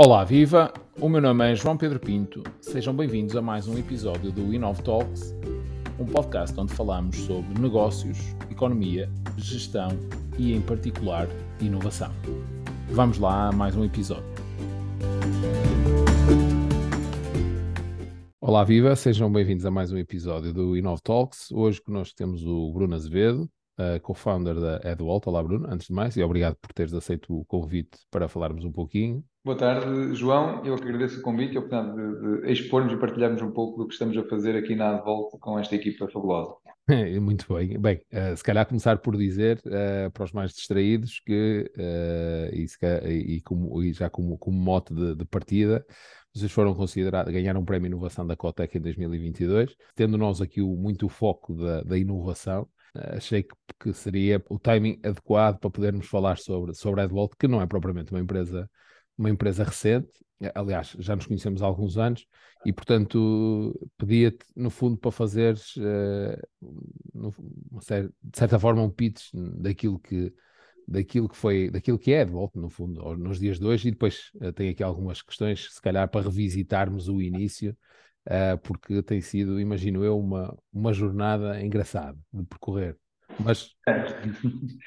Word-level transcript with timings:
Olá, 0.00 0.22
viva! 0.22 0.72
O 1.00 1.08
meu 1.08 1.20
nome 1.20 1.50
é 1.50 1.56
João 1.56 1.76
Pedro 1.76 1.98
Pinto. 1.98 2.44
Sejam 2.60 2.94
bem-vindos 2.94 3.34
a 3.34 3.42
mais 3.42 3.66
um 3.66 3.76
episódio 3.76 4.30
do 4.30 4.54
Inov 4.54 4.80
Talks, 4.80 5.34
um 5.98 6.06
podcast 6.06 6.58
onde 6.60 6.72
falamos 6.72 7.16
sobre 7.16 7.60
negócios, 7.60 8.16
economia, 8.48 9.10
gestão 9.36 9.88
e, 10.38 10.54
em 10.54 10.60
particular, 10.60 11.26
inovação. 11.60 12.12
Vamos 12.90 13.18
lá 13.18 13.48
a 13.48 13.52
mais 13.52 13.74
um 13.74 13.84
episódio. 13.84 14.22
Olá, 18.40 18.62
viva! 18.62 18.94
Sejam 18.94 19.32
bem-vindos 19.32 19.66
a 19.66 19.70
mais 19.72 19.90
um 19.90 19.98
episódio 19.98 20.54
do 20.54 20.76
Inov 20.76 21.00
Talks. 21.02 21.50
Hoje 21.50 21.82
conosco 21.82 22.14
temos 22.16 22.46
o 22.46 22.72
Bruno 22.72 22.94
Azevedo, 22.94 23.50
co-founder 24.02 24.54
da 24.54 24.80
EdWalt. 24.84 25.26
Olá, 25.26 25.42
Bruno, 25.42 25.66
antes 25.70 25.86
de 25.88 25.92
mais, 25.92 26.16
e 26.16 26.22
obrigado 26.22 26.56
por 26.56 26.72
teres 26.72 26.92
aceito 26.94 27.34
o 27.34 27.44
convite 27.44 27.98
para 28.10 28.28
falarmos 28.28 28.64
um 28.64 28.72
pouquinho. 28.72 29.24
Boa 29.44 29.56
tarde, 29.56 30.14
João. 30.14 30.64
Eu 30.64 30.76
que 30.76 30.82
agradeço 30.82 31.20
o 31.20 31.22
convite 31.22 31.54
e 31.54 31.56
a 31.56 31.60
oportunidade 31.60 31.96
de, 31.96 32.42
de 32.42 32.52
expormos 32.52 32.92
e 32.92 32.96
partilharmos 32.96 33.40
um 33.40 33.50
pouco 33.50 33.78
do 33.78 33.86
que 33.86 33.94
estamos 33.94 34.16
a 34.18 34.24
fazer 34.24 34.56
aqui 34.56 34.74
na 34.74 34.96
Advolt 34.96 35.30
com 35.40 35.58
esta 35.58 35.74
equipa 35.74 36.06
fabulosa. 36.08 36.52
Muito 37.20 37.54
bem. 37.54 37.78
Bem, 37.78 38.00
uh, 38.12 38.36
se 38.36 38.42
calhar 38.42 38.66
começar 38.66 38.98
por 38.98 39.16
dizer 39.16 39.58
uh, 39.66 40.10
para 40.10 40.24
os 40.24 40.32
mais 40.32 40.52
distraídos 40.52 41.20
que, 41.24 41.70
uh, 41.76 42.54
e, 42.54 43.36
e, 43.36 43.40
como, 43.40 43.82
e, 43.82 43.92
já 43.92 44.10
como, 44.10 44.36
como 44.36 44.58
mote 44.58 44.92
de, 44.94 45.14
de 45.14 45.24
partida, 45.24 45.84
vocês 46.34 46.52
foram 46.52 46.74
considerados, 46.74 47.32
ganharam 47.32 47.60
um 47.60 47.64
prémio 47.64 47.86
inovação 47.86 48.26
da 48.26 48.36
Cotec 48.36 48.76
em 48.76 48.80
2022, 48.80 49.74
tendo 49.94 50.18
nós 50.18 50.40
aqui 50.40 50.60
o, 50.60 50.76
muito 50.76 51.06
o 51.06 51.08
foco 51.08 51.54
da, 51.54 51.82
da 51.82 51.96
inovação, 51.98 52.68
achei 52.94 53.42
que, 53.42 53.54
que, 53.80 53.92
seria 53.92 54.42
o 54.48 54.58
timing 54.58 54.98
adequado 55.04 55.58
para 55.58 55.70
podermos 55.70 56.06
falar 56.06 56.38
sobre, 56.38 56.74
sobre 56.74 57.00
a 57.00 57.04
Edwalt, 57.04 57.32
que 57.38 57.48
não 57.48 57.60
é 57.60 57.66
propriamente 57.66 58.12
uma 58.12 58.20
empresa 58.20 58.68
uma 59.18 59.28
empresa 59.28 59.64
recente, 59.64 60.24
aliás, 60.54 60.94
já 61.00 61.16
nos 61.16 61.26
conhecemos 61.26 61.60
há 61.60 61.66
alguns 61.66 61.98
anos, 61.98 62.24
e 62.64 62.72
portanto 62.72 63.74
pedia-te, 63.96 64.46
no 64.54 64.70
fundo, 64.70 64.96
para 64.96 65.10
fazeres, 65.10 65.74
uh, 65.76 67.32
de 68.22 68.38
certa 68.38 68.58
forma, 68.58 68.82
um 68.82 68.90
pitch 68.90 69.30
daquilo 69.34 69.98
que, 69.98 70.32
daquilo 70.86 71.28
que 71.28 71.36
foi, 71.36 71.68
daquilo 71.68 71.98
que 71.98 72.12
é 72.12 72.24
de 72.24 72.32
no 72.32 72.68
fundo, 72.68 73.16
nos 73.16 73.40
dias 73.40 73.58
de 73.58 73.66
hoje, 73.66 73.88
e 73.88 73.90
depois 73.90 74.30
uh, 74.36 74.52
tem 74.52 74.68
aqui 74.68 74.82
algumas 74.82 75.20
questões, 75.20 75.74
se 75.74 75.82
calhar, 75.82 76.08
para 76.08 76.24
revisitarmos 76.24 77.08
o 77.08 77.20
início, 77.20 77.76
uh, 78.28 78.58
porque 78.62 79.02
tem 79.02 79.20
sido, 79.20 79.60
imagino 79.60 80.04
eu, 80.04 80.18
uma, 80.18 80.56
uma 80.72 80.92
jornada 80.92 81.60
engraçada 81.60 82.18
de 82.32 82.44
percorrer. 82.44 82.96
Mas. 83.40 83.70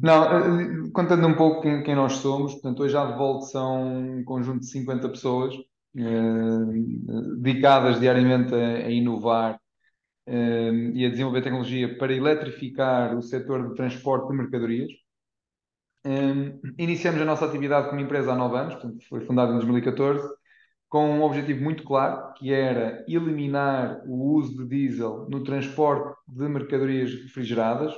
Não, 0.00 0.22
eh, 0.24 0.90
contando 0.92 1.26
um 1.26 1.34
pouco 1.34 1.60
quem, 1.60 1.82
quem 1.82 1.96
nós 1.96 2.14
somos, 2.14 2.52
portanto, 2.52 2.84
hoje 2.84 2.96
à 2.96 3.04
volta 3.04 3.46
são 3.46 4.18
um 4.18 4.24
conjunto 4.24 4.60
de 4.60 4.70
50 4.70 5.08
pessoas 5.08 5.56
eh, 5.96 7.32
dedicadas 7.38 7.98
diariamente 7.98 8.54
a, 8.54 8.86
a 8.86 8.90
inovar 8.90 9.60
eh, 10.26 10.70
e 10.94 11.06
a 11.06 11.10
desenvolver 11.10 11.42
tecnologia 11.42 11.98
para 11.98 12.12
eletrificar 12.12 13.16
o 13.16 13.22
setor 13.22 13.68
de 13.70 13.74
transporte 13.74 14.28
de 14.28 14.36
mercadorias. 14.36 14.90
Eh, 16.04 16.58
iniciamos 16.78 17.20
a 17.20 17.24
nossa 17.24 17.46
atividade 17.46 17.88
como 17.88 18.00
empresa 18.00 18.32
há 18.32 18.36
nove 18.36 18.56
anos, 18.58 18.74
portanto, 18.74 19.04
foi 19.08 19.20
fundada 19.22 19.50
em 19.52 19.54
2014, 19.56 20.28
com 20.88 21.10
um 21.10 21.22
objetivo 21.22 21.62
muito 21.62 21.82
claro, 21.84 22.32
que 22.34 22.52
era 22.52 23.04
eliminar 23.06 24.02
o 24.06 24.34
uso 24.34 24.56
de 24.56 24.68
diesel 24.68 25.26
no 25.28 25.44
transporte 25.44 26.18
de 26.26 26.48
mercadorias 26.48 27.12
refrigeradas. 27.12 27.92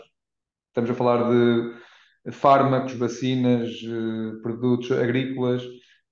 Estamos 0.69 0.91
a 0.91 0.95
falar 0.95 1.31
de 1.31 2.33
fármacos, 2.33 2.95
vacinas, 2.95 3.71
eh, 3.71 4.43
produtos 4.43 4.91
agrícolas, 4.93 5.63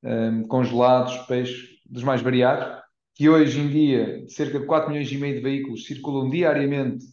eh, 0.05 0.43
congelados, 0.49 1.17
peixes, 1.27 1.69
dos 1.84 2.05
mais 2.05 2.22
variados, 2.22 2.81
que 3.15 3.28
hoje 3.28 3.61
em 3.61 3.69
dia 3.69 4.25
cerca 4.28 4.61
de 4.61 4.67
4 4.67 4.91
milhões 4.91 5.11
e 5.11 5.19
meio 5.19 5.37
de 5.37 5.43
veículos 5.43 5.84
circulam 5.84 6.31
diariamente 6.31 7.05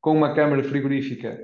com 0.00 0.16
uma 0.16 0.34
câmara 0.34 0.64
frigorífica 0.64 1.38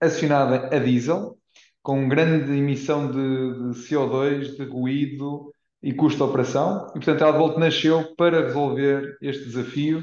acionada 0.00 0.74
a 0.74 0.78
diesel, 0.78 1.38
com 1.82 2.08
grande 2.08 2.52
emissão 2.52 3.06
de, 3.06 3.72
de 3.72 3.78
CO2, 3.88 4.56
de 4.56 4.64
ruído 4.64 5.52
e 5.86 5.94
custo 5.94 6.16
de 6.16 6.24
operação. 6.24 6.88
E, 6.88 6.92
portanto, 6.94 7.22
a 7.22 7.28
Advolt 7.28 7.58
nasceu 7.58 8.12
para 8.16 8.44
resolver 8.44 9.16
este 9.22 9.44
desafio, 9.44 10.02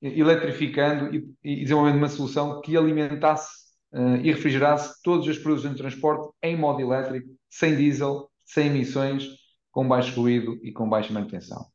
eletrificando 0.00 1.12
e, 1.12 1.28
e 1.42 1.62
desenvolvendo 1.62 1.96
uma 1.96 2.08
solução 2.08 2.60
que 2.60 2.76
alimentasse 2.76 3.48
uh, 3.92 4.14
e 4.22 4.30
refrigerasse 4.30 5.02
todos 5.02 5.26
os 5.26 5.36
produtos 5.36 5.68
de 5.68 5.76
transporte 5.76 6.32
em 6.40 6.56
modo 6.56 6.80
elétrico, 6.80 7.28
sem 7.50 7.74
diesel, 7.74 8.30
sem 8.44 8.68
emissões, 8.68 9.28
com 9.72 9.88
baixo 9.88 10.14
ruído 10.20 10.56
e 10.62 10.70
com 10.70 10.88
baixa 10.88 11.12
manutenção. 11.12 11.66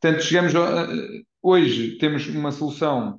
Portanto, 0.00 0.22
chegamos 0.22 0.54
a, 0.54 0.86
hoje 1.42 1.98
temos 1.98 2.28
uma 2.28 2.52
solução 2.52 3.18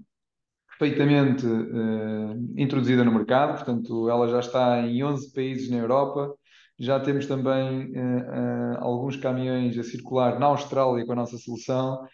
perfeitamente 0.80 1.46
uh, 1.46 2.54
introduzida 2.56 3.04
no 3.04 3.12
mercado, 3.12 3.58
portanto, 3.58 4.10
ela 4.10 4.30
já 4.30 4.40
está 4.40 4.80
em 4.88 5.04
11 5.04 5.34
países 5.34 5.70
na 5.70 5.78
Europa. 5.80 6.34
Já 6.78 7.00
temos 7.00 7.26
também 7.26 7.92
uh, 7.92 8.20
uh, 8.20 8.78
alguns 8.80 9.16
caminhões 9.16 9.78
a 9.78 9.84
circular 9.84 10.40
na 10.40 10.48
Austrália 10.48 11.06
com 11.06 11.14
a 11.14 11.16
nossa 11.16 11.38
solução. 11.38 12.06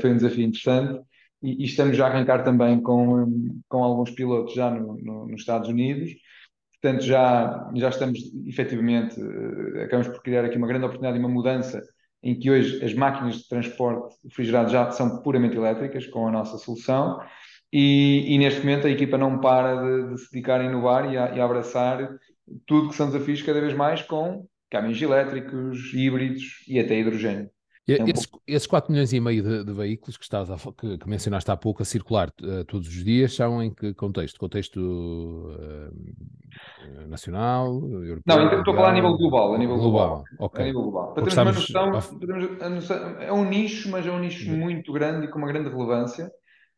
foi 0.00 0.10
um 0.12 0.16
desafio 0.16 0.44
interessante 0.44 1.00
e, 1.42 1.62
e, 1.62 1.64
estamos 1.64 1.96
já 1.96 2.06
a 2.06 2.10
arrancar 2.10 2.42
também 2.42 2.80
com, 2.80 3.60
com 3.68 3.84
alguns 3.84 4.10
pilotos 4.10 4.54
já 4.54 4.70
no, 4.70 4.96
no, 4.96 5.26
nos 5.26 5.40
Estados 5.40 5.68
Unidos. 5.68 6.10
Portanto, 6.80 7.04
já, 7.04 7.70
já 7.74 7.88
estamos 7.88 8.20
efetivamente, 8.46 9.20
uh, 9.20 9.82
acabamos 9.82 10.08
por 10.08 10.22
criar 10.22 10.44
aqui 10.44 10.56
uma 10.56 10.66
grande 10.66 10.84
oportunidade 10.84 11.18
e 11.18 11.20
uma 11.20 11.28
mudança 11.28 11.82
em 12.22 12.38
que 12.38 12.50
hoje 12.50 12.84
as 12.84 12.94
máquinas 12.94 13.36
de 13.36 13.48
transporte 13.48 14.16
refrigerado 14.24 14.70
já 14.70 14.90
são 14.90 15.22
puramente 15.22 15.56
elétricas 15.56 16.06
com 16.06 16.26
a 16.26 16.32
nossa 16.32 16.58
solução 16.58 17.20
e, 17.72 18.34
e 18.34 18.38
neste 18.38 18.60
momento 18.60 18.86
a 18.86 18.90
equipa 18.90 19.18
não 19.18 19.40
para 19.40 19.76
de, 19.76 20.10
de 20.10 20.18
se 20.18 20.32
dedicar 20.32 20.60
a 20.60 20.64
inovar 20.64 21.12
e 21.12 21.16
a, 21.16 21.36
e 21.36 21.40
a, 21.40 21.44
abraçar 21.44 22.08
tudo 22.66 22.88
que 22.88 22.94
são 22.94 23.06
desafios 23.06 23.42
cada 23.42 23.60
vez 23.60 23.74
mais 23.74 24.02
com 24.02 24.46
caminhões 24.70 25.00
elétricos, 25.00 25.92
híbridos 25.94 26.64
e 26.68 26.78
até 26.78 26.98
hidrogênio. 26.98 27.50
É 27.88 28.02
um 28.02 28.06
esses, 28.06 28.26
pouco... 28.26 28.44
esses 28.46 28.66
4 28.66 28.92
milhões 28.92 29.14
e 29.14 29.20
meio 29.20 29.42
de, 29.42 29.64
de 29.64 29.72
veículos 29.72 30.18
que, 30.18 30.22
estás 30.22 30.50
a, 30.50 30.56
que, 30.58 30.98
que, 30.98 31.08
mencionaste 31.08 31.50
há 31.50 31.56
pouco 31.56 31.80
a 31.80 31.86
circular 31.86 32.28
uh, 32.42 32.62
todos 32.66 32.86
os 32.86 33.02
dias 33.02 33.34
são 33.34 33.62
em 33.62 33.72
que 33.72 33.94
contexto? 33.94 34.38
Contexto 34.38 34.78
uh, 34.78 35.90
nacional, 37.08 37.80
europeu? 37.82 38.22
Não, 38.26 38.58
estou 38.58 38.74
a 38.74 38.76
falar 38.76 38.90
a 38.90 38.92
nível 38.92 39.16
global. 39.16 39.54
A 39.54 39.58
nível 39.58 39.78
global, 39.78 40.08
global. 40.08 40.24
ok. 40.38 40.62
A 40.62 40.66
nível 40.66 40.82
global. 40.82 41.14
Para 41.14 41.24
termos 41.24 41.70
uma 41.70 41.88
noção, 42.68 43.18
a 43.18 43.24
é 43.24 43.32
um 43.32 43.48
nicho, 43.48 43.90
mas 43.90 44.06
é 44.06 44.10
um 44.10 44.18
nicho 44.18 44.50
uhum. 44.50 44.58
muito 44.58 44.92
grande 44.92 45.24
e 45.24 45.30
com 45.30 45.38
uma 45.38 45.48
grande 45.48 45.70
relevância. 45.70 46.30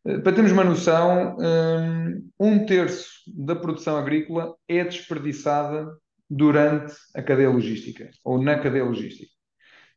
Uh, 0.04 0.22
para 0.22 0.32
termos 0.32 0.52
uma 0.52 0.64
noção, 0.64 1.36
um, 1.38 2.30
um 2.38 2.66
terço 2.66 3.08
da 3.26 3.54
produção 3.54 3.96
agrícola 3.96 4.54
é 4.68 4.84
desperdiçada 4.84 5.86
durante 6.28 6.94
a 7.14 7.22
cadeia 7.22 7.50
logística 7.50 8.10
ou 8.24 8.40
na 8.40 8.58
cadeia 8.58 8.84
logística. 8.84 9.30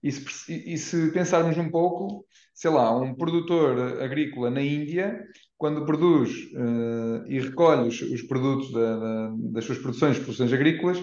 E 0.02 0.12
se, 0.12 0.74
e 0.74 0.78
se 0.78 1.12
pensarmos 1.12 1.58
um 1.58 1.70
pouco, 1.70 2.26
sei 2.54 2.70
lá, 2.70 3.00
um 3.00 3.16
produtor 3.16 4.02
agrícola 4.02 4.50
na 4.50 4.62
Índia, 4.62 5.24
quando 5.58 5.86
produz 5.86 6.30
uh, 6.54 7.26
e 7.26 7.40
recolhe 7.40 7.88
os, 7.88 8.02
os 8.02 8.22
produtos 8.24 8.74
da, 8.74 9.00
da, 9.00 9.34
das 9.54 9.64
suas 9.64 9.78
produções, 9.78 10.20
produções 10.20 10.52
agrícolas, 10.52 11.00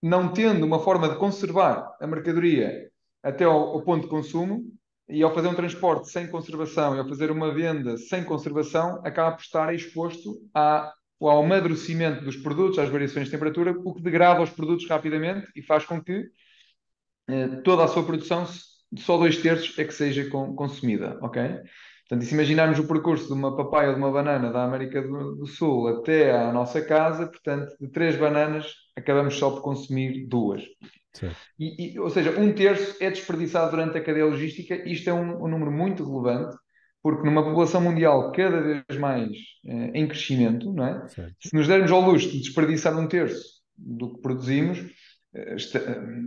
não 0.00 0.32
tendo 0.32 0.64
uma 0.64 0.78
forma 0.78 1.08
de 1.08 1.16
conservar 1.16 1.96
a 2.00 2.06
mercadoria 2.06 2.88
até 3.22 3.42
ao, 3.42 3.70
ao, 3.70 3.82
ponto 3.82 4.04
de 4.04 4.08
consumo, 4.08 4.64
e 5.08 5.22
ao 5.22 5.34
fazer 5.34 5.48
um 5.48 5.54
transporte 5.54 6.10
sem 6.10 6.26
conservação 6.28 6.96
e 6.96 6.98
ao 6.98 7.08
fazer 7.08 7.30
uma 7.30 7.52
venda 7.54 7.96
sem 7.96 8.24
conservação, 8.24 9.00
acaba 9.04 9.36
por 9.36 9.42
estar 9.42 9.74
exposto 9.74 10.36
ao 10.52 11.42
amadurecimento 11.42 12.24
dos 12.24 12.36
produtos, 12.36 12.78
às 12.78 12.88
variações 12.88 13.26
de 13.26 13.30
temperatura, 13.30 13.72
o 13.84 13.94
que 13.94 14.02
degrada 14.02 14.42
os 14.42 14.50
produtos 14.50 14.88
rapidamente 14.88 15.46
e 15.54 15.62
faz 15.62 15.84
com 15.84 16.02
que 16.02 16.24
eh, 17.28 17.48
toda 17.64 17.84
a 17.84 17.88
sua 17.88 18.04
produção, 18.04 18.46
só 18.98 19.16
dois 19.18 19.36
terços 19.36 19.78
é 19.78 19.84
que 19.84 19.94
seja 19.94 20.28
consumida, 20.30 21.18
ok? 21.22 21.42
Portanto, 22.08 22.28
se 22.28 22.34
imaginarmos 22.34 22.78
o 22.78 22.86
percurso 22.86 23.26
de 23.26 23.32
uma 23.32 23.56
papaya 23.56 23.88
ou 23.88 23.94
de 23.94 24.00
uma 24.00 24.12
banana 24.12 24.52
da 24.52 24.64
América 24.64 25.02
do, 25.02 25.34
do, 25.36 25.46
Sul 25.46 25.88
até 25.88 26.30
à 26.30 26.52
nossa 26.52 26.80
casa, 26.80 27.26
portanto, 27.26 27.74
de 27.80 27.88
três 27.88 28.16
bananas, 28.16 28.72
acabamos 28.94 29.36
só 29.36 29.50
por 29.50 29.62
consumir 29.62 30.26
duas. 30.28 30.62
E, 31.58 31.94
e, 31.94 31.98
ou 31.98 32.10
seja, 32.10 32.38
um 32.38 32.52
terço 32.52 32.96
é 33.00 33.10
desperdiçado 33.10 33.70
durante 33.70 33.98
a 33.98 34.02
cadeia 34.02 34.26
logística. 34.26 34.74
Isto 34.88 35.10
é 35.10 35.14
um, 35.14 35.44
um 35.44 35.48
número 35.48 35.70
muito 35.70 36.04
relevante, 36.04 36.56
porque 37.02 37.24
numa 37.24 37.44
população 37.44 37.80
mundial 37.80 38.32
cada 38.32 38.60
vez 38.60 38.98
mais 38.98 39.30
eh, 39.66 39.90
em 39.94 40.08
crescimento, 40.08 40.72
não 40.72 40.86
é? 40.86 41.08
Se 41.40 41.54
nos 41.54 41.68
dermos 41.68 41.90
ao 41.90 42.00
luxo 42.00 42.30
de 42.30 42.40
desperdiçar 42.40 42.98
um 42.98 43.06
terço 43.06 43.60
do 43.76 44.14
que 44.14 44.20
produzimos, 44.20 44.84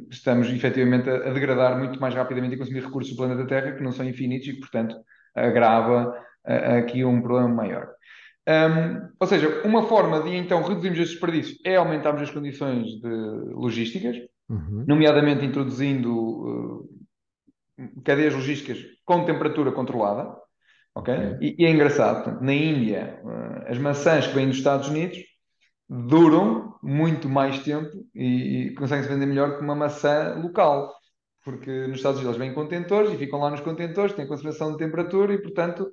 estamos 0.09 0.49
efetivamente 0.51 1.09
a, 1.09 1.33
degradar 1.33 1.77
muito 1.77 1.99
mais 1.99 2.13
rapidamente 2.13 2.55
e 2.55 2.57
consumir 2.57 2.83
recursos 2.83 3.11
do 3.11 3.17
planeta 3.17 3.47
Terra 3.47 3.71
que 3.71 3.83
não 3.83 3.91
são 3.91 4.07
infinitos 4.07 4.47
e 4.47 4.53
que, 4.53 4.59
portanto, 4.59 4.95
agrava 5.35 6.13
aqui 6.77 7.03
um 7.03 7.21
problema 7.21 7.49
maior. 7.49 7.89
Um, 8.47 9.09
ou 9.19 9.27
seja, 9.27 9.61
uma 9.63 9.83
forma 9.83 10.23
de 10.23 10.35
então 10.35 10.63
reduzirmos 10.63 10.99
este 10.99 11.11
desperdício 11.11 11.57
é 11.63 11.75
aumentarmos 11.75 12.23
as 12.23 12.31
condições 12.31 12.87
de 12.99 13.07
logísticas, 13.53 14.17
Uhum. 14.49 14.83
nomeadamente 14.87 15.45
introduzindo 15.45 16.83
uh, 16.83 16.89
cadeias 18.03 18.33
logísticas 18.33 18.79
com 19.05 19.23
temperatura 19.25 19.71
controlada. 19.71 20.35
ok? 20.95 21.13
Ok. 21.13 21.37
E, 21.41 21.55
e 21.59 21.65
é 21.65 21.71
engraçado, 21.71 22.23
portanto, 22.23 22.43
na 22.43 22.53
Índia, 22.53 23.21
uh, 23.23 23.71
as 23.71 23.77
maçãs 23.77 24.27
que 24.27 24.33
vêm 24.33 24.47
dos 24.47 24.57
Estados 24.57 24.89
Unidos 24.89 25.19
duram 25.87 26.75
muito 26.83 27.27
mais 27.27 27.59
tempo 27.63 27.89
e, 28.13 28.67
e 28.67 28.73
conseguem-se 28.75 29.09
vender 29.09 29.25
melhor 29.25 29.57
que 29.57 29.63
uma 29.63 29.75
maçã 29.75 30.35
local. 30.41 30.93
Porque 31.43 31.87
nos 31.87 31.97
Estados 31.97 32.19
Unidos 32.19 32.35
eles 32.35 32.37
vêm 32.37 32.49
em 32.51 32.53
contentores 32.53 33.11
e 33.13 33.17
ficam 33.17 33.39
lá 33.39 33.49
nos 33.49 33.61
contentores, 33.61 34.13
têm 34.13 34.27
conservação 34.27 34.71
de 34.71 34.77
temperatura 34.77 35.33
e, 35.33 35.41
portanto, 35.41 35.89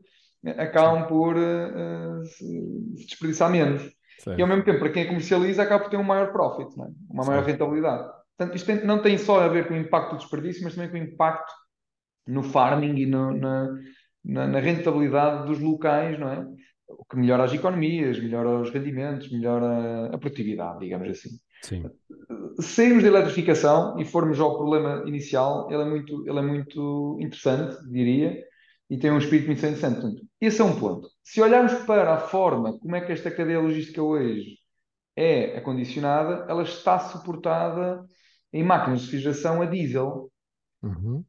acabam 0.59 1.07
por 1.07 1.37
uh, 1.37 2.25
se 2.25 3.05
desperdiçar 3.07 3.51
menos. 3.51 3.83
Certo. 4.19 4.39
E 4.39 4.43
ao 4.43 4.49
mesmo 4.49 4.65
tempo, 4.65 4.81
para 4.81 4.91
quem 4.91 5.07
comercializa, 5.07 5.63
acaba 5.63 5.85
por 5.85 5.91
ter 5.91 5.97
um 5.97 6.03
maior 6.03 6.33
profit, 6.33 6.69
é? 6.81 6.87
uma 7.11 7.25
maior 7.25 7.45
Certo. 7.45 7.47
rentabilidade. 7.47 8.16
Portanto, 8.37 8.57
isto 8.57 8.67
tem- 8.67 8.85
não 8.85 9.01
tem 9.01 9.17
só 9.19 9.41
a 9.41 9.49
ver 9.49 9.67
com 9.67 9.75
o 9.75 9.79
impacto 9.79 10.13
do 10.13 10.19
desperdício, 10.19 10.63
mas 10.63 10.75
também 10.75 10.91
com 10.91 10.97
o 10.97 11.13
impacto 11.13 11.53
no 12.27 12.43
farming 12.43 12.97
e 12.99 13.07
no- 13.07 13.37
na, 13.37 13.69
na- 14.25 14.47
na 14.47 14.59
rentabilidade 14.59 15.47
dos 15.47 15.61
locais, 15.61 16.19
não 16.19 16.29
é? 16.29 16.47
O 16.89 17.05
que 17.05 17.17
melhora 17.17 17.45
as 17.45 17.53
economias, 17.53 18.19
melhora 18.21 18.61
os 18.61 18.71
rendimentos, 18.71 19.31
melhora 19.31 20.07
a 20.15 20.19
produtividade, 20.19 20.81
digamos 20.81 21.09
assim. 21.09 21.31
Sim. 21.63 21.85
Sairmos 22.61 23.03
da 23.03 23.09
eletrificação 23.09 23.99
e 23.99 24.05
formos 24.05 24.39
ao 24.41 24.57
problema 24.57 25.03
inicial, 25.07 25.71
ele 25.71 25.83
é 25.83 25.85
muito, 25.85 26.29
ele 26.29 26.39
é 26.39 26.43
muito 26.43 27.19
interessante, 27.21 27.77
diria, 27.91 28.43
e 28.89 28.97
tem 28.99 29.11
um 29.11 29.19
espírito 29.19 29.47
muito 29.47 29.59
interessante. 29.59 30.01
Portanto, 30.01 30.23
esse 30.41 30.61
é 30.61 30.65
um 30.65 30.79
ponto. 30.79 31.09
Se 31.23 31.41
olharmos 31.41 31.75
para 31.85 32.15
a 32.15 32.19
forma 32.19 32.79
como 32.79 32.95
é 32.97 33.01
que 33.01 33.13
esta 33.13 33.31
cadeia 33.31 33.61
logística 33.61 34.03
hoje 34.03 34.59
é 35.17 35.57
acondicionada, 35.59 36.47
ela 36.49 36.63
está 36.63 36.99
suportada 36.99 38.05
em 38.57 38.63
máquinas 38.63 39.01
de 39.01 39.07
refrigeração 39.07 39.61
a 39.61 39.67
diesel. 39.67 40.31
Uhum. 40.83 41.23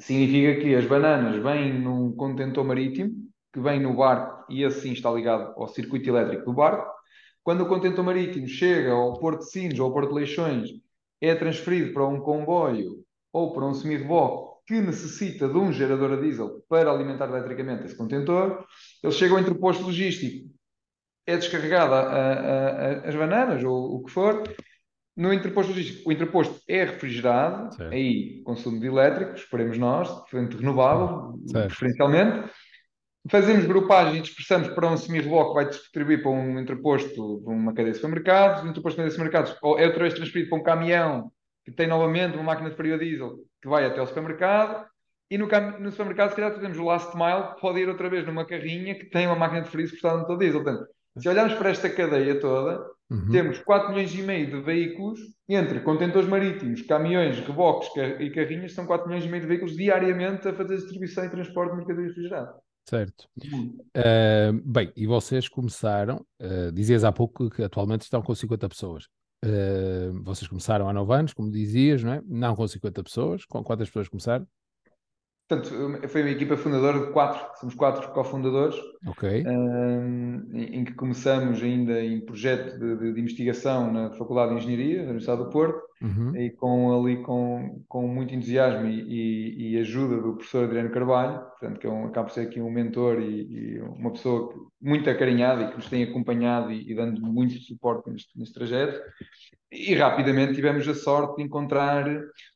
Significa 0.00 0.60
que 0.60 0.74
as 0.76 0.86
bananas 0.86 1.42
vêm 1.42 1.80
num 1.80 2.12
contentor 2.12 2.64
marítimo, 2.64 3.12
que 3.52 3.58
vem 3.58 3.80
no 3.80 3.96
barco 3.96 4.44
e 4.48 4.62
esse 4.62 4.82
sim 4.82 4.92
está 4.92 5.10
ligado 5.10 5.54
ao 5.56 5.66
circuito 5.66 6.08
elétrico 6.08 6.44
do 6.44 6.52
barco. 6.52 6.88
Quando 7.42 7.62
o 7.62 7.66
contentor 7.66 8.04
marítimo 8.04 8.46
chega 8.46 8.92
ao 8.92 9.18
Porto 9.18 9.40
de 9.40 9.50
Sines 9.50 9.78
ou 9.78 9.86
ao 9.86 9.92
Porto 9.92 10.10
de 10.10 10.14
Leixões, 10.14 10.70
é 11.20 11.34
transferido 11.34 11.92
para 11.92 12.06
um 12.06 12.20
comboio 12.20 13.02
ou 13.32 13.52
para 13.52 13.66
um 13.66 13.74
semi-reboque 13.74 14.48
que 14.68 14.80
necessita 14.80 15.48
de 15.48 15.56
um 15.56 15.72
gerador 15.72 16.12
a 16.12 16.16
diesel 16.20 16.62
para 16.68 16.92
alimentar 16.92 17.28
eletricamente 17.28 17.86
esse 17.86 17.96
contentor. 17.96 18.64
Ele 19.02 19.12
chega 19.12 19.34
ao 19.34 19.40
entreposto 19.40 19.82
logístico, 19.82 20.48
é 21.26 21.36
descarregada 21.36 23.02
as 23.04 23.14
bananas 23.16 23.64
ou 23.64 23.96
o 23.96 24.04
que 24.04 24.12
for. 24.12 24.44
No 25.18 25.32
interposto 25.32 25.72
logístico, 25.72 26.08
o 26.08 26.12
interposto 26.12 26.60
é 26.68 26.84
refrigerado, 26.84 27.74
Certo. 27.74 27.92
aí 27.92 28.40
consumo 28.44 28.78
de 28.78 28.86
elétrico, 28.86 29.34
esperemos 29.34 29.76
nós, 29.76 30.08
fonte 30.30 30.56
renovável, 30.56 31.36
Certo. 31.44 31.66
preferencialmente. 31.66 32.48
Fazemos 33.28 33.64
grupagem 33.66 34.18
e 34.18 34.22
dispersamos 34.22 34.68
para 34.68 34.86
um 34.86 34.96
semi-reboque 34.96 35.48
que 35.48 35.54
vai 35.54 35.68
distribuir 35.68 36.22
para 36.22 36.30
um 36.30 36.60
interposto 36.60 37.40
de 37.40 37.48
uma 37.48 37.72
cadeia 37.74 37.90
de 37.90 37.96
supermercados. 37.96 38.62
O 38.62 38.68
interposto 38.68 38.90
de 38.90 38.96
cadeia 38.96 39.08
de 39.08 39.16
supermercados 39.16 39.80
é 39.80 39.86
outra 39.86 40.02
vez 40.02 40.14
transferido 40.14 40.50
para 40.50 40.58
um 40.60 40.62
caminhão 40.62 41.32
que 41.64 41.72
tem 41.72 41.88
novamente 41.88 42.36
uma 42.36 42.44
máquina 42.44 42.70
de 42.70 42.76
frio 42.76 42.94
a 42.94 42.98
diesel 42.98 43.38
que 43.60 43.68
vai 43.68 43.86
até 43.86 43.98
ao 43.98 44.06
supermercado. 44.06 44.86
E 45.28 45.36
no, 45.36 45.48
no 45.80 45.90
supermercado, 45.90 46.30
se 46.30 46.36
calhar, 46.36 46.56
temos 46.60 46.78
o 46.78 46.84
last 46.84 47.16
mile 47.16 47.54
que 47.54 47.60
pode 47.60 47.80
ir 47.80 47.88
outra 47.88 48.08
vez 48.08 48.24
numa 48.24 48.44
carrinha 48.44 48.94
que 48.94 49.06
tem 49.06 49.26
uma 49.26 49.34
máquina 49.34 49.62
de 49.62 49.68
frio 49.68 49.88
suportada 49.88 50.28
no 50.28 50.38
diesel. 50.38 50.62
Portanto, 50.62 50.88
se 51.18 51.28
olharmos 51.28 51.54
para 51.54 51.70
esta 51.70 51.90
cadeia 51.90 52.38
toda, 52.38 52.86
Uhum. 53.10 53.30
temos 53.30 53.58
4 53.60 53.90
milhões 53.90 54.14
e 54.14 54.22
meio 54.22 54.50
de 54.50 54.60
veículos 54.60 55.18
entre 55.48 55.80
contentores 55.80 56.28
marítimos, 56.28 56.82
caminhões, 56.82 57.40
reboques 57.40 57.88
e 58.20 58.30
carrinhas, 58.30 58.74
são 58.74 58.86
4 58.86 59.08
milhões 59.08 59.24
e 59.24 59.28
meio 59.28 59.42
de 59.42 59.48
veículos 59.48 59.74
diariamente 59.74 60.46
a 60.46 60.54
fazer 60.54 60.76
distribuição 60.76 61.24
e 61.24 61.30
transporte 61.30 61.70
de 61.70 61.76
mercadoria 61.78 62.08
refrigerada. 62.08 62.54
Certo. 62.88 63.28
Ah, 63.94 64.50
bem, 64.64 64.92
e 64.96 65.06
vocês 65.06 65.48
começaram, 65.48 66.24
ah, 66.40 66.70
dizias 66.72 67.04
há 67.04 67.12
pouco 67.12 67.50
que 67.50 67.62
atualmente 67.62 68.02
estão 68.02 68.22
com 68.22 68.34
50 68.34 68.68
pessoas. 68.68 69.08
Ah, 69.44 70.10
vocês 70.22 70.48
começaram 70.48 70.88
há 70.88 70.92
9 70.92 71.14
anos, 71.14 71.32
como 71.32 71.50
dizias, 71.50 72.02
não 72.02 72.12
é? 72.12 72.22
Não 72.26 72.54
com 72.54 72.66
50 72.66 73.02
pessoas. 73.02 73.44
Com 73.44 73.62
quantas 73.62 73.88
pessoas 73.88 74.08
começaram? 74.08 74.46
Portanto, 75.48 76.08
foi 76.08 76.20
uma 76.22 76.30
equipa 76.30 76.58
fundadora 76.58 76.98
de 77.06 77.10
quatro, 77.12 77.40
somos 77.58 77.74
quatro 77.74 78.06
cofundadores, 78.12 78.76
Ok. 79.06 79.44
hum, 79.46 80.46
em, 80.52 80.80
em 80.80 80.84
que 80.84 80.92
começamos 80.92 81.62
ainda 81.62 82.02
em 82.04 82.20
projeto 82.20 82.78
de, 82.78 82.96
de- 82.98 83.12
de 83.14 83.20
investigação 83.20 83.90
na 83.90 84.10
Faculdade 84.12 84.50
de 84.54 84.58
Engenharia 84.58 84.98
da 84.98 85.04
Universidade 85.04 85.44
do 85.44 85.50
Porto, 85.50 85.87
Uhum. 86.00 86.36
e 86.36 86.50
com 86.50 86.92
ali 87.00 87.22
com, 87.24 87.82
com 87.88 88.06
muito 88.06 88.32
entusiasmo 88.32 88.86
e, 88.86 89.00
e- 89.00 89.72
e 89.74 89.78
ajuda 89.80 90.20
do 90.22 90.34
professor 90.34 90.64
Adriano 90.64 90.90
Carvalho, 90.90 91.40
portanto, 91.50 91.80
que 91.80 91.86
é 91.86 91.90
um, 91.90 92.06
acaba 92.06 92.28
por 92.28 92.32
ser 92.34 92.42
aqui 92.42 92.60
um 92.60 92.70
mentor 92.70 93.20
e, 93.20 93.74
e 93.76 93.80
uma 93.80 94.12
pessoa 94.12 94.52
que- 94.52 94.58
muito 94.80 95.10
acarinhada 95.10 95.62
e 95.62 95.68
que 95.70 95.76
nos 95.76 95.88
tem 95.88 96.04
acompanhado 96.04 96.70
e, 96.70 96.94
dando 96.94 97.20
muito 97.20 97.54
suporte 97.58 98.08
neste, 98.10 98.38
neste 98.38 98.54
trajeto. 98.54 99.00
E 99.70 99.94
rapidamente 99.94 100.54
tivemos 100.54 100.88
a 100.88 100.94
sorte 100.94 101.36
de 101.36 101.42
encontrar 101.42 102.06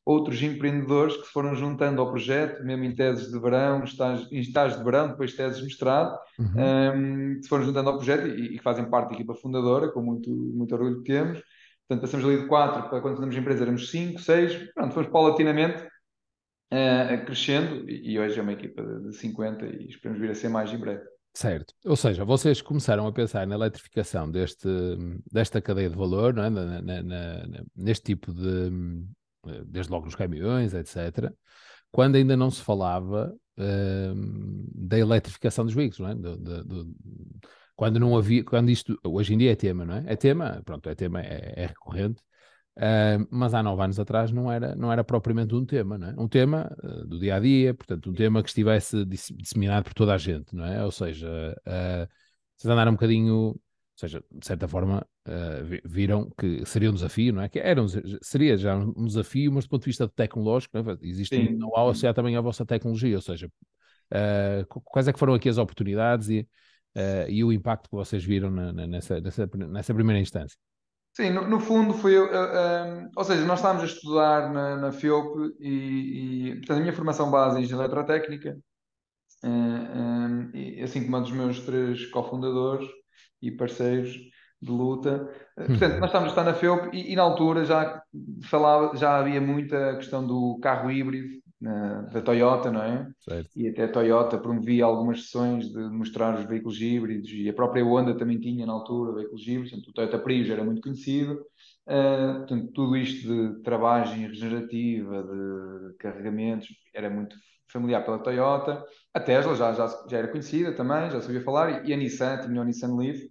outros 0.05 0.43
empreendedores 0.43 1.15
que 1.17 1.27
se 1.27 1.33
foram 1.33 1.55
juntando 1.55 2.01
ao 2.01 2.09
projeto, 2.11 2.65
mesmo 2.65 2.85
em 2.85 2.95
teses 2.95 3.31
de 3.31 3.39
verão, 3.39 3.85
estágios, 3.85 4.33
em 4.33 4.39
estágios 4.41 4.79
de 4.79 4.85
verão, 4.85 5.09
depois 5.09 5.35
teses 5.35 5.59
de 5.59 5.65
mestrado, 5.65 6.17
Uhum. 6.39 6.55
um, 6.57 7.35
que 7.37 7.43
se 7.43 7.49
foram 7.49 7.65
juntando 7.65 7.91
ao 7.91 7.97
projeto 7.97 8.27
e, 8.29 8.55
e 8.55 8.57
que 8.57 8.63
fazem 8.63 8.89
parte 8.89 9.09
da 9.11 9.15
equipa 9.15 9.35
fundadora, 9.35 9.89
com 9.91 10.01
muito, 10.01 10.31
muito 10.31 10.75
orgulho 10.75 11.03
que 11.03 11.13
temos. 11.13 11.43
Portanto, 11.93 12.01
passamos 12.01 12.27
ali 12.27 12.43
de 12.43 12.49
4 12.49 12.89
para 12.89 13.01
quando 13.03 13.23
a 13.23 13.39
empresa 13.39 13.65
éramos 13.65 13.91
5, 13.91 14.19
6, 14.19 14.73
pronto, 14.73 14.95
fomos 14.95 15.11
paulatinamente 15.11 15.87
eh, 16.71 17.19
crescendo 17.19 17.89
e, 17.89 18.13
e 18.13 18.19
hoje 18.19 18.39
é 18.39 18.43
uma 18.43 18.53
equipa 18.53 18.83
de, 18.83 19.09
de 19.09 19.17
50 19.17 19.67
e 19.67 19.89
esperamos 19.89 20.21
vir 20.21 20.31
a 20.31 20.35
ser 20.35 20.49
mais 20.49 20.73
em 20.73 20.79
breve. 20.79 21.03
Certo. 21.35 21.75
Ou 21.85 21.97
seja, 21.97 22.25
vocês 22.25 22.63
começaram 22.63 23.07
a 23.07 23.13
pensar 23.13 23.47
na 23.47 23.55
eletrificação 23.55 24.31
deste, 24.31 24.69
desta 25.31 25.61
cadeia 25.61 25.91
de 25.91 25.97
valor, 25.97 26.37
é? 26.39 26.49
Na- 26.51 26.81
na- 26.83 27.03
na- 27.03 27.65
neste 27.77 28.05
tipo 28.05 28.33
de, 28.33 28.71
desde 29.67 29.93
logo 29.93 30.07
nos 30.07 30.15
caminhões, 30.15 30.73
etc., 30.75 31.31
quando 31.91 32.17
ainda 32.17 32.37
não 32.37 32.51
se 32.51 32.63
falava 32.63 33.35
hum, 33.59 34.67
da 34.75 34.99
eletrificação 34.99 35.65
dos 35.65 35.75
veículos, 35.75 36.01
não 36.01 36.09
é? 36.09 36.15
Do- 36.15 36.37
do- 36.39 36.65
do- 36.65 36.95
quando 37.77 37.99
não 38.01 38.17
havia, 38.17 38.45
quando 38.45 38.71
isto, 38.71 38.99
hoje 39.05 39.35
em 39.35 39.39
dia 39.39 39.53
é 39.53 39.57
tema, 39.57 39.85
não 39.85 39.95
é? 39.97 40.05
É 40.07 40.17
tema, 40.17 40.63
pronto, 40.65 40.89
é 40.89 40.95
tema, 40.95 41.21
é, 41.23 41.55
é 41.57 41.67
recorrente, 41.67 42.23
hum, 42.79 43.27
mas 43.31 43.55
há 43.55 43.63
nove 43.63 43.83
anos 43.83 43.99
atrás 44.01 44.31
não 44.33 44.51
era, 44.51 44.75
não 44.75 44.93
era 44.93 45.05
propriamente 45.05 45.55
um 45.55 45.65
tema, 45.65 45.99
não 45.99 46.09
é? 46.09 46.15
Um 46.19 46.29
tema 46.29 46.75
eh, 46.83 47.05
do 47.07 47.19
dia 47.19 47.37
a 47.37 47.41
dia, 47.41 47.75
portanto, 47.75 48.11
um 48.11 48.15
tema 48.15 48.43
que 48.43 48.49
estivesse 48.49 49.05
dis- 49.05 49.33
disseminado 49.37 49.85
por 49.85 49.95
toda 49.95 50.15
a 50.15 50.19
gente, 50.19 50.55
não 50.55 50.65
é? 50.65 50.85
Ou 50.85 50.91
seja, 50.91 51.29
eh, 51.67 52.09
vocês 52.57 52.71
andaram 52.73 52.93
um 52.93 52.95
bocadinho, 52.95 53.35
ou 53.35 53.61
seja, 53.97 54.23
de 54.31 54.47
certa 54.47 54.67
forma, 54.69 55.07
vi- 55.65 55.83
viram 55.85 56.31
que 56.39 56.65
seria 56.67 56.91
um 56.91 56.95
desafio, 56.95 57.33
não 57.33 57.43
é? 57.43 57.49
Que 57.49 57.59
era 57.59 57.83
um, 57.83 57.87
seria 58.23 58.57
já 58.57 58.77
um 58.77 59.05
desafio, 59.05 59.53
mas 59.53 59.65
do 59.65 59.71
ponto 59.71 59.83
de 59.83 59.87
vista 59.91 60.09
tecnológico, 60.09 60.77
não 60.83 60.93
é? 60.93 60.97
existe 61.03 61.39
Sim. 61.39 61.55
um 61.55 61.59
know-how 61.59 61.91
associado 61.91 62.17
também 62.17 62.37
à 62.37 62.41
vossa 62.41 62.65
tecnologia, 62.67 63.17
ou 63.17 63.23
seja, 63.23 63.51
qu- 64.69 64.81
quais 64.81 65.09
é 65.09 65.13
que 65.13 65.19
foram 65.19 65.35
aqui 65.35 65.49
as 65.49 65.59
oportunidades 65.59 66.29
e, 66.29 66.49
eh, 66.95 67.27
e 67.31 67.45
o 67.45 67.53
impacto 67.53 67.89
que 67.91 67.97
vocês 67.97 68.25
viram 68.25 68.51
na- 68.51 68.73
na- 68.73 68.87
nessa, 68.87 69.21
nessa, 69.21 69.49
nessa 69.69 69.95
primeira 69.95 70.21
instância? 70.21 70.57
Sim, 71.15 71.31
no, 71.31 71.47
no 71.47 71.61
fundo 71.61 71.93
foi, 71.93 72.17
eu, 72.17 72.27
eh, 72.33 73.05
eh, 73.05 73.09
ou 73.15 73.25
seja, 73.25 73.45
nós 73.45 73.59
estávamos 73.59 73.83
a 73.85 73.87
estudar 73.87 74.51
na, 74.53 74.77
na 74.77 74.93
FIOP 74.93 75.57
e, 75.61 76.51
e, 76.53 76.57
portanto, 76.57 76.79
a 76.79 76.81
minha 76.81 76.93
formação 76.93 77.31
base 77.31 77.59
é 77.59 77.61
em 77.63 77.71
eletrotécnica, 77.71 78.59
eh, 79.45 80.59
e 80.79 80.83
assim 80.83 81.05
como 81.05 81.17
a 81.17 81.21
dos 81.21 81.33
meus 81.33 81.61
três 81.61 82.07
cofundadores 82.07 82.89
e 83.43 83.51
parceiros 83.51 84.13
de 84.61 84.71
luta. 84.71 85.29
Eh, 85.59 85.67
Portanto, 85.67 85.99
nós 85.99 86.09
estávamos 86.09 86.33
a 86.33 86.41
estar 86.41 86.45
na 86.45 86.55
FIOP 86.55 86.97
e, 86.97 87.13
e 87.13 87.17
na 87.17 87.23
altura 87.23 87.65
já 87.65 88.03
falava, 88.45 88.97
já 88.97 89.19
havia 89.19 89.41
muita 89.41 89.97
questão 89.97 90.27
do 90.27 90.59
carro 90.63 90.91
híbrido, 90.91 91.42
eh, 91.65 92.13
da 92.13 92.21
Toyota, 92.21 92.73
não 92.73 92.83
é? 92.83 93.09
Certo. 93.21 93.51
e 93.55 93.69
até 93.69 93.85
a 93.85 93.93
Toyota 93.93 94.37
promovia 94.37 94.85
algumas 94.85 95.23
sessões 95.23 95.69
de 95.71 95.79
mostrar 95.79 96.37
os 96.37 96.45
veículos 96.45 96.81
híbridos 96.81 97.31
e 97.31 97.49
a 97.49 97.53
própria 97.53 97.85
Honda 97.85 98.17
também 98.17 98.41
tinha 98.41 98.67
na 98.67 98.73
altura 98.73 99.15
veículos 99.15 99.43
híbridos, 99.43 99.71
portanto, 99.71 99.89
o 99.89 99.93
Toyota 99.93 100.19
Prius 100.19 100.51
era 100.51 100.65
muito 100.65 100.81
conhecido. 100.81 101.41
Uh, 101.87 102.39
portanto, 102.39 102.73
tudo 102.73 102.97
isto 102.97 103.29
de 103.29 103.63
travagem 103.63 104.27
regenerativa, 104.27 105.23
de 105.23 105.97
carregamentos, 105.99 106.69
era 106.93 107.09
muito 107.09 107.37
familiar 107.69 108.05
pela 108.05 108.19
Toyota. 108.19 108.85
A 109.15 109.21
Tesla 109.21 109.55
já, 109.55 109.73
já, 109.73 109.87
já 110.09 110.19
era 110.19 110.29
conhecida 110.29 110.75
também, 110.75 111.11
já 111.11 111.21
sabia 111.21 111.43
falar, 111.43 111.87
e 111.87 111.93
a 111.93 111.97
Nissan 111.97 112.41
tinha 112.41 112.61
o 112.61 112.65
Nissan 112.65 112.97
Leaf. 112.97 113.29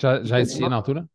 Já, 0.00 0.22
já 0.22 0.40
existia 0.40 0.68
na 0.68 0.76
altura? 0.76 1.08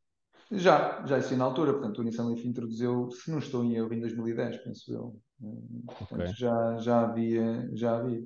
Já, 0.52 1.04
já 1.06 1.18
existia 1.18 1.38
na 1.38 1.46
altura, 1.46 1.74
portanto, 1.74 2.00
o 2.00 2.04
Nissan 2.04 2.28
Leaf 2.28 2.46
introduziu, 2.46 3.10
se 3.12 3.32
não 3.32 3.40
estou 3.40 3.64
em 3.64 3.76
erro, 3.76 3.94
em 3.94 4.02
2010, 4.02 4.58
penso 4.58 4.94
eu. 4.94 5.16
Hum, 5.42 5.84
Portanto, 5.88 6.22
Ok. 6.22 6.34
já, 6.38 6.78
já 6.80 7.02
havia, 7.02 7.70
já 7.74 7.98
havia. 7.98 8.22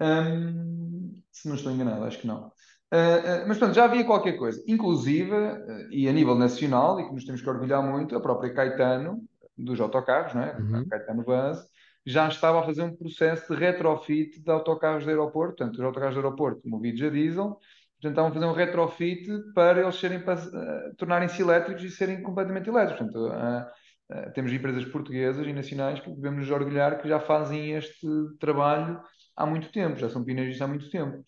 Hum, 0.00 1.22
se 1.30 1.48
não 1.48 1.54
estou 1.54 1.72
enganado, 1.72 2.04
acho 2.04 2.18
que 2.20 2.26
não. 2.26 2.50
Ah, 2.90 3.42
ah, 3.44 3.44
mas, 3.46 3.58
portanto, 3.58 3.74
já 3.76 3.84
havia 3.84 4.04
qualquer 4.04 4.36
coisa. 4.36 4.62
Inclusive, 4.66 5.32
ah, 5.34 5.86
e 5.90 6.08
a 6.08 6.12
nível 6.12 6.34
nacional, 6.34 7.00
e 7.00 7.06
que 7.06 7.14
nos 7.14 7.24
temos 7.24 7.40
que 7.40 7.48
orgulhar 7.48 7.82
muito, 7.82 8.16
a 8.16 8.20
própria 8.20 8.52
Caetano, 8.52 9.22
dos 9.56 9.80
autocarros, 9.80 10.34
não 10.34 10.42
é? 10.42 10.56
Uhum. 10.58 10.80
A 10.80 10.84
Caetano 10.88 11.24
Vaz, 11.24 11.58
já 12.04 12.28
estava 12.28 12.60
a 12.60 12.64
fazer 12.64 12.82
um 12.82 12.96
processo 12.96 13.54
de 13.54 13.60
retrofit 13.60 14.40
de 14.42 14.50
autocarros 14.50 15.04
de 15.04 15.10
aeroporto, 15.10 15.56
portanto, 15.56 15.76
os 15.76 15.80
autocarros 15.82 16.14
de 16.14 16.20
aeroporto 16.20 16.68
movidos 16.68 17.02
a 17.02 17.08
diesel, 17.08 17.58
portanto, 18.02 18.10
estavam 18.10 18.30
a 18.30 18.34
fazer 18.34 18.46
um 18.46 18.52
retrofit 18.52 19.28
para 19.54 19.80
eles 19.80 19.94
serem, 19.94 20.18
uh, 20.18 20.96
tornarem-se 20.96 21.40
elétricos 21.40 21.84
e 21.84 21.90
serem 21.90 22.22
completamente 22.22 22.68
elétricos. 22.68 23.06
Portanto, 23.06 23.28
uh, 23.28 24.18
uh, 24.28 24.32
temos 24.32 24.52
empresas 24.52 24.84
portuguesas 24.86 25.46
e 25.46 25.52
nacionais 25.52 26.00
que 26.00 26.10
devemos 26.10 26.40
nos 26.40 26.50
orgulhar 26.50 27.00
que 27.00 27.08
já 27.08 27.20
fazem 27.20 27.72
este 27.72 28.06
trabalho 28.40 29.00
há 29.36 29.46
muito 29.46 29.70
tempo, 29.70 29.98
já 29.98 30.10
são 30.10 30.24
pioneiros 30.24 30.60
há 30.60 30.66
muito 30.66 30.90
tempo. 30.90 31.24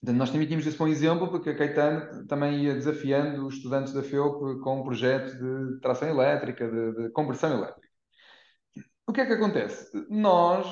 Portanto, 0.00 0.18
nós 0.18 0.30
também 0.30 0.46
tínhamos 0.46 0.66
esse 0.66 0.76
bom 0.76 0.88
exemplo, 0.88 1.28
porque 1.28 1.50
a 1.50 1.56
Caetano 1.56 2.26
também 2.26 2.64
ia 2.64 2.74
desafiando 2.74 3.46
os 3.46 3.54
estudantes 3.54 3.92
da 3.92 4.02
FEUP 4.02 4.60
com 4.60 4.80
um 4.80 4.84
projeto 4.84 5.32
de 5.36 5.80
tração 5.80 6.08
elétrica, 6.08 6.68
de, 6.68 7.02
de 7.02 7.10
conversão 7.10 7.52
elétrica. 7.52 7.88
O 9.06 9.12
que 9.12 9.22
é 9.22 9.26
que 9.26 9.32
acontece? 9.32 9.90
Nós, 10.10 10.66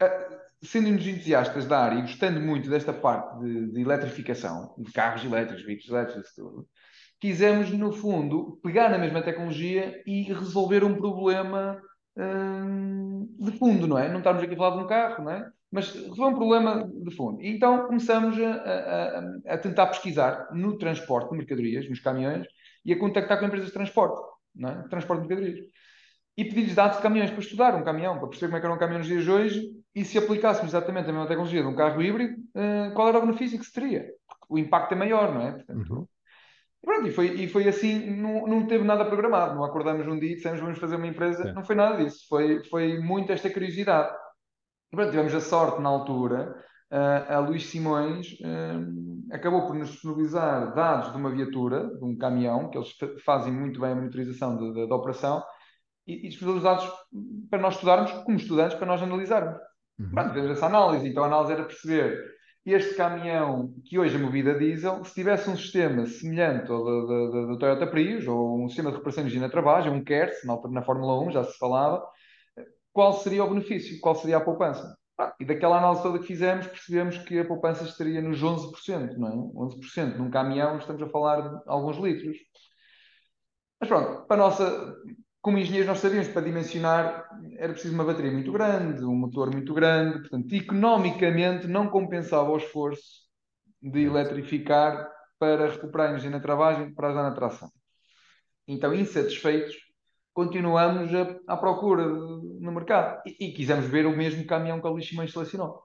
eh, 0.00 0.40
sendo-nos 0.62 1.06
entusiastas 1.06 1.66
da 1.66 1.80
área 1.80 1.98
e 1.98 2.02
gostando 2.02 2.40
muito 2.40 2.68
desta 2.68 2.92
parte 2.92 3.38
de, 3.40 3.72
de 3.72 3.80
eletrificação, 3.80 4.74
de 4.78 4.92
carros 4.92 5.24
elétricos, 5.24 5.64
veículos 5.64 5.90
elétricos, 5.90 6.34
tudo, 6.34 6.68
quisemos, 7.20 7.70
no 7.70 7.92
fundo, 7.92 8.58
pegar 8.62 8.88
na 8.88 8.98
mesma 8.98 9.22
tecnologia 9.22 10.02
e 10.06 10.22
resolver 10.22 10.82
um 10.82 10.94
problema 10.96 11.80
hum, 12.16 13.28
de 13.38 13.52
fundo, 13.52 13.86
não 13.86 13.98
é? 13.98 14.08
Não 14.08 14.18
estamos 14.18 14.42
aqui 14.42 14.54
a 14.54 14.56
falar 14.56 14.76
de 14.76 14.84
um 14.84 14.86
carro, 14.86 15.24
não 15.24 15.32
é? 15.32 15.50
Mas 15.70 15.92
resolver 15.92 16.24
um 16.24 16.34
problema 16.34 16.90
de 16.92 17.14
fundo. 17.14 17.40
E 17.42 17.48
então 17.48 17.86
começamos 17.86 18.36
a, 18.40 18.52
a, 18.52 19.54
a, 19.54 19.58
tentar 19.58 19.86
pesquisar 19.86 20.48
no 20.52 20.76
transporte 20.78 21.30
de 21.30 21.36
mercadorias, 21.36 21.88
nos 21.88 22.00
caminhões, 22.00 22.46
e 22.84 22.92
a 22.92 22.98
contactar 22.98 23.38
com 23.38 23.46
empresas 23.46 23.68
de 23.68 23.74
transporte, 23.74 24.20
não 24.54 24.70
é? 24.70 24.88
transporte 24.88 25.22
de 25.22 25.28
mercadorias. 25.28 25.66
E 26.36 26.44
pedir-lhes 26.44 26.74
dados 26.74 26.96
de 26.96 27.02
caminhões 27.02 27.30
para 27.30 27.40
estudar 27.40 27.74
um 27.74 27.84
caminhão, 27.84 28.18
para 28.18 28.28
perceber 28.28 28.46
como 28.46 28.56
é 28.56 28.60
que 28.60 28.66
era 28.66 28.74
um 28.74 28.78
caminhão 28.78 28.98
nos 29.00 29.08
dias 29.08 29.24
de 29.24 29.30
hoje, 29.30 29.62
e 29.94 30.04
se 30.04 30.18
aplicássemos 30.18 30.70
exatamente 30.70 31.10
a 31.10 31.12
mesma 31.12 31.26
tecnologia 31.26 31.62
de 31.62 31.68
um 31.68 31.74
carro 31.74 32.00
híbrido, 32.00 32.34
uh, 32.54 32.94
qual 32.94 33.08
era 33.08 33.18
o 33.18 33.22
benefício 33.22 33.58
que 33.58 33.64
se 33.64 33.72
teria? 33.72 34.06
o 34.50 34.58
impacto 34.58 34.92
é 34.92 34.96
maior, 34.96 35.32
não 35.32 35.42
é? 35.42 35.52
Portanto, 35.52 35.94
uhum. 35.94 36.06
E, 36.82 36.86
pronto, 36.86 37.06
e, 37.06 37.12
foi, 37.12 37.26
e 37.28 37.48
foi 37.48 37.68
assim, 37.68 38.10
não, 38.10 38.46
não 38.46 38.66
teve 38.66 38.84
nada 38.84 39.04
programado. 39.04 39.54
Não 39.54 39.64
acordamos 39.64 40.06
um 40.08 40.18
dia 40.18 40.32
e 40.32 40.34
dissemos 40.34 40.60
vamos 40.60 40.78
fazer 40.78 40.96
uma 40.96 41.06
empresa. 41.06 41.44
Sim. 41.44 41.52
Não 41.52 41.64
foi 41.64 41.76
nada 41.76 42.02
disso. 42.02 42.26
Foi, 42.28 42.64
foi 42.64 42.98
muito 42.98 43.30
esta 43.30 43.48
curiosidade. 43.48 44.12
E, 44.92 44.96
pronto, 44.96 45.10
tivemos 45.10 45.34
a 45.34 45.40
sorte 45.40 45.80
na 45.80 45.88
altura. 45.88 46.54
Uh, 46.90 47.32
a 47.32 47.38
Luís 47.38 47.66
Simões 47.66 48.32
uh, 48.40 49.32
acabou 49.32 49.64
por 49.66 49.76
nos 49.76 49.90
disponibilizar 49.90 50.74
dados 50.74 51.12
de 51.12 51.16
uma 51.16 51.30
viatura, 51.30 51.86
de 51.96 52.04
um 52.04 52.18
caminhão, 52.18 52.68
que 52.68 52.76
eles 52.76 52.88
fazem 53.24 53.52
muito 53.52 53.80
bem 53.80 53.92
a 53.92 53.94
monitorização 53.94 54.74
da 54.88 54.96
operação, 54.96 55.40
e, 56.04 56.28
e 56.28 56.60
dados 56.60 56.90
para 57.48 57.60
nós 57.60 57.74
estudarmos, 57.74 58.10
como 58.24 58.36
estudantes, 58.36 58.76
para 58.76 58.88
nós 58.88 59.00
analisarmos. 59.00 59.56
Uhum. 60.00 60.28
Fizemos 60.28 60.50
essa 60.50 60.66
análise. 60.66 61.08
Então 61.08 61.24
a 61.24 61.26
análise 61.26 61.52
era 61.52 61.64
perceber 61.64 62.18
este 62.64 62.94
caminhão 62.94 63.74
que 63.84 63.98
hoje 63.98 64.16
é 64.16 64.18
movido 64.18 64.50
a 64.50 64.54
diesel, 64.54 65.02
se 65.04 65.14
tivesse 65.14 65.48
um 65.48 65.56
sistema 65.56 66.06
semelhante 66.06 66.70
ao 66.70 66.84
do, 66.84 67.58
Toyota 67.58 67.86
Prius, 67.86 68.26
ou 68.26 68.64
um 68.64 68.68
sistema 68.68 68.90
de 68.90 68.96
recuperação 68.96 69.26
de 69.26 69.38
na 69.38 69.48
trabalho, 69.48 69.92
um 69.92 70.04
KERS, 70.04 70.44
na, 70.44 70.60
na 70.68 70.82
Fórmula 70.82 71.20
1 71.26 71.32
já 71.32 71.44
se 71.44 71.58
falava, 71.58 72.06
qual 72.92 73.14
seria 73.14 73.44
o 73.44 73.48
benefício, 73.48 73.98
qual 74.00 74.14
seria 74.14 74.36
a 74.36 74.40
poupança? 74.40 74.96
Ah, 75.18 75.34
e 75.40 75.44
daquela 75.44 75.78
análise 75.78 76.02
toda 76.02 76.18
que 76.18 76.26
fizemos, 76.26 76.66
percebemos 76.66 77.18
que 77.18 77.38
a 77.38 77.44
poupança 77.46 77.84
estaria 77.84 78.20
nos 78.22 78.42
11%, 78.42 79.16
não 79.16 79.28
é? 79.28 79.32
11%. 79.32 80.16
Num 80.16 80.30
caminhão 80.30 80.78
estamos 80.78 81.02
a 81.02 81.08
falar 81.08 81.40
de 81.42 81.62
alguns 81.66 81.96
litros. 81.98 82.36
Mas 83.80 83.88
pronto, 83.88 84.26
para 84.26 84.36
a 84.36 84.38
nossa, 84.38 84.96
como 85.40 85.58
engenheiros 85.58 85.88
nós 85.88 85.98
sabíamos 85.98 86.28
para 86.28 86.42
dimensionar 86.42 87.28
era 87.56 87.72
preciso 87.72 87.94
uma 87.94 88.04
bateria 88.04 88.30
muito 88.30 88.52
grande, 88.52 89.04
um 89.04 89.14
motor 89.14 89.50
muito 89.52 89.72
grande, 89.72 90.20
portanto, 90.20 90.52
economicamente 90.54 91.66
não 91.66 91.88
compensava 91.88 92.50
o 92.50 92.58
esforço 92.58 93.28
de 93.82 94.04
eletrificar 94.04 95.08
para 95.38 95.70
recuperar 95.70 96.08
a 96.08 96.10
energia 96.10 96.30
na 96.30 96.40
travagem 96.40 96.92
para 96.94 97.08
ajudar 97.08 97.22
na 97.22 97.34
tração. 97.34 97.70
Então, 98.68 98.94
insatisfeitos, 98.94 99.74
continuamos 100.34 101.12
a, 101.14 101.54
à 101.54 101.56
procura 101.56 102.06
no 102.06 102.72
mercado 102.72 103.22
e, 103.26 103.48
e, 103.48 103.52
quisemos 103.52 103.86
ver 103.86 104.06
o 104.06 104.16
mesmo 104.16 104.46
caminhão 104.46 104.80
que 104.80 104.86
a 104.86 104.90
Liximães 104.90 105.32
selecionou. 105.32 105.82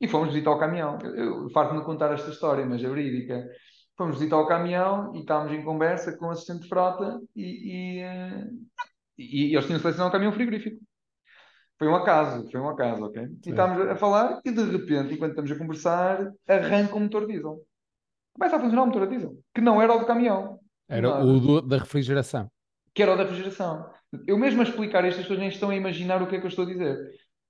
E 0.00 0.06
fomos 0.08 0.28
visitar 0.28 0.50
o 0.50 0.58
caminhão. 0.58 0.98
Eu, 1.02 1.44
eu 1.44 1.50
farto-me 1.50 1.82
contar 1.84 2.12
esta 2.12 2.30
história, 2.30 2.64
mas 2.64 2.82
é 2.82 2.88
verídica. 2.88 3.46
Fomos 4.00 4.16
visitar 4.16 4.38
o 4.38 4.46
caminhão 4.46 5.14
e 5.14 5.18
estávamos 5.18 5.52
em 5.52 5.62
conversa 5.62 6.16
com 6.16 6.28
o 6.28 6.30
assistente 6.30 6.62
de 6.62 6.68
frota 6.70 7.20
e, 7.36 7.42
e, 7.42 7.98
eh, 7.98 8.46
e, 9.18 9.54
eles 9.54 9.66
tinham 9.66 9.78
selecionado 9.78 10.08
um 10.08 10.10
caminhão 10.10 10.32
frigorífico. 10.32 10.80
Foi 11.78 11.86
um 11.86 11.94
acaso, 11.94 12.50
foi 12.50 12.58
um 12.62 12.70
acaso, 12.70 13.04
ok? 13.04 13.26
Sim. 13.26 13.38
E 13.44 13.50
estávamos 13.50 13.86
a 13.90 13.96
falar 13.96 14.40
e 14.42 14.50
de 14.50 14.64
repente, 14.64 15.12
enquanto 15.12 15.32
estamos 15.32 15.52
a 15.52 15.58
conversar, 15.58 16.32
arranca 16.48 16.94
o 16.94 17.00
motor 17.00 17.26
diesel. 17.26 17.62
Começa 18.32 18.56
a 18.56 18.60
funcionar 18.60 18.84
o 18.84 18.86
motor 18.86 19.06
diesel, 19.06 19.36
que 19.54 19.60
não 19.60 19.82
era 19.82 19.94
o 19.94 19.98
do 19.98 20.06
caminhão. 20.06 20.58
Era 20.88 21.22
o 21.22 21.38
do, 21.38 21.60
da 21.60 21.76
refrigeração. 21.76 22.50
Que 22.94 23.02
era 23.02 23.12
o 23.12 23.16
da 23.18 23.24
refrigeração. 23.24 23.84
Eu 24.26 24.38
mesmo 24.38 24.62
a 24.62 24.64
explicar 24.64 25.04
isto, 25.04 25.18
as 25.18 25.24
pessoas 25.24 25.40
nem 25.40 25.48
estão 25.50 25.68
a 25.68 25.76
imaginar 25.76 26.22
o 26.22 26.26
que 26.26 26.36
é 26.36 26.38
que 26.38 26.46
eu 26.46 26.48
estou 26.48 26.64
a 26.64 26.68
dizer. 26.68 26.96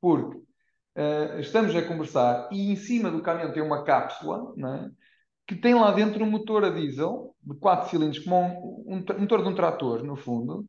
Porque 0.00 0.37
uh, 0.37 1.38
estamos 1.38 1.76
a 1.76 1.83
conversar 1.83 2.49
e 2.50 2.73
em 2.73 2.76
cima 2.76 3.09
do 3.09 3.23
caminhão 3.23 3.52
tem 3.52 3.62
uma 3.62 3.85
cápsula, 3.85 4.52
não 4.57 4.75
é? 4.75 4.90
Que 5.50 5.57
tem 5.57 5.75
lá 5.75 5.90
dentro 5.90 6.23
um 6.23 6.30
motor 6.30 6.64
a 6.64 6.71
diesel 6.71 7.35
de 7.42 7.59
4 7.59 7.90
cilindros, 7.90 8.23
como 8.23 8.85
um, 8.87 8.99
um, 8.99 9.21
motor 9.21 9.42
de 9.42 9.49
um 9.49 9.54
trator, 9.57 10.04
no 10.04 10.14
fundo, 10.14 10.64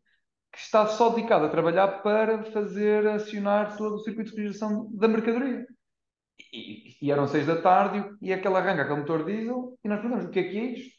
que 0.51 0.57
está 0.57 0.87
só 0.87 1.09
dedicado 1.09 1.45
a 1.45 1.49
trabalhar 1.49 2.01
para 2.01 2.43
fazer 2.45 3.05
acionar 3.05 3.77
todo 3.77 3.97
o 3.97 3.99
circuito 3.99 4.31
de 4.31 4.37
refrigeração 4.37 4.89
da 4.91 5.07
mercadoria. 5.07 5.67
E, 6.51 6.97
e 6.99 7.11
eram 7.11 7.27
seis 7.27 7.45
da 7.45 7.61
tarde 7.61 8.03
e 8.23 8.33
aquele 8.33 8.55
arranca 8.55 8.81
aquele 8.81 9.01
motor 9.01 9.23
diesel 9.23 9.77
e 9.83 9.87
nós 9.87 9.99
perguntamos 9.99 10.25
o 10.25 10.31
que 10.31 10.39
é 10.39 10.43
que 10.45 10.57
é 10.57 10.63
isto? 10.63 10.97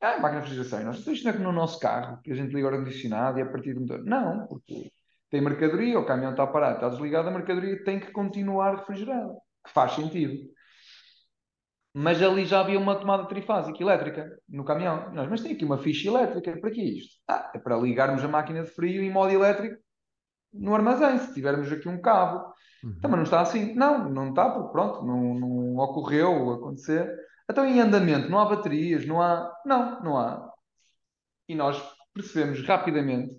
Ah, 0.00 0.18
máquina 0.18 0.40
de 0.40 0.48
refrigeração. 0.48 0.80
E 0.80 0.84
nós, 0.84 1.06
isto 1.06 1.24
não 1.24 1.30
é 1.32 1.34
como 1.34 1.44
no 1.44 1.52
nosso 1.52 1.78
carro, 1.78 2.18
que 2.22 2.32
a 2.32 2.34
gente 2.34 2.54
liga 2.54 2.66
o 2.66 2.70
ar-condicionado 2.70 3.38
e 3.38 3.42
a 3.42 3.46
partir 3.46 3.74
do 3.74 3.82
motor. 3.82 4.02
Não, 4.06 4.46
porque 4.46 4.90
tem 5.28 5.42
mercadoria, 5.42 6.00
o 6.00 6.06
caminhão 6.06 6.30
está 6.30 6.46
parado, 6.46 6.76
está 6.76 6.88
desligado, 6.88 7.28
a 7.28 7.32
mercadoria 7.32 7.84
tem 7.84 8.00
que 8.00 8.10
continuar 8.10 8.76
refrigerada, 8.76 9.34
que 9.66 9.70
faz 9.70 9.92
sentido 9.92 10.50
mas 11.94 12.22
ali 12.22 12.44
já 12.44 12.60
havia 12.60 12.78
uma 12.78 12.98
tomada 12.98 13.26
trifásica 13.26 13.82
elétrica 13.82 14.38
no 14.48 14.64
caminhão. 14.64 15.12
Nós, 15.12 15.28
mas 15.28 15.42
tem 15.42 15.52
aqui 15.52 15.64
uma 15.64 15.78
ficha 15.78 16.08
elétrica, 16.08 16.58
para 16.58 16.70
que 16.70 16.82
isto? 16.82 17.16
Ah, 17.28 17.50
é 17.54 17.58
para 17.58 17.76
ligarmos 17.76 18.24
a 18.24 18.28
máquina 18.28 18.62
de 18.62 18.70
frio 18.70 19.02
em 19.02 19.10
modo 19.10 19.30
elétrico 19.30 19.76
no 20.52 20.74
armazém, 20.74 21.18
se 21.18 21.34
tivermos 21.34 21.70
aqui 21.70 21.88
um 21.88 22.00
cabo. 22.00 22.52
Uhum. 22.82 22.94
Então, 22.98 23.10
mas 23.10 23.18
não 23.18 23.24
está 23.24 23.40
assim. 23.40 23.74
Não, 23.74 24.08
não 24.08 24.30
está, 24.30 24.50
porque 24.50 24.72
pronto, 24.72 25.04
não, 25.04 25.34
não 25.34 25.76
ocorreu 25.76 26.52
acontecer. 26.52 27.14
Então, 27.50 27.66
em 27.66 27.80
andamento, 27.80 28.30
não 28.30 28.38
há 28.38 28.44
baterias, 28.46 29.06
não 29.06 29.20
há. 29.20 29.52
Não, 29.64 30.02
não 30.02 30.18
há. 30.18 30.50
E 31.48 31.54
nós 31.54 31.82
percebemos 32.14 32.66
rapidamente 32.66 33.34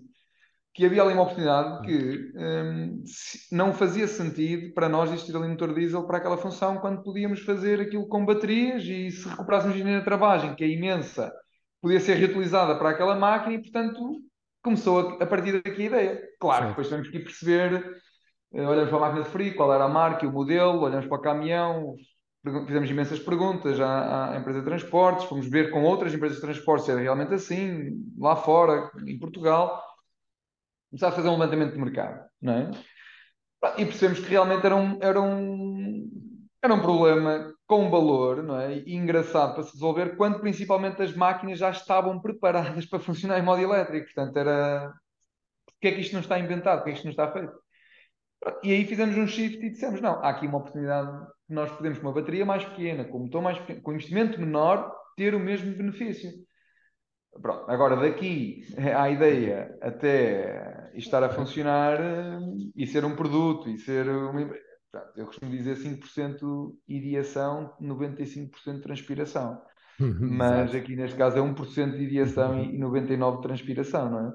que 0.74 0.84
havia 0.84 1.02
ali 1.02 1.14
uma 1.14 1.22
oportunidade 1.22 1.86
que 1.86 2.32
um, 2.34 3.04
não 3.52 3.72
fazia 3.72 4.08
sentido 4.08 4.74
para 4.74 4.88
nós 4.88 5.10
existir 5.12 5.34
ali 5.36 5.46
um 5.46 5.50
motor 5.50 5.72
diesel 5.72 6.04
para 6.04 6.18
aquela 6.18 6.36
função 6.36 6.78
quando 6.78 7.00
podíamos 7.04 7.40
fazer 7.40 7.80
aquilo 7.80 8.08
com 8.08 8.26
baterias 8.26 8.82
e 8.82 9.08
se 9.12 9.28
recuperássemos 9.28 9.76
energia 9.76 10.00
de 10.00 10.04
travagem, 10.04 10.54
que 10.56 10.64
é 10.64 10.68
imensa, 10.68 11.32
podia 11.80 12.00
ser 12.00 12.14
reutilizada 12.14 12.74
para 12.76 12.90
aquela 12.90 13.14
máquina 13.14 13.54
e, 13.54 13.62
portanto, 13.62 14.20
começou 14.60 15.10
a, 15.20 15.22
a 15.22 15.26
partir 15.26 15.62
daqui 15.62 15.82
a 15.82 15.86
ideia. 15.86 16.22
Claro, 16.40 16.64
Sim. 16.64 16.68
depois 16.70 16.88
temos 16.88 17.08
que 17.08 17.20
perceber, 17.20 18.02
uh, 18.52 18.66
olhamos 18.66 18.88
para 18.88 18.98
a 18.98 19.00
máquina 19.00 19.22
de 19.22 19.30
frio, 19.30 19.54
qual 19.54 19.72
era 19.72 19.84
a 19.84 19.88
marca 19.88 20.24
e 20.24 20.28
o 20.28 20.32
modelo, 20.32 20.80
olhamos 20.80 21.06
para 21.06 21.18
o 21.18 21.22
caminhão, 21.22 21.94
fizemos 22.66 22.90
imensas 22.90 23.20
perguntas 23.20 23.78
à, 23.78 24.32
à, 24.32 24.36
empresa 24.38 24.58
de 24.58 24.64
transportes, 24.64 25.26
fomos 25.26 25.46
ver 25.46 25.70
com 25.70 25.84
outras 25.84 26.12
empresas 26.12 26.38
de 26.38 26.42
transportes 26.42 26.86
se 26.86 26.90
era 26.90 27.00
realmente 27.00 27.32
assim, 27.32 27.92
lá 28.18 28.34
fora, 28.34 28.90
em 29.06 29.16
Portugal, 29.20 29.80
começar 30.94 31.08
a 31.08 31.12
fazer 31.12 31.28
um 31.28 31.32
levantamento 31.32 31.72
de 31.72 31.80
mercado, 31.80 32.24
não 32.40 32.52
é? 32.52 32.70
E 33.78 33.84
percebemos 33.84 34.20
que 34.20 34.30
realmente 34.30 34.64
era 34.64 34.76
um, 34.76 34.98
era 35.02 35.20
um, 35.20 36.08
era 36.62 36.72
um 36.72 36.80
problema 36.80 37.52
com 37.66 37.90
valor, 37.90 38.42
não 38.42 38.60
é? 38.60 38.78
E 38.78 38.94
engraçado 38.94 39.54
para 39.54 39.64
se 39.64 39.72
resolver, 39.72 40.16
quando 40.16 40.38
principalmente 40.38 41.02
as 41.02 41.16
máquinas 41.16 41.58
já 41.58 41.70
estavam 41.70 42.20
preparadas 42.20 42.86
para 42.86 43.00
funcionar 43.00 43.38
em 43.38 43.42
modo 43.42 43.60
elétrico. 43.60 44.06
Portanto, 44.14 44.36
era. 44.36 44.92
Porquê 45.66 45.88
é 45.88 45.92
que 45.92 46.00
isto 46.00 46.12
não 46.12 46.20
está 46.20 46.38
inventado? 46.38 46.78
Porquê 46.78 46.90
é 46.90 46.92
que 46.92 46.98
isto 46.98 47.06
não 47.06 47.10
está 47.10 47.32
feito? 47.32 47.52
E 48.62 48.72
aí 48.72 48.86
fizemos 48.86 49.16
um 49.16 49.26
shift 49.26 49.64
e 49.64 49.70
dissemos: 49.70 50.00
não, 50.00 50.22
há 50.22 50.28
aqui 50.28 50.46
uma 50.46 50.58
oportunidade 50.58 51.26
que 51.48 51.54
nós 51.54 51.70
podemos, 51.72 51.98
uma 51.98 52.12
bateria 52.12 52.46
mais 52.46 52.64
pequena, 52.64 53.04
com 53.04 53.18
um 53.18 53.22
motor 53.24 53.42
mais 53.42 53.58
pequeno, 53.58 53.82
com 53.82 53.92
investimento 53.92 54.38
menor, 54.38 54.94
ter 55.16 55.34
o 55.34 55.40
mesmo 55.40 55.74
benefício. 55.74 56.30
Pronto, 57.40 57.68
agora 57.68 57.96
daqui 57.96 58.64
à 58.96 59.10
ideia 59.10 59.76
até 59.80 60.73
estar 60.94 61.22
a 61.22 61.30
funcionar 61.30 62.00
eh, 62.00 62.38
e 62.76 62.86
ser 62.86 63.04
um 63.04 63.16
produto 63.16 63.68
e 63.68 63.78
ser 63.78 64.08
uma 64.08 64.40
eu 65.16 65.26
costumo 65.26 65.50
dizer 65.50 65.76
5% 65.76 66.76
ideação, 66.88 67.74
95% 67.80 68.82
transpiração. 68.82 69.60
Uhum, 70.00 70.28
Mas 70.36 70.70
exato. 70.70 70.76
aqui 70.76 70.96
neste 70.96 71.16
caso 71.16 71.38
é 71.38 71.40
1% 71.40 71.96
de 71.96 72.04
ideação 72.04 72.62
e 72.62 72.78
99% 72.78 73.36
de 73.36 73.42
transpiração, 73.42 74.10
não 74.10 74.28
é? 74.28 74.32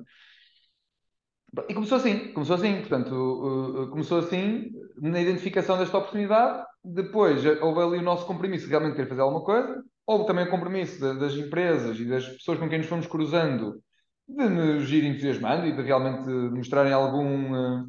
E 1.67 1.73
começou 1.73 1.97
assim, 1.97 2.31
começou 2.31 2.55
assim, 2.55 2.79
portanto, 2.79 3.89
começou 3.91 4.19
assim 4.19 4.69
na 5.01 5.19
identificação 5.19 5.79
desta 5.79 5.97
oportunidade, 5.97 6.63
depois 6.83 7.43
houve 7.61 7.81
ali 7.81 7.97
o 7.97 8.03
nosso 8.03 8.25
compromisso 8.27 8.65
de 8.65 8.69
realmente 8.69 8.95
querer 8.95 9.09
fazer 9.09 9.21
alguma 9.21 9.43
coisa, 9.43 9.83
houve 10.05 10.27
também 10.27 10.45
o 10.45 10.49
compromisso 10.49 10.99
das 11.15 11.33
empresas 11.33 11.99
e 11.99 12.05
das 12.05 12.27
pessoas 12.27 12.59
com 12.59 12.69
quem 12.69 12.77
nos 12.77 12.87
fomos 12.87 13.07
cruzando 13.07 13.81
de 14.29 14.49
nos 14.49 14.91
ir 14.91 15.03
entusiasmando 15.03 15.65
e 15.65 15.75
de 15.75 15.81
realmente 15.81 16.29
mostrarem 16.29 16.93
algum, 16.93 17.53
uh, 17.53 17.87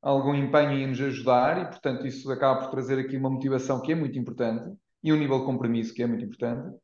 algum 0.00 0.34
empenho 0.34 0.72
em 0.72 0.86
nos 0.86 1.00
ajudar 1.00 1.62
e, 1.62 1.64
portanto, 1.66 2.06
isso 2.06 2.30
acaba 2.32 2.60
por 2.60 2.70
trazer 2.70 2.98
aqui 2.98 3.16
uma 3.16 3.30
motivação 3.30 3.80
que 3.80 3.92
é 3.92 3.94
muito 3.94 4.18
importante 4.18 4.74
e 5.04 5.12
um 5.12 5.16
nível 5.16 5.40
de 5.40 5.44
compromisso 5.44 5.92
que 5.94 6.02
é 6.02 6.06
muito 6.06 6.24
importante. 6.24 6.76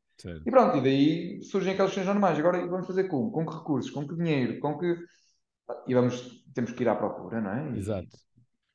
E 0.45 0.51
pronto, 0.51 0.77
e 0.77 0.81
daí 0.81 1.43
surgem 1.43 1.73
aquelas 1.73 1.91
questões 1.91 2.07
normais. 2.07 2.37
Agora 2.37 2.65
vamos 2.67 2.85
fazer 2.85 3.05
como? 3.05 3.31
Com 3.31 3.45
que 3.45 3.55
recursos? 3.55 3.89
Com 3.91 4.07
que 4.07 4.15
dinheiro? 4.15 4.59
Com 4.59 4.77
que... 4.77 4.97
E 5.87 5.93
vamos, 5.93 6.43
temos 6.53 6.71
que 6.71 6.83
ir 6.83 6.89
à 6.89 6.95
procura, 6.95 7.39
não 7.39 7.51
é? 7.51 7.77
Exato. 7.77 8.09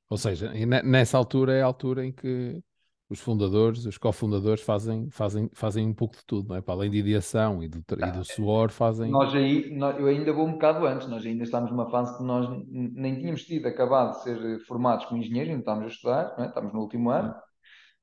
Ou 0.09 0.17
seja, 0.17 0.53
nessa 0.83 1.19
altura 1.19 1.55
é 1.55 1.63
a 1.63 1.67
altura 1.67 2.07
em 2.07 2.13
que 2.13 2.63
os 3.09 3.21
fundadores, 3.21 3.85
os 3.85 3.99
cofundadores 3.99 4.63
fazem, 4.63 5.11
fazem, 5.11 5.51
fazem 5.53 5.87
um 5.87 5.93
pouco 5.93 6.17
de 6.17 6.25
tudo, 6.25 6.49
não 6.49 6.57
é? 6.57 6.63
Para 6.63 6.75
além 6.75 6.91
de 6.91 6.99
ideação 6.99 7.63
e 7.63 7.69
do, 7.69 7.79
e 7.79 8.11
do 8.11 8.25
suor, 8.25 8.71
fazem. 8.71 9.11
Nós 9.11 9.35
aí, 9.35 9.75
nós, 9.77 9.99
eu 9.99 10.07
ainda 10.07 10.33
vou 10.33 10.47
um 10.47 10.53
bocado 10.53 10.87
antes, 10.87 11.07
nós 11.07 11.25
ainda 11.25 11.45
estamos 11.45 11.71
numa 11.71 11.91
fase 11.91 12.17
que 12.17 12.25
nós 12.25 12.49
nem 12.67 13.19
tínhamos 13.19 13.45
tido 13.45 13.67
acabado 13.67 14.13
de 14.13 14.23
ser 14.23 14.59
formados 14.67 15.05
como 15.05 15.21
engenheiros, 15.21 15.51
ainda 15.51 15.61
estamos 15.61 15.85
a 15.85 15.89
estudar, 15.89 16.35
não 16.39 16.45
é? 16.45 16.49
estamos 16.49 16.73
no 16.73 16.81
último 16.81 17.11
ano, 17.11 17.35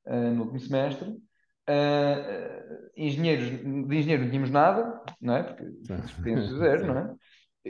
uh, 0.06 0.34
no 0.34 0.42
último 0.44 0.60
semestre. 0.60 1.10
Uh, 1.10 2.92
engenheiros, 2.96 3.50
de 3.50 3.98
engenheiro 3.98 4.24
não 4.24 4.30
tínhamos 4.30 4.52
nada, 4.52 5.02
não 5.20 5.36
é? 5.36 5.44
Porque 5.44 5.64
experiência 6.06 6.54
zero, 6.58 6.88
não 6.88 6.98
é? 6.98 7.16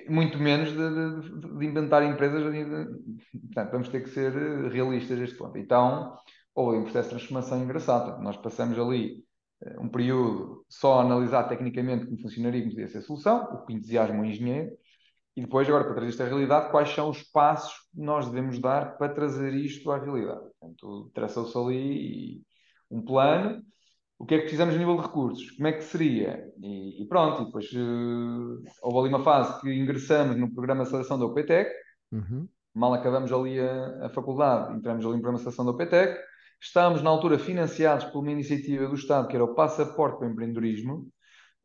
Muito 0.10 0.38
menos 0.38 0.70
de, 0.70 1.40
de, 1.42 1.58
de 1.60 1.66
inventar 1.66 2.04
empresas. 2.04 2.44
De, 2.52 2.66
portanto, 3.40 3.72
vamos 3.72 3.90
ter 3.90 4.02
que 4.02 4.10
ser 4.10 4.32
realistas 4.70 5.20
a 5.20 5.24
este 5.24 5.38
ponto. 5.38 5.58
Então, 5.58 6.16
houve 6.56 6.78
um 6.78 6.84
processo 6.84 7.10
de 7.10 7.16
transformação 7.16 7.64
engraçado. 7.64 8.22
Nós 8.22 8.38
passamos 8.38 8.78
ali 8.78 9.24
uh, 9.64 9.82
um 9.82 9.90
período 9.90 10.66
só 10.70 11.00
a 11.00 11.04
analisar 11.04 11.44
tecnicamente 11.46 12.06
como 12.06 12.22
funcionaria, 12.22 12.62
como 12.62 12.74
podia 12.74 12.88
ser 12.88 13.00
a 13.00 13.02
solução, 13.02 13.44
o 13.44 13.66
que 13.66 13.74
entusiasma 13.74 14.22
o 14.22 14.26
engenheiro, 14.26 14.72
e 15.36 15.42
depois, 15.42 15.68
agora, 15.68 15.86
para 15.86 15.94
trazer 15.94 16.10
isto 16.10 16.24
à 16.24 16.26
realidade, 16.26 16.72
quais 16.72 16.90
são 16.90 17.10
os 17.10 17.24
passos 17.24 17.74
que 17.92 18.02
nós 18.02 18.28
devemos 18.30 18.60
dar 18.60 18.98
para 18.98 19.14
trazer 19.14 19.54
isto 19.54 19.90
à 19.90 19.98
realidade. 19.98 20.42
Portanto, 20.60 21.10
traçou-se 21.14 21.58
ali 21.58 22.42
um 22.90 23.02
plano, 23.02 23.64
o 24.20 24.26
que 24.26 24.36
é 24.36 24.38
que 24.38 24.44
precisamos 24.44 24.76
a 24.76 24.78
nível 24.78 24.98
de 24.98 25.04
recursos, 25.04 25.52
como 25.52 25.68
é 25.68 25.72
que 25.72 25.84
seria, 25.84 26.46
e, 26.62 27.02
e 27.02 27.08
pronto, 27.08 27.42
e 27.42 27.46
depois 27.46 27.72
uh, 27.72 28.64
houve 28.84 29.00
ali 29.00 29.10
uma 29.10 29.24
fase 29.24 29.62
que 29.62 29.74
ingressamos 29.74 30.38
no 30.38 30.54
programa 30.54 30.84
de 30.84 30.90
seleção 30.90 31.18
da 31.18 31.26
OPTEC, 31.26 31.72
uhum. 32.12 32.48
mal 32.74 32.94
acabamos 32.94 33.32
ali 33.32 33.60
a, 33.60 34.06
a, 34.06 34.10
faculdade, 34.10 34.76
entramos 34.76 35.06
ali 35.06 35.16
no 35.16 35.22
programa 35.22 35.38
de 35.38 35.44
seleção 35.44 35.66
da 35.66 35.72
OPTEC, 35.72 36.20
Estávamos, 36.62 37.02
na 37.02 37.10
altura, 37.10 37.40
financiados 37.40 38.06
por 38.06 38.20
uma 38.20 38.32
iniciativa 38.32 38.88
do 38.88 38.94
Estado, 38.94 39.28
que 39.28 39.36
era 39.36 39.44
o 39.44 39.56
Passaporte 39.56 40.20
para 40.20 40.28
o 40.28 40.32
Empreendedorismo, 40.32 41.08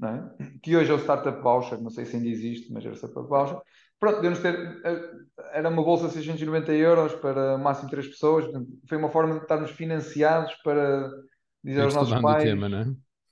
é? 0.03 0.23
que 0.62 0.75
hoje 0.75 0.91
é 0.91 0.95
o 0.95 0.99
Startup 0.99 1.41
Voucher, 1.43 1.81
não 1.81 1.91
sei 1.91 2.07
se 2.07 2.17
ainda 2.17 2.29
existe, 2.29 2.73
mas 2.73 2.85
era 2.85 2.95
o 2.95 2.97
Startup 2.97 3.29
Voucher. 3.29 3.59
Pronto, 4.00 4.17
devemos 4.17 4.38
ter, 4.41 4.55
eh, 4.85 5.11
era 5.53 5.69
uma 5.69 5.83
bolsa 5.83 6.09
de 6.09 6.15
690 6.15 6.73
euros 6.73 7.15
para 7.15 7.57
máximo 7.59 7.91
3 7.91 8.09
pessoas, 8.09 8.45
portanto, 8.45 8.69
foi 8.88 8.99
uma 8.99 9.11
forma 9.11 9.35
de 9.35 9.43
estarmos 9.43 9.71
financiados 9.71 10.55
para 10.65 11.11
dizer 11.62 11.83
aos 11.83 11.95
nossos 11.95 12.21
pais... 12.21 12.45
Tema, 12.45 12.69
não 12.69 12.79
é? 12.79 12.87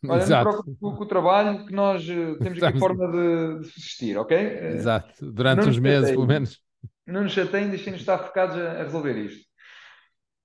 Olha, 0.07 0.23
Exato. 0.23 0.65
não 0.83 0.95
com 0.95 1.03
o 1.03 1.07
trabalho 1.07 1.65
que 1.65 1.73
nós 1.73 2.07
eh, 2.09 2.37
temos 2.43 2.63
aqui 2.63 2.79
forma 2.79 3.11
de, 3.11 3.61
de 3.61 3.69
subsistir, 3.69 4.19
ok? 4.19 4.37
Exato, 4.37 5.33
durante 5.33 5.67
uns 5.67 5.79
meses, 5.79 6.11
pelo 6.11 6.27
menos. 6.27 6.61
Não 7.07 7.23
nos 7.23 7.33
chateiem, 7.33 7.71
deixem-nos 7.71 8.03
estar 8.03 8.19
focados 8.19 8.57
a, 8.57 8.73
a 8.73 8.83
resolver 8.83 9.17
isto. 9.17 9.54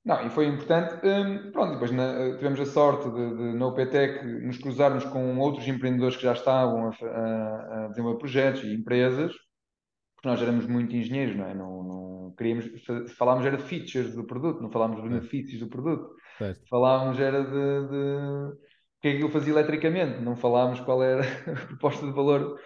Não, 0.09 0.25
e 0.25 0.29
foi 0.31 0.47
importante. 0.47 1.05
Um, 1.05 1.51
pronto, 1.51 1.73
depois 1.73 1.91
na, 1.91 2.35
tivemos 2.35 2.59
a 2.59 2.65
sorte 2.65 3.07
de, 3.11 3.37
de, 3.37 3.53
na 3.53 3.67
UPTEC 3.67 4.25
nos 4.25 4.57
cruzarmos 4.57 5.05
com 5.05 5.37
outros 5.37 5.67
empreendedores 5.67 6.15
que 6.15 6.23
já 6.23 6.33
estavam 6.33 6.87
a, 6.87 7.05
a, 7.05 7.85
a 7.85 7.87
desenvolver 7.89 8.17
projetos 8.17 8.63
e 8.63 8.73
empresas, 8.73 9.31
porque 10.15 10.27
nós 10.27 10.41
éramos 10.41 10.65
muito 10.65 10.95
engenheiros, 10.95 11.35
não 11.35 11.45
é? 11.45 11.53
Não, 11.53 11.83
não 11.83 12.33
queríamos, 12.35 12.65
falávamos 13.19 13.45
era 13.45 13.55
de 13.55 13.61
features 13.61 14.15
do 14.15 14.25
produto, 14.25 14.63
não 14.63 14.71
falávamos 14.71 15.03
de 15.03 15.09
benefícios 15.09 15.59
do 15.59 15.67
produto. 15.67 16.09
Certo. 16.39 16.59
Falávamos 16.67 17.19
era 17.19 17.43
de, 17.43 17.51
de 17.51 18.55
o 18.55 19.01
que 19.03 19.09
é 19.09 19.11
que 19.15 19.23
ele 19.23 19.29
fazia 19.29 19.53
eletricamente, 19.53 20.21
não 20.21 20.35
falávamos 20.35 20.79
qual 20.79 21.03
era 21.03 21.21
a 21.53 21.65
proposta 21.67 22.07
de 22.07 22.13
valor. 22.13 22.59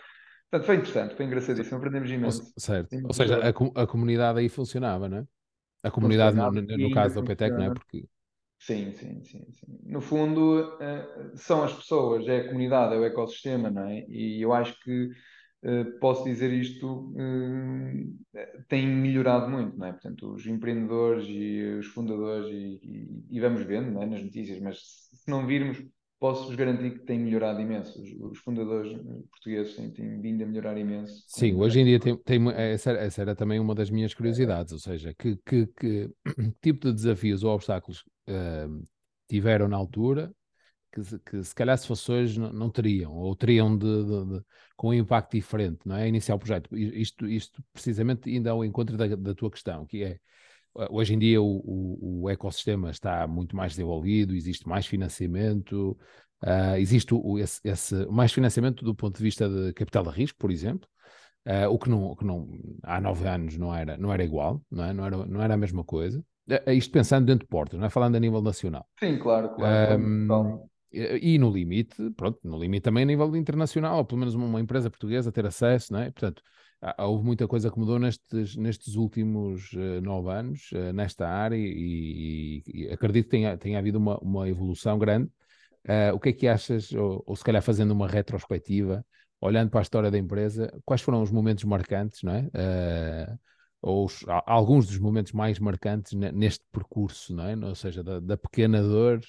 Portanto, 0.49 0.65
foi 0.65 0.75
interessante, 0.75 1.15
foi 1.15 1.25
engraçadíssimo, 1.25 1.75
aprendemos 1.75 2.09
imenso. 2.09 2.53
Certo. 2.57 2.95
Ou 3.03 3.13
seja, 3.13 3.37
a, 3.37 3.81
a 3.81 3.85
comunidade 3.85 4.39
aí 4.39 4.47
funcionava, 4.47 5.09
não 5.09 5.17
é? 5.17 5.23
A 5.83 5.91
comunidade, 5.91 6.37
no, 6.37 6.49
no, 6.51 6.91
caso 6.91 7.15
da 7.15 7.21
OPTEC, 7.21 7.55
não 7.55 7.63
é? 7.65 7.73
Porque... 7.73 8.07
Sim, 8.57 8.93
sim, 8.93 9.21
sim, 9.25 9.45
sim. 9.51 9.79
No 9.83 9.99
fundo, 9.99 10.77
eh, 10.81 11.31
são 11.35 11.63
as 11.63 11.73
pessoas, 11.73 12.25
é 12.27 12.39
a 12.39 12.47
comunidade, 12.47 12.95
é 12.95 12.97
o 12.97 13.03
ecossistema, 13.03 13.69
não 13.69 13.83
é? 13.89 14.05
E 14.07 14.41
eu 14.41 14.53
acho 14.53 14.79
que 14.81 15.09
eh, 15.63 15.83
posso 15.99 16.23
dizer 16.23 16.51
isto, 16.53 17.13
eh, 18.33 18.63
tem 18.69 18.87
melhorado 18.87 19.49
muito, 19.49 19.77
não 19.77 19.87
é? 19.87 19.91
Portanto, 19.91 20.33
os 20.33 20.45
empreendedores 20.45 21.25
e 21.27 21.77
os 21.79 21.87
fundadores, 21.87 22.47
e, 22.47 22.79
e, 22.83 23.37
e 23.37 23.39
vamos 23.41 23.63
vendo 23.63 23.91
não 23.91 24.03
é? 24.03 24.05
nas 24.05 24.23
notícias, 24.23 24.59
mas 24.61 24.79
se 25.13 25.29
não 25.29 25.45
virmos, 25.45 25.83
posso-vos 26.23 26.55
garantir 26.55 26.91
que 26.91 26.99
tem 26.99 27.19
melhorado 27.19 27.59
imenso. 27.59 28.01
Os, 28.21 28.39
fundadores 28.39 28.97
portugueses 29.29 29.75
têm, 29.75 29.91
têm, 29.91 30.21
vindo 30.21 30.41
a 30.41 30.47
melhorar 30.47 30.77
imenso. 30.77 31.21
Sim, 31.27 31.53
hoje 31.55 31.81
em 31.81 31.83
dia 31.83 31.99
tem, 31.99 32.15
tem 32.15 32.49
essa, 32.53 32.91
essa, 32.91 33.21
era 33.21 33.35
também 33.35 33.59
uma 33.59 33.75
das 33.75 33.89
minhas 33.89 34.13
curiosidades, 34.13 34.71
ou 34.71 34.79
seja, 34.79 35.13
que, 35.13 35.35
que, 35.45 35.67
que 35.67 36.09
tipo 36.63 36.87
de 36.87 36.93
desafios 36.93 37.43
ou 37.43 37.53
obstáculos 37.53 38.05
uh, 38.29 38.87
tiveram 39.27 39.67
na 39.67 39.75
altura 39.75 40.33
que, 40.93 41.01
que, 41.29 41.43
se 41.43 41.53
calhar 41.53 41.77
se 41.77 41.87
fosse 41.87 42.09
hoje 42.09 42.39
não, 42.39 42.53
não 42.53 42.69
teriam, 42.69 43.11
ou 43.11 43.35
teriam 43.35 43.77
de, 43.77 44.05
de, 44.05 44.25
de, 44.37 44.45
com 44.77 44.91
um 44.91 44.93
impacto 44.93 45.33
diferente, 45.33 45.81
não 45.85 45.97
é? 45.97 46.07
Iniciar 46.07 46.35
o 46.35 46.39
projeto. 46.39 46.73
Isto, 46.73 47.27
isto 47.27 47.61
precisamente 47.73 48.29
ainda 48.29 48.51
ao 48.51 48.63
encontro 48.63 48.95
da, 48.95 49.07
da 49.07 49.35
tua 49.35 49.51
questão, 49.51 49.85
que 49.85 50.01
é 50.01 50.19
Hoje 50.89 51.13
em 51.13 51.19
dia 51.19 51.41
o, 51.41 51.45
o, 51.45 52.23
o, 52.23 52.29
ecossistema 52.29 52.89
está 52.89 53.27
muito 53.27 53.55
mais 53.55 53.73
desenvolvido, 53.73 54.35
existe 54.35 54.67
mais 54.67 54.87
financiamento, 54.87 55.97
uh, 56.43 56.75
existe 56.77 57.13
o, 57.13 57.37
esse, 57.37 57.61
esse, 57.63 58.05
mais 58.07 58.33
financiamento 58.33 58.83
do 58.83 58.95
ponto 58.95 59.17
de 59.17 59.23
vista 59.23 59.47
de 59.47 59.71
capital 59.73 60.03
de 60.03 60.09
risco, 60.09 60.37
por 60.39 60.51
exemplo, 60.51 60.89
uh, 61.45 61.69
o 61.69 61.77
que, 61.77 61.89
não, 61.89 62.15
que 62.15 62.25
não, 62.25 62.49
há 62.81 62.99
nove 62.99 63.27
anos 63.27 63.55
não 63.55 63.73
era, 63.73 63.97
não 63.97 64.11
era 64.11 64.23
igual, 64.23 64.63
não, 64.71 64.83
é? 64.83 64.93
não, 64.93 65.05
era, 65.05 65.25
não 65.25 65.41
era 65.41 65.53
a 65.53 65.57
mesma 65.57 65.83
coisa. 65.83 66.23
Uh, 66.49 66.71
isto 66.71 66.91
pensando 66.91 67.27
dentro 67.27 67.45
de 67.45 67.49
portas, 67.49 67.79
não 67.79 67.85
é 67.85 67.89
falando 67.91 68.15
a 68.15 68.19
nível 68.19 68.41
nacional. 68.41 68.87
Sim, 68.99 69.19
claro, 69.19 69.53
claro. 69.55 70.01
Um, 70.01 70.67
e, 70.91 71.35
e 71.35 71.37
no 71.37 71.51
limite, 71.51 71.95
pronto, 72.17 72.39
no 72.43 72.59
limite 72.59 72.83
também 72.83 73.03
a 73.03 73.07
nível 73.07 73.35
internacional, 73.35 73.97
ou 73.97 74.05
pelo 74.05 74.19
menos 74.19 74.33
uma, 74.33 74.45
uma 74.45 74.59
empresa 74.59 74.89
portuguesa 74.89 75.31
ter 75.31 75.45
acesso, 75.45 75.93
não 75.93 75.99
é? 75.99 76.09
Portanto, 76.09 76.41
houve 76.97 77.23
muita 77.23 77.47
coisa 77.47 77.71
que 77.71 77.79
mudou 77.79 77.97
nestes, 77.97 78.55
nestes 78.57 78.95
últimos 78.95 79.71
uh, 79.73 80.01
nove 80.01 80.31
anos 80.31 80.69
uh, 80.73 80.91
nesta 80.93 81.27
área 81.27 81.55
e, 81.55 82.61
e, 82.67 82.89
acredito 82.91 83.25
que 83.25 83.31
tenha, 83.31 83.57
tenha 83.57 83.79
havido 83.79 83.97
uma, 83.97 84.17
uma 84.19 84.49
evolução 84.49 84.97
grande. 84.99 85.31
Uh, 85.85 86.13
o 86.13 86.19
que 86.19 86.29
é 86.29 86.33
que 86.33 86.47
achas, 86.47 86.91
ou, 86.91 87.23
ou, 87.25 87.35
se 87.35 87.43
calhar 87.43 87.61
fazendo 87.61 87.91
uma 87.91 88.07
retrospectiva, 88.07 89.05
olhando 89.39 89.69
para 89.69 89.79
a 89.79 89.83
história 89.83 90.11
da 90.11 90.17
empresa, 90.17 90.73
quais 90.85 91.01
foram 91.01 91.21
os 91.21 91.31
momentos 91.31 91.63
marcantes, 91.63 92.21
não 92.23 92.33
é? 92.33 93.37
ou 93.81 94.05
os, 94.05 94.23
alguns 94.45 94.87
dos 94.87 94.97
momentos 94.97 95.33
mais 95.33 95.59
marcantes 95.59 96.13
neste 96.13 96.63
percurso, 96.71 97.35
não 97.35 97.45
é? 97.45 97.55
Ou 97.57 97.75
seja, 97.75 98.01
da, 98.01 98.21
da 98.21 98.37
pequena 98.37 98.81
dor 98.81 99.19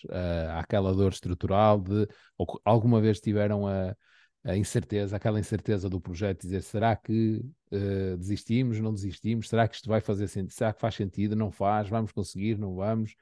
àquela 0.56 0.94
dor 0.94 1.10
estrutural, 1.10 1.80
de 1.80 2.06
ou 2.38 2.60
alguma 2.64 3.00
vez 3.00 3.20
tiveram 3.20 3.66
a 3.66 3.96
a 4.44 4.56
incerteza, 4.56 5.16
aquela 5.16 5.40
incerteza 5.40 5.88
do 5.88 6.00
projeto, 6.00 6.42
dizer 6.42 6.62
será 6.62 6.94
que 6.94 7.42
uh, 7.72 8.16
desistimos, 8.18 8.78
não 8.78 8.92
desistimos, 8.92 9.48
será 9.48 9.66
que 9.66 9.76
isto 9.76 9.88
vai 9.88 10.00
fazer 10.00 10.28
sentido, 10.28 10.52
será 10.52 10.72
que 10.72 10.80
faz 10.80 10.94
sentido, 10.94 11.34
não 11.34 11.50
faz, 11.50 11.88
vamos 11.88 12.12
conseguir, 12.12 12.58
não 12.58 12.74
vamos? 12.74 13.12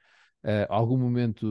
Uh, 0.43 0.67
algum 0.69 0.97
momento 0.97 1.47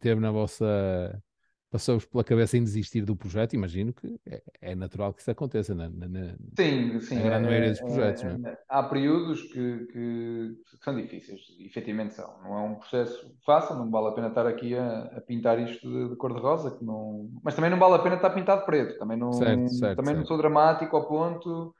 teve 0.00 0.20
na 0.20 0.30
vossa 0.30 1.22
passou-vos 1.70 2.04
pela 2.04 2.24
cabeça 2.24 2.56
em 2.56 2.64
desistir 2.64 3.04
do 3.04 3.14
projeto, 3.14 3.54
imagino 3.54 3.92
que 3.92 4.20
é, 4.26 4.42
é 4.60 4.74
natural 4.74 5.14
que 5.14 5.20
isso 5.20 5.30
aconteça 5.30 5.72
na, 5.72 5.88
na, 5.88 6.08
na 6.08 6.34
sim, 6.58 6.98
sim, 7.00 7.14
na 7.14 7.22
grande 7.22 7.46
é, 7.46 7.50
maioria 7.50 7.70
dos 7.70 7.80
projetos. 7.80 8.24
É, 8.24 8.36
não 8.36 8.48
é? 8.48 8.58
Há 8.68 8.82
períodos 8.82 9.42
que, 9.42 9.86
que, 9.86 10.56
são 10.82 10.96
difíceis, 10.96 11.40
efetivamente 11.60 12.14
são. 12.14 12.42
Não 12.42 12.58
é 12.58 12.62
um 12.62 12.74
processo 12.74 13.32
fácil, 13.46 13.76
não 13.76 13.88
vale 13.88 14.08
a 14.08 14.12
pena 14.12 14.28
estar 14.28 14.46
aqui 14.46 14.74
a, 14.74 15.02
a 15.16 15.20
pintar 15.20 15.60
isto 15.60 15.88
de, 15.88 16.08
de 16.10 16.16
cor-de-rosa, 16.16 16.76
que 16.76 16.84
não... 16.84 17.30
mas 17.42 17.54
também 17.54 17.70
não 17.70 17.78
vale 17.78 17.94
a 17.94 18.00
pena 18.00 18.16
estar 18.16 18.30
pintado 18.30 18.66
preto, 18.66 18.98
também 18.98 19.16
não, 19.16 19.32
certo, 19.32 19.68
certo, 19.68 19.96
também 19.96 20.14
certo. 20.14 20.18
não 20.18 20.26
sou 20.26 20.38
dramático 20.38 20.96
ao 20.96 21.06
ponto. 21.06 21.74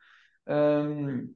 Hum, 0.48 1.35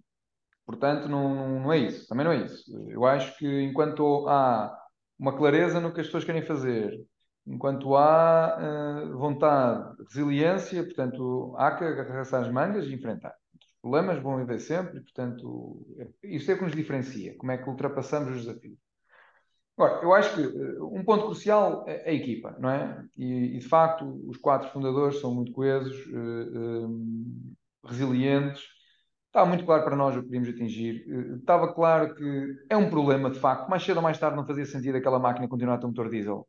portanto, 0.65 1.09
não, 1.09 1.61
não 1.61 1.73
é 1.73 1.79
isso, 1.79 2.07
também 2.07 2.25
não 2.25 2.33
é 2.33 2.45
isso. 2.45 2.89
Eu 2.89 3.05
acho 3.05 3.37
que 3.37 3.63
enquanto 3.63 4.29
há 4.29 4.73
uma 5.19 5.37
clareza 5.37 5.81
no 5.81 5.93
que 5.93 6.01
as 6.01 6.07
pessoas 6.07 6.25
querem 6.25 6.43
fazer, 6.43 7.01
enquanto 7.47 7.95
há 7.97 8.59
uh, 8.59 9.19
vontade, 9.19 9.97
resiliência, 10.09 10.83
portanto, 10.85 11.55
há 11.59 11.73
que 11.73 11.85
agarrar-se 11.85 12.35
às 12.37 12.51
mangas 12.51 12.87
e 12.87 12.95
enfrentar. 12.95 13.35
Problemas 13.83 14.23
vão 14.23 14.39
haver 14.39 14.61
sempre, 14.61 15.01
portanto, 15.03 15.87
isso 16.23 16.51
é 16.51 16.57
que 16.57 16.65
nos 16.65 16.73
diferencia. 16.73 17.37
Como 17.37 17.53
é 17.53 17.59
que 17.59 17.69
ultrapassamos 17.69 18.31
os 18.31 18.47
desafios? 18.47 18.79
Agora, 19.77 20.03
eu 20.05 20.15
acho 20.15 20.35
que 20.35 20.43
eh, 20.43 20.83
um 20.83 21.05
ponto 21.05 21.27
crucial 21.27 21.85
é 21.87 22.09
a 22.09 22.13
equipa, 22.13 22.57
não 22.61 22.71
é? 22.71 23.05
E, 23.17 23.57
e 23.57 23.59
de 23.59 23.69
facto, 23.69 24.05
os 24.29 24.37
quatro 24.37 24.71
fundadores 24.71 25.21
são 25.21 25.35
muito 25.35 25.53
coesos, 25.53 26.07
uh, 26.07 26.87
uh, 26.87 27.57
resilientes. 27.85 28.63
Estava 29.27 29.47
muito 29.49 29.65
claro 29.65 29.85
para 29.85 29.97
nós 29.97 30.17
o 30.17 30.21
que 30.21 30.27
queríamos 30.27 30.49
atingir. 30.49 31.05
Uh, 31.09 31.37
estava 31.39 31.75
claro 31.75 32.15
que 32.15 32.57
é 32.71 32.77
um 32.77 32.89
problema, 32.89 33.31
de 33.31 33.41
facto. 33.41 33.69
Mais 33.69 33.83
cedo 33.83 33.97
ou 33.97 34.03
mais 34.03 34.19
tarde 34.19 34.37
não 34.37 34.47
fazia 34.47 34.65
sentido 34.65 34.97
aquela 34.97 35.19
máquina 35.19 35.49
continuar 35.49 35.75
a 35.75 35.79
ter 35.79 35.87
um 35.87 35.89
motor 35.89 36.09
diesel. 36.09 36.49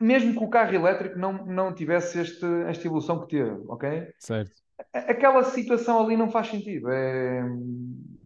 Mesmo 0.00 0.32
que 0.32 0.44
o 0.44 0.48
carro 0.48 0.74
elétrico 0.74 1.18
não, 1.18 1.46
não 1.46 1.74
tivesse 1.74 2.18
este, 2.18 2.44
esta 2.66 2.86
evolução 2.86 3.20
que 3.20 3.36
teve, 3.36 3.62
ok? 3.68 4.08
Certo. 4.18 4.52
Aquela 4.92 5.44
situação 5.44 6.04
ali 6.04 6.16
não 6.16 6.30
faz 6.30 6.48
sentido. 6.48 6.90
É... 6.90 7.42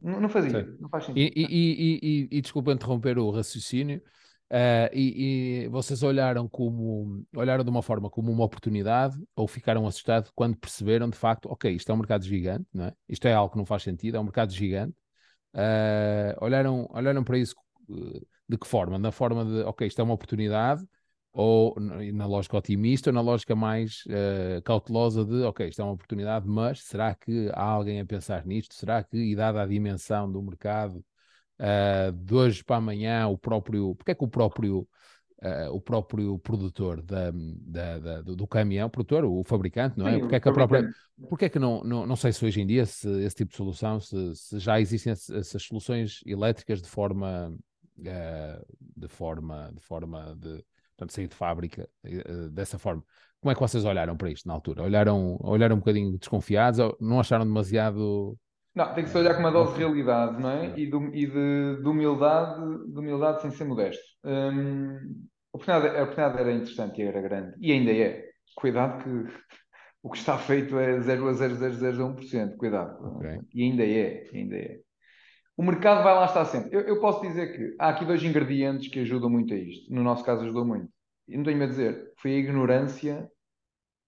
Não, 0.02 0.20
não 0.20 0.28
fazia, 0.28 0.50
certo. 0.50 0.76
não 0.80 0.88
faz 0.88 1.04
sentido. 1.04 1.32
E, 1.36 1.44
e, 1.44 1.98
e, 2.02 2.28
e, 2.30 2.40
desculpa 2.40 2.72
interromper 2.72 3.18
o 3.18 3.30
raciocínio, 3.30 4.00
Uh, 4.48 4.86
e, 4.92 5.68
vocês 5.72 6.04
olharam 6.04 6.48
como 6.48 7.26
olharam 7.34 7.64
de 7.64 7.70
uma 7.70 7.82
forma 7.82 8.08
como 8.08 8.30
uma 8.30 8.44
oportunidade 8.44 9.16
ou 9.34 9.48
ficaram 9.48 9.84
assustados 9.88 10.30
quando 10.36 10.56
perceberam 10.56 11.10
de 11.10 11.16
facto, 11.16 11.46
ok, 11.50 11.74
isto 11.74 11.90
é 11.90 11.94
um 11.94 11.98
mercado 11.98 12.24
gigante, 12.24 12.68
não 12.72 12.84
é? 12.84 12.92
Isto 13.08 13.26
é 13.26 13.34
algo 13.34 13.52
que 13.52 13.58
não 13.58 13.66
faz 13.66 13.82
sentido, 13.82 14.16
é 14.16 14.20
um 14.20 14.24
mercado 14.24 14.52
gigante. 14.52 14.94
Uh, 15.52 16.36
olharam, 16.40 16.86
olharam 16.90 17.24
para 17.24 17.38
isso 17.38 17.56
eh, 17.90 18.20
de 18.48 18.56
que 18.58 18.66
forma? 18.68 18.98
Na 18.98 19.10
forma 19.10 19.44
de, 19.44 19.62
ok, 19.62 19.86
isto 19.86 20.00
é 20.00 20.04
uma 20.04 20.14
oportunidade, 20.14 20.86
ou 21.38 21.76
na 21.78 22.24
lógica 22.24 22.56
otimista, 22.56 23.10
ou 23.10 23.14
na 23.14 23.20
lógica 23.20 23.54
mais 23.54 24.04
uh, 24.06 24.62
cautelosa 24.62 25.22
de, 25.22 25.42
ok, 25.42 25.68
isto 25.68 25.82
é 25.82 25.84
uma 25.84 25.92
oportunidade, 25.92 26.48
mas 26.48 26.82
será 26.82 27.14
que 27.14 27.50
há 27.52 27.62
alguém 27.62 28.00
a 28.00 28.06
pensar 28.06 28.46
nisto? 28.46 28.74
Será 28.74 29.04
que, 29.04 29.18
e 29.18 29.36
dada 29.36 29.60
a 29.60 29.66
dimensão 29.66 30.32
do 30.32 30.40
mercado, 30.40 31.04
uh, 31.60 32.10
de 32.10 32.34
hoje 32.34 32.64
para 32.64 32.76
amanhã 32.76 33.26
o 33.26 33.36
próprio, 33.36 33.94
porque 33.96 34.12
é 34.12 34.14
que 34.14 34.24
o 34.24 34.28
próprio 34.28 34.88
Uh, 35.42 35.70
o 35.70 35.78
próprio 35.78 36.38
produtor 36.38 37.02
da, 37.02 37.30
da, 37.30 37.98
da, 37.98 38.22
do, 38.22 38.34
do, 38.34 38.46
caminhão, 38.46 38.88
produtor, 38.88 39.26
o 39.26 39.44
fabricante, 39.44 39.98
não 39.98 40.08
é? 40.08 40.14
Sim, 40.14 40.20
porque 40.20 40.36
é 40.36 40.40
que 40.40 40.48
a 40.48 40.52
própria, 40.52 40.90
porque 41.28 41.44
é 41.44 41.48
que 41.50 41.58
não, 41.58 41.84
não, 41.84 42.06
não 42.06 42.16
sei 42.16 42.32
se 42.32 42.42
hoje 42.42 42.62
em 42.62 42.66
dia 42.66 42.86
se 42.86 43.06
esse 43.22 43.36
tipo 43.36 43.50
de 43.50 43.56
solução, 43.56 44.00
se, 44.00 44.34
se 44.34 44.58
já 44.58 44.80
existem 44.80 45.12
essas 45.12 45.62
soluções 45.62 46.20
elétricas 46.24 46.80
de 46.80 46.88
forma 46.88 47.54
de 47.94 49.08
forma 49.08 49.70
de 49.74 49.80
forma 49.82 50.34
de 50.40 50.64
portanto, 50.96 51.12
sair 51.12 51.28
de 51.28 51.34
fábrica 51.34 51.88
uh, 52.04 52.48
dessa 52.50 52.78
forma. 52.78 53.02
Como 53.40 53.52
é 53.52 53.54
que 53.54 53.60
vocês 53.60 53.84
olharam 53.84 54.16
para 54.16 54.30
isto 54.30 54.48
na 54.48 54.54
altura? 54.54 54.82
Olharam, 54.82 55.36
olharam 55.40 55.76
um 55.76 55.78
bocadinho 55.78 56.18
desconfiados 56.18 56.80
ou 56.80 56.96
não 57.00 57.20
acharam 57.20 57.44
demasiado 57.44 58.36
não, 58.76 58.92
tem 58.92 59.04
que 59.04 59.10
se 59.10 59.16
olhar 59.16 59.32
com 59.32 59.40
uma 59.40 59.50
dose 59.50 59.72
de 59.72 59.78
realidade, 59.78 60.38
não 60.38 60.50
é? 60.50 60.78
E 60.78 60.84
de, 60.84 60.96
e 61.14 61.26
de, 61.26 61.82
de 61.82 61.88
humildade, 61.88 62.60
de 62.92 62.98
humildade 62.98 63.40
sem 63.40 63.50
ser 63.50 63.64
modesto. 63.64 64.04
Hum, 64.22 64.98
a, 65.50 65.56
oportunidade, 65.56 65.96
a 65.96 66.02
oportunidade 66.02 66.40
era 66.40 66.52
interessante 66.52 67.00
e 67.00 67.04
era 67.06 67.22
grande. 67.22 67.56
E 67.58 67.72
ainda 67.72 67.90
é. 67.90 68.22
Cuidado 68.54 69.02
que 69.02 69.32
o 70.02 70.10
que 70.10 70.18
está 70.18 70.36
feito 70.36 70.78
é 70.78 70.98
0,0001%. 70.98 72.56
Cuidado. 72.58 73.16
Okay. 73.16 73.40
E 73.54 73.62
ainda 73.62 73.82
é, 73.82 74.24
ainda 74.34 74.56
é. 74.56 74.78
O 75.56 75.62
mercado 75.62 76.02
vai 76.04 76.14
lá 76.14 76.26
estar 76.26 76.44
sempre. 76.44 76.76
Eu, 76.76 76.80
eu, 76.82 77.00
posso 77.00 77.22
dizer 77.22 77.56
que 77.56 77.76
há 77.78 77.88
aqui 77.88 78.04
dois 78.04 78.22
ingredientes 78.22 78.88
que 78.88 79.00
ajudam 79.00 79.30
muito 79.30 79.54
a 79.54 79.56
isto. 79.56 79.92
No 79.92 80.02
nosso 80.02 80.22
caso 80.22 80.42
ajudou 80.42 80.66
muito. 80.66 80.88
E 81.26 81.36
não 81.36 81.44
tenho 81.44 81.62
a 81.62 81.66
dizer. 81.66 82.12
Foi 82.18 82.32
a 82.32 82.38
ignorância 82.38 83.30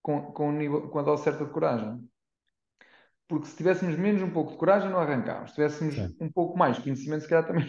com, 0.02 0.32
com, 0.32 0.52
nível, 0.52 0.88
com 0.88 0.98
a 0.98 1.02
dose 1.02 1.24
certa 1.24 1.44
de 1.44 1.50
coragem 1.52 2.06
porque 3.28 3.46
se 3.46 3.56
tivéssemos 3.56 3.96
menos 3.96 4.22
um 4.22 4.30
pouco 4.30 4.52
de 4.52 4.56
coragem, 4.56 4.90
não 4.90 4.98
arrancámos. 4.98 5.50
Se 5.50 5.56
tivéssemos 5.56 5.94
Sim. 5.94 6.16
um 6.18 6.32
pouco 6.32 6.58
mais 6.58 6.76
de 6.76 6.82
conhecimento, 6.82 7.20
se 7.20 7.28
calhar 7.28 7.46
também. 7.46 7.66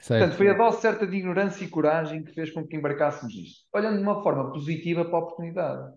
Certo. 0.00 0.20
Portanto, 0.20 0.36
foi 0.36 0.48
a 0.50 0.54
dose 0.54 0.80
certa 0.80 1.06
de 1.06 1.16
ignorância 1.16 1.64
e 1.64 1.68
coragem 1.68 2.22
que 2.22 2.32
fez 2.32 2.52
com 2.52 2.64
que 2.64 2.76
embarcássemos 2.76 3.34
nisto, 3.34 3.66
olhando 3.72 3.96
de 3.96 4.02
uma 4.02 4.22
forma 4.22 4.52
positiva 4.52 5.04
para 5.04 5.16
a 5.16 5.20
oportunidade. 5.20 5.92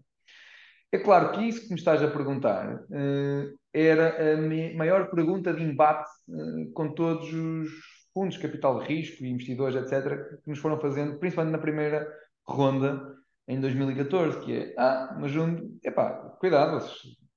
É 0.91 0.97
claro 0.97 1.33
que 1.33 1.47
isso 1.47 1.63
que 1.63 1.69
me 1.69 1.75
estás 1.75 2.01
a 2.01 2.09
perguntar 2.09 2.73
uh, 2.73 3.59
era 3.73 4.33
a 4.33 4.37
maior 4.75 5.09
pergunta 5.09 5.53
de 5.53 5.63
embate 5.63 6.09
uh, 6.27 6.71
com 6.73 6.93
todos 6.93 7.31
os 7.33 7.69
fundos 8.13 8.35
de 8.35 8.41
capital 8.41 8.79
de 8.79 8.85
risco 8.85 9.23
e 9.23 9.29
investidores, 9.29 9.75
etc., 9.75 10.41
que 10.43 10.49
nos 10.49 10.59
foram 10.59 10.79
fazendo, 10.79 11.17
principalmente 11.17 11.53
na 11.53 11.61
primeira 11.61 12.07
ronda 12.45 13.01
em 13.47 13.59
2014, 13.59 14.39
que 14.41 14.53
é, 14.53 14.75
ah, 14.77 15.17
mas 15.19 15.35
um, 15.35 15.77
epá, 15.83 16.11
cuidado, 16.39 16.85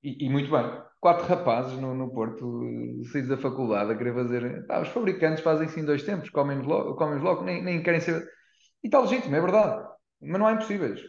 e, 0.02 0.26
e 0.26 0.28
muito 0.28 0.50
bem, 0.50 0.64
quatro 1.00 1.26
rapazes 1.26 1.78
no, 1.78 1.94
no 1.94 2.12
Porto, 2.12 2.60
saídos 3.10 3.30
da 3.30 3.36
faculdade, 3.36 3.92
a 3.92 3.96
querer 3.96 4.14
fazer. 4.14 4.64
Ah, 4.68 4.80
os 4.80 4.88
fabricantes 4.88 5.42
fazem 5.42 5.68
em 5.80 5.84
dois 5.84 6.02
tempos, 6.02 6.30
comem 6.30 6.60
logo, 6.62 6.94
comem 6.96 7.20
logo 7.20 7.42
nem, 7.42 7.62
nem 7.62 7.82
querem 7.82 8.00
ser. 8.00 8.22
E 8.82 8.86
está 8.86 9.00
legítimo, 9.00 9.34
é 9.34 9.40
verdade. 9.40 9.86
Mas 10.20 10.38
não 10.38 10.46
há 10.46 10.52
impossíveis. 10.52 11.00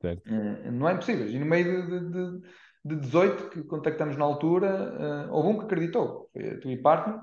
Certo. 0.00 0.22
Uh, 0.28 0.72
não 0.72 0.86
há 0.86 0.92
impossíveis. 0.92 1.32
E 1.32 1.38
no 1.38 1.46
meio 1.46 1.86
de, 1.86 2.00
de, 2.00 2.10
de 2.10 2.48
18 2.84 3.50
que 3.50 3.62
contactamos 3.64 4.16
na 4.16 4.24
altura, 4.24 5.28
uh, 5.28 5.32
houve 5.32 5.48
um 5.48 5.58
que 5.58 5.64
acreditou, 5.64 6.28
foi 6.32 6.50
a 6.50 6.60
tua 6.60 6.82
partner, 6.82 7.20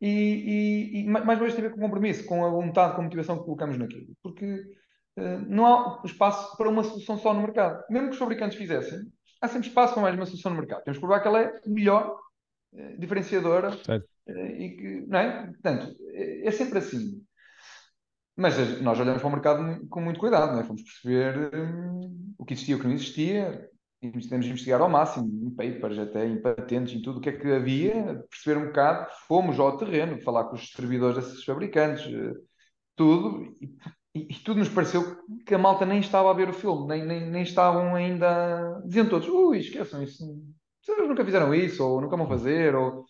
e, 0.00 0.08
e, 0.08 1.00
e 1.00 1.06
mais 1.08 1.24
uma 1.24 1.36
vez 1.36 1.54
tem 1.54 1.64
a 1.64 1.68
ver 1.68 1.74
com 1.74 1.80
o 1.80 1.82
compromisso, 1.82 2.24
com 2.24 2.44
a 2.44 2.50
vontade, 2.50 2.94
com 2.94 3.00
a 3.00 3.04
motivação 3.04 3.38
que 3.38 3.44
colocamos 3.44 3.76
naquilo. 3.78 4.06
Porque 4.22 4.60
uh, 5.18 5.38
não 5.48 5.66
há 5.66 6.02
espaço 6.04 6.56
para 6.56 6.68
uma 6.68 6.84
solução 6.84 7.18
só 7.18 7.34
no 7.34 7.42
mercado. 7.42 7.82
Mesmo 7.90 8.08
que 8.08 8.14
os 8.14 8.18
fabricantes 8.18 8.56
fizessem, 8.56 9.00
há 9.40 9.48
sempre 9.48 9.68
espaço 9.68 9.94
para 9.94 10.02
mais 10.02 10.14
uma 10.14 10.26
solução 10.26 10.52
no 10.52 10.58
mercado. 10.58 10.84
Temos 10.84 10.98
que 10.98 11.00
provar 11.00 11.20
que 11.20 11.28
ela 11.28 11.40
é 11.42 11.60
melhor, 11.66 12.16
eh, 12.74 12.96
diferenciadora, 12.96 13.70
e 14.28 14.70
que, 14.70 15.06
não 15.08 15.18
é? 15.18 15.46
Portanto, 15.46 15.96
é, 16.12 16.46
é 16.46 16.50
sempre 16.50 16.78
assim. 16.78 17.24
Mas 18.36 18.80
nós 18.80 19.00
olhamos 19.00 19.20
para 19.20 19.28
o 19.28 19.32
mercado 19.32 19.88
com 19.88 20.00
muito 20.00 20.20
cuidado, 20.20 20.52
não 20.52 20.60
é? 20.60 20.64
Fomos 20.64 20.82
perceber 20.82 21.50
hum, 21.54 22.34
o 22.38 22.44
que 22.44 22.54
existia 22.54 22.74
e 22.74 22.78
o 22.78 22.80
que 22.80 22.86
não 22.86 22.94
existia, 22.94 23.68
temos 24.00 24.28
de 24.28 24.34
investigar 24.34 24.80
ao 24.80 24.88
máximo, 24.88 25.28
em 25.46 25.50
papers, 25.50 25.98
até 25.98 26.26
em 26.26 26.40
patentes, 26.40 26.94
em 26.94 27.02
tudo 27.02 27.18
o 27.18 27.20
que 27.20 27.30
é 27.30 27.32
que 27.32 27.50
havia, 27.50 28.24
perceber 28.30 28.60
um 28.60 28.66
bocado, 28.66 29.08
fomos 29.26 29.58
ao 29.58 29.76
terreno, 29.76 30.20
falar 30.20 30.44
com 30.44 30.54
os 30.54 30.60
distribuidores 30.60 31.16
desses 31.16 31.44
fabricantes, 31.44 32.06
eh, 32.06 32.34
tudo, 32.94 33.52
e 33.60 33.76
e, 34.14 34.26
e, 34.30 34.34
tudo 34.40 34.58
nos 34.58 34.68
pareceu 34.68 35.16
que 35.46 35.54
a 35.54 35.58
malta 35.58 35.86
nem 35.86 36.00
estava 36.00 36.30
a 36.30 36.34
ver 36.34 36.48
o 36.48 36.52
filme, 36.52 36.88
nem, 36.88 37.06
nem, 37.06 37.30
nem 37.30 37.42
estavam 37.42 37.94
ainda. 37.94 38.80
Diziam 38.84 39.08
todos, 39.08 39.28
ui, 39.28 39.58
esqueçam 39.58 40.02
isso. 40.02 40.24
Vocês 40.82 41.08
nunca 41.08 41.24
fizeram 41.24 41.54
isso, 41.54 41.86
ou 41.86 42.00
nunca 42.00 42.16
vão 42.16 42.26
fazer, 42.26 42.74
ou. 42.74 43.04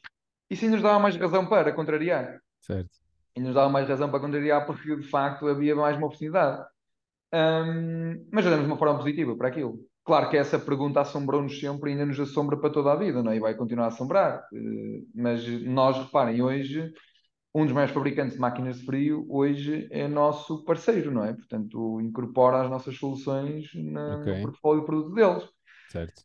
Isso 0.51 0.65
ainda 0.65 0.77
nos 0.77 0.83
dava 0.83 0.99
mais 0.99 1.17
razão 1.17 1.47
para 1.47 1.73
contrariar. 1.73 2.41
Certo. 2.61 2.91
E 3.37 3.41
nos 3.41 3.55
dava 3.55 3.69
mais 3.69 3.89
razão 3.89 4.11
para 4.11 4.21
contrariar 4.21 4.67
porque 4.67 4.97
de 4.97 5.09
facto 5.09 5.47
havia 5.47 5.77
mais 5.77 5.97
uma 5.97 6.07
oportunidade. 6.07 6.67
Um, 7.33 8.27
mas 8.33 8.47
olhamos 8.47 8.65
de 8.65 8.73
uma 8.73 8.79
forma 8.79 8.97
positiva 8.99 9.37
para 9.37 9.49
aquilo. 9.49 9.79
Claro 10.09 10.31
que 10.31 10.39
essa 10.39 10.59
pergunta 10.59 11.03
assombrou-nos 11.03 11.61
sempre 11.61 11.91
e 11.91 11.93
ainda 11.93 12.07
nos 12.07 12.19
assombra 12.19 12.57
para 12.57 12.71
toda 12.71 12.91
a 12.91 12.97
vida, 12.97 13.23
não 13.23 13.31
é? 13.31 13.37
E 13.37 13.41
vai 13.41 13.55
continuar 13.55 13.85
a 13.85 13.89
assombrar. 13.89 14.39
Uh, 14.51 15.07
mas 15.15 15.47
nós, 15.65 15.99
reparem, 15.99 16.41
hoje 16.41 16.91
um 17.55 17.65
dos 17.67 17.75
maiores 17.75 17.95
fabricantes 17.95 18.33
de 18.33 18.41
máquinas 18.41 18.79
de 18.79 18.87
frio 18.87 19.27
hoje 19.29 19.87
é 19.91 20.09
nosso 20.09 20.65
parceiro, 20.65 21.11
não 21.11 21.27
é? 21.27 21.35
Portanto, 21.35 22.01
incorpora 22.01 22.63
as 22.63 22.71
nossas 22.71 22.97
soluções 22.97 23.67
na, 23.75 24.17
okay. 24.17 24.37
no 24.37 24.43
portfólio 24.45 24.81
de 24.81 24.87
produto 24.87 25.15
deles. 25.15 25.45
Certo. 25.91 26.23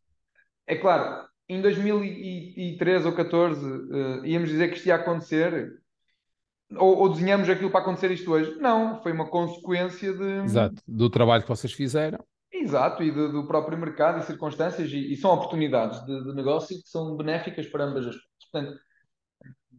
É 0.65 0.78
claro, 0.78 1.28
em 1.50 1.62
2013 1.62 3.06
ou 3.06 3.13
14 3.13 3.65
uh, 3.65 4.24
eh, 4.24 4.30
íamos 4.30 4.48
dizer 4.48 4.69
que 4.69 4.78
isto 4.78 4.88
ia 4.88 4.96
acontecer 4.96 5.74
ou, 6.72 7.00
ou, 7.00 7.10
desenhamos 7.10 7.50
aquilo 7.50 7.69
para 7.69 7.82
acontecer 7.82 8.12
isto 8.12 8.32
hoje. 8.32 8.58
Não, 8.60 9.04
foi 9.04 9.12
uma 9.12 9.30
consequência 9.30 10.13
de... 10.13 10.46
Exato, 10.46 10.82
do 10.88 11.10
trabalho 11.10 11.43
que 11.43 11.50
vocês 11.50 11.74
fizeram. 11.74 12.24
Exato, 12.63 13.04
e 13.04 13.12
do, 13.12 13.32
do 13.32 13.47
próprio 13.47 13.78
mercado 13.78 14.19
e 14.19 14.23
circunstâncias, 14.23 14.89
e, 14.91 15.13
e 15.13 15.17
são 15.17 15.32
oportunidades 15.32 16.04
de, 16.06 16.23
de, 16.23 16.34
negócio 16.34 16.82
que 16.82 16.88
são 16.88 17.15
benéficas 17.17 17.67
para 17.67 17.84
ambas 17.84 18.08
as 18.08 18.15
partes. 18.15 18.49
Portanto, 18.52 18.80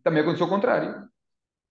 também 0.03 0.23
aconteceu 0.23 0.47
o 0.47 0.51
contrário 0.51 1.09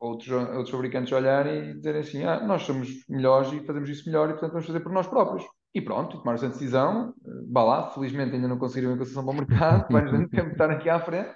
outros, 0.03 0.29
outros 0.29 0.69
fabricantes 0.69 1.13
olharem 1.13 1.69
e 1.69 1.73
dizerem 1.75 2.01
assim: 2.01 2.23
ah, 2.23 2.39
nós 2.41 2.63
somos 2.63 2.89
melhores 3.07 3.51
e 3.53 3.65
fazemos 3.65 3.89
isso 3.89 4.05
melhor 4.05 4.29
e 4.29 4.33
portanto 4.33 4.51
vamos 4.51 4.67
fazer 4.67 4.81
por 4.81 4.91
nós 4.91 5.07
próprios. 5.07 5.43
E 5.73 5.81
pronto, 5.81 6.19
tomar 6.19 6.35
essa 6.35 6.49
decisão, 6.49 7.13
vá 7.51 7.63
lá, 7.63 7.89
felizmente 7.91 8.35
ainda 8.35 8.47
não 8.47 8.59
conseguiram 8.59 8.93
a 8.93 8.97
concessão 8.97 9.23
para 9.23 9.33
o 9.33 9.35
mercado, 9.35 9.87
nos 9.89 10.29
tempo 10.29 10.51
estar 10.51 10.69
aqui 10.69 10.89
à 10.89 10.99
frente, 10.99 11.33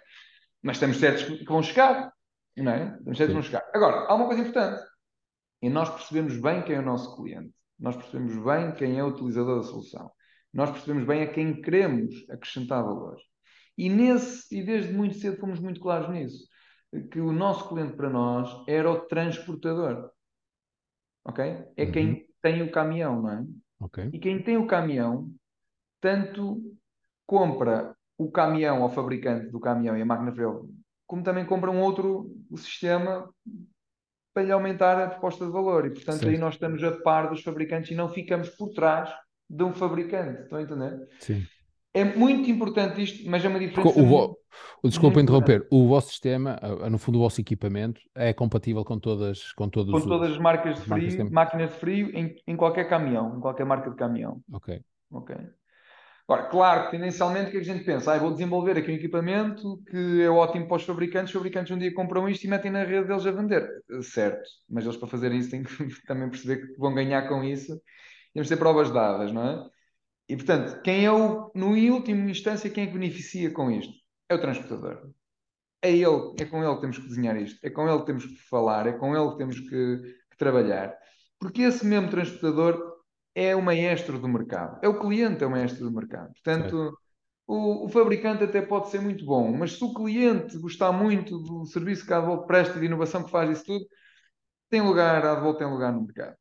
mas 0.61 0.75
estamos 0.75 0.97
certos 0.97 1.23
que 1.23 1.45
vão 1.45 1.63
chegar, 1.63 2.11
não 2.55 2.71
é? 2.71 2.97
Estamos 2.99 3.17
certos 3.17 3.27
que 3.27 3.33
vão 3.33 3.41
chegar. 3.41 3.63
Agora, 3.73 4.05
há 4.07 4.13
uma 4.13 4.27
coisa 4.27 4.41
importante, 4.41 4.81
e 5.61 5.69
nós 5.69 5.89
percebemos 5.89 6.39
bem 6.39 6.61
quem 6.61 6.75
é 6.75 6.79
o 6.79 6.83
nosso 6.83 7.15
cliente, 7.15 7.51
nós 7.79 7.95
percebemos 7.95 8.35
bem 8.43 8.73
quem 8.73 8.97
é 8.97 9.03
o 9.03 9.07
utilizador 9.07 9.57
da 9.57 9.63
solução, 9.63 10.11
nós 10.53 10.71
percebemos 10.71 11.05
bem 11.05 11.21
a 11.21 11.31
quem 11.31 11.61
queremos 11.61 12.15
acrescentar 12.29 12.83
valor. 12.83 13.17
E, 13.77 13.89
nesse, 13.89 14.55
e 14.55 14.63
desde 14.63 14.91
muito 14.91 15.15
cedo 15.15 15.37
fomos 15.37 15.59
muito 15.59 15.79
claros 15.79 16.09
nisso 16.09 16.47
que 17.11 17.19
o 17.19 17.31
nosso 17.31 17.67
cliente 17.67 17.95
para 17.95 18.09
nós 18.09 18.49
era 18.67 18.89
o 18.89 19.01
transportador. 19.01 20.09
Ok? 21.25 21.43
É 21.75 21.83
uhum. 21.83 21.91
quem 21.91 22.27
tem 22.41 22.61
o 22.63 22.71
caminhão, 22.71 23.21
não 23.21 23.29
é? 23.29 23.45
Okay. 23.81 24.09
E 24.13 24.19
quem 24.19 24.41
tem 24.41 24.57
o 24.57 24.65
caminhão, 24.65 25.29
tanto 25.99 26.61
compra 27.25 27.95
o 28.17 28.31
caminhão 28.31 28.81
ao 28.81 28.89
fabricante 28.89 29.51
do 29.51 29.59
caminhão 29.59 29.97
e 29.97 30.01
a 30.01 30.05
máquina 30.05 30.31
frio 30.31 30.69
como 31.05 31.23
também 31.23 31.45
compram 31.45 31.79
outro 31.81 32.29
sistema 32.57 33.33
para 34.37 34.43
lhe 34.45 34.51
aumentar 34.51 35.01
a 35.01 35.07
proposta 35.07 35.43
de 35.47 35.51
valor. 35.51 35.87
E, 35.87 35.89
portanto, 35.89 36.19
Certo. 36.19 36.29
aí 36.31 36.37
nós 36.37 36.53
estamos 36.53 36.83
a 36.83 36.91
par 36.91 37.27
dos 37.27 37.41
fabricantes 37.41 37.89
e 37.89 37.95
não 37.95 38.07
ficamos 38.07 38.49
por 38.49 38.69
trás 38.69 39.09
de 39.49 39.63
um 39.63 39.73
fabricante. 39.73 40.43
Estão 40.43 40.59
a 40.59 40.61
entender? 40.61 41.07
Sim. 41.19 41.43
É 41.91 42.03
muito 42.05 42.47
importante 42.51 43.01
isto, 43.01 43.27
mas 43.27 43.43
é 43.43 43.47
uma 43.47 43.57
diferença. 43.57 43.99
o 43.99 44.05
vo- 44.05 44.37
Desculpa 44.83 45.19
interromper, 45.19 45.67
o 45.71 45.87
vosso 45.87 46.09
sistema, 46.09 46.59
no 46.91 46.99
fundo 46.99 47.17
o 47.17 47.21
vosso 47.21 47.41
equipamento, 47.41 47.99
é 48.13 48.31
compatível 48.31 48.85
com 48.85 48.99
todas, 48.99 49.51
com 49.53 49.67
todos 49.69 49.91
com 49.91 49.97
os... 49.97 50.05
todas 50.05 50.31
as 50.33 50.37
marcas 50.37 50.75
de 50.75 50.81
as 50.81 50.87
marcas 50.87 51.13
frio, 51.13 51.25
têm- 51.25 51.33
máquinas 51.33 51.69
de 51.71 51.75
frio, 51.77 52.09
em, 52.15 52.35
em 52.45 52.55
qualquer 52.55 52.87
caminhão, 52.87 53.37
em 53.37 53.39
qualquer 53.39 53.65
marca 53.65 53.89
de 53.89 53.95
caminhão. 53.95 54.39
Ok, 54.53 54.79
Ok? 55.11 55.35
Agora, 56.27 56.49
claro 56.49 56.85
que 56.85 56.91
tendencialmente 56.91 57.47
o 57.47 57.51
que 57.51 57.57
é 57.57 57.61
que 57.61 57.69
a 57.69 57.73
gente 57.73 57.85
pensa? 57.85 58.13
Ah, 58.13 58.19
vou 58.19 58.31
desenvolver 58.31 58.77
aqui 58.77 58.91
um 58.91 58.95
equipamento 58.95 59.81
que 59.89 60.21
é 60.21 60.29
ótimo 60.29 60.67
para 60.67 60.75
os 60.75 60.83
fabricantes, 60.83 61.29
os 61.29 61.33
fabricantes 61.33 61.71
um 61.71 61.79
dia 61.79 61.93
compram 61.93 62.27
isto 62.27 62.43
e 62.43 62.49
metem 62.49 62.69
na 62.69 62.83
rede 62.83 63.07
deles 63.07 63.25
a 63.25 63.31
vender. 63.31 63.65
Certo, 64.01 64.43
mas 64.69 64.83
eles 64.83 64.97
para 64.97 65.07
fazerem 65.07 65.39
isso 65.39 65.49
têm 65.49 65.63
que 65.63 65.69
também 66.05 66.29
perceber 66.29 66.67
que 66.67 66.77
vão 66.77 66.93
ganhar 66.93 67.29
com 67.29 67.45
isso. 67.45 67.81
Temos 68.33 68.49
de 68.49 68.55
ter 68.55 68.59
provas 68.59 68.91
dadas, 68.91 69.31
não 69.31 69.41
é? 69.41 69.69
E 70.27 70.35
portanto, 70.35 70.81
quem 70.81 71.05
é 71.05 71.11
o, 71.11 71.49
no 71.55 71.69
último 71.93 72.29
instância, 72.29 72.69
quem 72.69 72.83
é 72.83 72.87
que 72.87 72.93
beneficia 72.93 73.49
com 73.51 73.71
isto? 73.71 73.93
É 74.27 74.35
o 74.35 74.41
transportador. 74.41 75.09
É 75.81 75.91
ele, 75.91 76.33
é 76.39 76.45
com 76.45 76.61
ele 76.61 76.75
que 76.75 76.81
temos 76.81 76.97
que 76.97 77.07
desenhar 77.07 77.37
isto, 77.37 77.65
é 77.65 77.69
com 77.69 77.87
ele 77.87 77.99
que 77.99 78.05
temos 78.05 78.25
que 78.25 78.35
falar, 78.49 78.85
é 78.87 78.91
com 78.91 79.15
ele 79.15 79.31
que 79.31 79.37
temos 79.37 79.59
que, 79.61 79.97
que 80.31 80.37
trabalhar. 80.37 80.93
Porque 81.39 81.61
esse 81.61 81.85
mesmo 81.85 82.09
transportador 82.09 82.96
é 83.37 83.55
o 83.55 83.61
maestro 83.61 84.17
do 84.17 84.27
mercado, 84.27 84.79
é 84.81 84.89
o 84.89 84.99
cliente, 84.99 85.43
é 85.43 85.47
o 85.47 85.51
maestro 85.51 85.83
do 85.83 85.95
mercado. 85.95 86.33
Portanto, 86.33 86.97
o, 87.45 87.85
o 87.85 87.89
fabricante 87.89 88.43
até 88.43 88.63
pode 88.63 88.89
ser 88.89 88.99
muito 88.99 89.23
bom, 89.23 89.55
mas 89.55 89.73
se 89.73 89.83
o 89.83 89.93
cliente 89.93 90.57
gostar 90.57 90.91
muito 90.91 91.37
do 91.37 91.63
serviço 91.67 92.03
que 92.03 92.11
a 92.13 92.17
Advolt 92.17 92.47
presta 92.47 92.79
de 92.79 92.87
inovação 92.87 93.23
que 93.23 93.29
faz 93.29 93.51
isso 93.51 93.63
tudo, 93.63 93.85
tem 94.71 94.81
lugar, 94.81 95.23
a 95.23 95.33
Advolt 95.33 95.59
tem 95.59 95.67
lugar 95.67 95.93
no 95.93 96.01
mercado. 96.01 96.35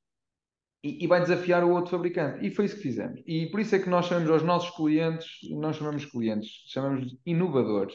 E, 0.83 1.05
e 1.05 1.07
vai 1.07 1.21
desafiar 1.21 1.63
o 1.65 1.71
outro 1.71 1.91
fabricante. 1.91 2.47
E 2.47 2.51
foi 2.51 2.65
isso 2.65 2.77
que 2.77 2.83
fizemos. 2.83 3.21
E 3.27 3.47
por 3.51 3.61
isso 3.61 3.75
é 3.75 3.79
que 3.79 3.91
nós 3.91 4.07
chamamos 4.07 4.31
aos 4.31 4.43
nossos 4.43 4.75
clientes, 4.75 5.29
não 5.51 5.75
chamamos 5.75 6.07
clientes, 6.07 6.49
chamamos 6.69 7.07
de 7.07 7.21
inovadores. 7.27 7.95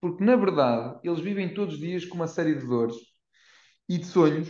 Porque, 0.00 0.24
na 0.24 0.36
verdade, 0.36 0.98
eles 1.04 1.20
vivem 1.20 1.52
todos 1.52 1.74
os 1.74 1.80
dias 1.80 2.06
com 2.06 2.14
uma 2.14 2.26
série 2.26 2.54
de 2.54 2.66
dores 2.66 2.96
e 3.86 3.98
de 3.98 4.06
sonhos, 4.06 4.48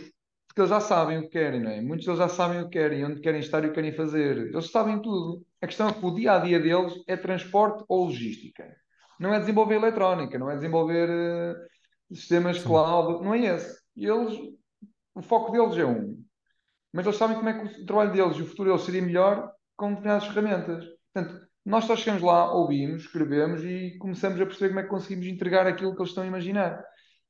porque 0.55 0.61
eles 0.61 0.69
já 0.69 0.79
sabem 0.79 1.17
o 1.17 1.23
que 1.23 1.27
querem, 1.27 1.59
não 1.59 1.69
é? 1.69 1.81
Muitos 1.81 2.05
deles 2.05 2.17
já 2.17 2.29
sabem 2.29 2.61
o 2.61 2.69
que 2.69 2.79
querem, 2.79 3.03
onde 3.03 3.19
querem 3.19 3.41
estar 3.41 3.61
e 3.61 3.67
o 3.67 3.69
que 3.71 3.75
querem 3.75 3.91
fazer. 3.91 4.37
Eles 4.37 4.71
sabem 4.71 5.01
tudo. 5.01 5.45
A 5.61 5.67
questão 5.67 5.89
é 5.89 5.91
que 5.91 6.05
o 6.05 6.15
dia 6.15 6.31
a 6.31 6.39
dia 6.39 6.61
deles 6.61 6.93
é 7.07 7.17
transporte 7.17 7.83
ou 7.89 8.05
logística. 8.05 8.73
Não 9.19 9.33
é 9.33 9.39
desenvolver 9.41 9.75
eletrónica, 9.75 10.39
não 10.39 10.49
é 10.49 10.55
desenvolver 10.55 11.09
eh, 11.09 11.55
sistemas 12.09 12.61
Sim. 12.61 12.67
cloud, 12.67 13.21
não 13.21 13.33
é 13.33 13.53
esse. 13.53 13.81
E 13.97 14.05
eles, 14.05 14.33
o 15.13 15.21
foco 15.21 15.51
deles 15.51 15.77
é 15.77 15.85
um. 15.85 16.23
Mas 16.93 17.05
eles 17.05 17.17
sabem 17.17 17.35
como 17.35 17.49
é 17.49 17.59
que 17.59 17.81
o 17.81 17.85
trabalho 17.85 18.13
deles 18.13 18.37
e 18.37 18.41
o 18.41 18.47
futuro 18.47 18.69
deles 18.69 18.85
seria 18.85 19.01
melhor 19.01 19.51
com 19.75 19.89
determinadas 19.89 20.27
ferramentas. 20.29 20.85
Portanto, 21.13 21.47
nós 21.65 21.83
só 21.83 21.97
chegamos 21.97 22.23
lá, 22.23 22.53
ouvimos, 22.53 23.01
escrevemos 23.01 23.61
e 23.65 23.97
começamos 23.97 24.39
a 24.39 24.45
perceber 24.45 24.69
como 24.69 24.79
é 24.79 24.83
que 24.83 24.89
conseguimos 24.89 25.27
entregar 25.27 25.67
aquilo 25.67 25.93
que 25.93 26.01
eles 26.01 26.11
estão 26.11 26.23
a 26.23 26.27
imaginar. 26.27 26.81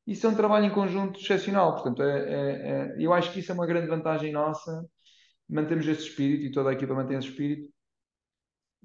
Isso 0.06 0.28
é 0.28 0.30
um 0.30 0.36
trabalho 0.36 0.66
em 0.66 0.70
conjunto 0.70 1.20
excepcional. 1.20 1.74
Portanto, 1.74 2.02
é, 2.04 2.20
é- 2.20 2.70
é- 2.70 2.96
eu 3.00 3.14
acho 3.14 3.32
que 3.32 3.40
isso 3.40 3.52
é 3.52 3.56
uma 3.56 3.66
grande 3.66 3.88
vantagem 3.88 4.32
nossa. 4.32 4.86
Mantemos 5.50 5.88
este 5.88 6.10
espírito 6.10 6.46
e 6.46 6.52
toda 6.52 6.70
a 6.70 6.74
equipa 6.74 6.94
mantém 6.94 7.18
esse 7.18 7.30
espírito, 7.30 7.70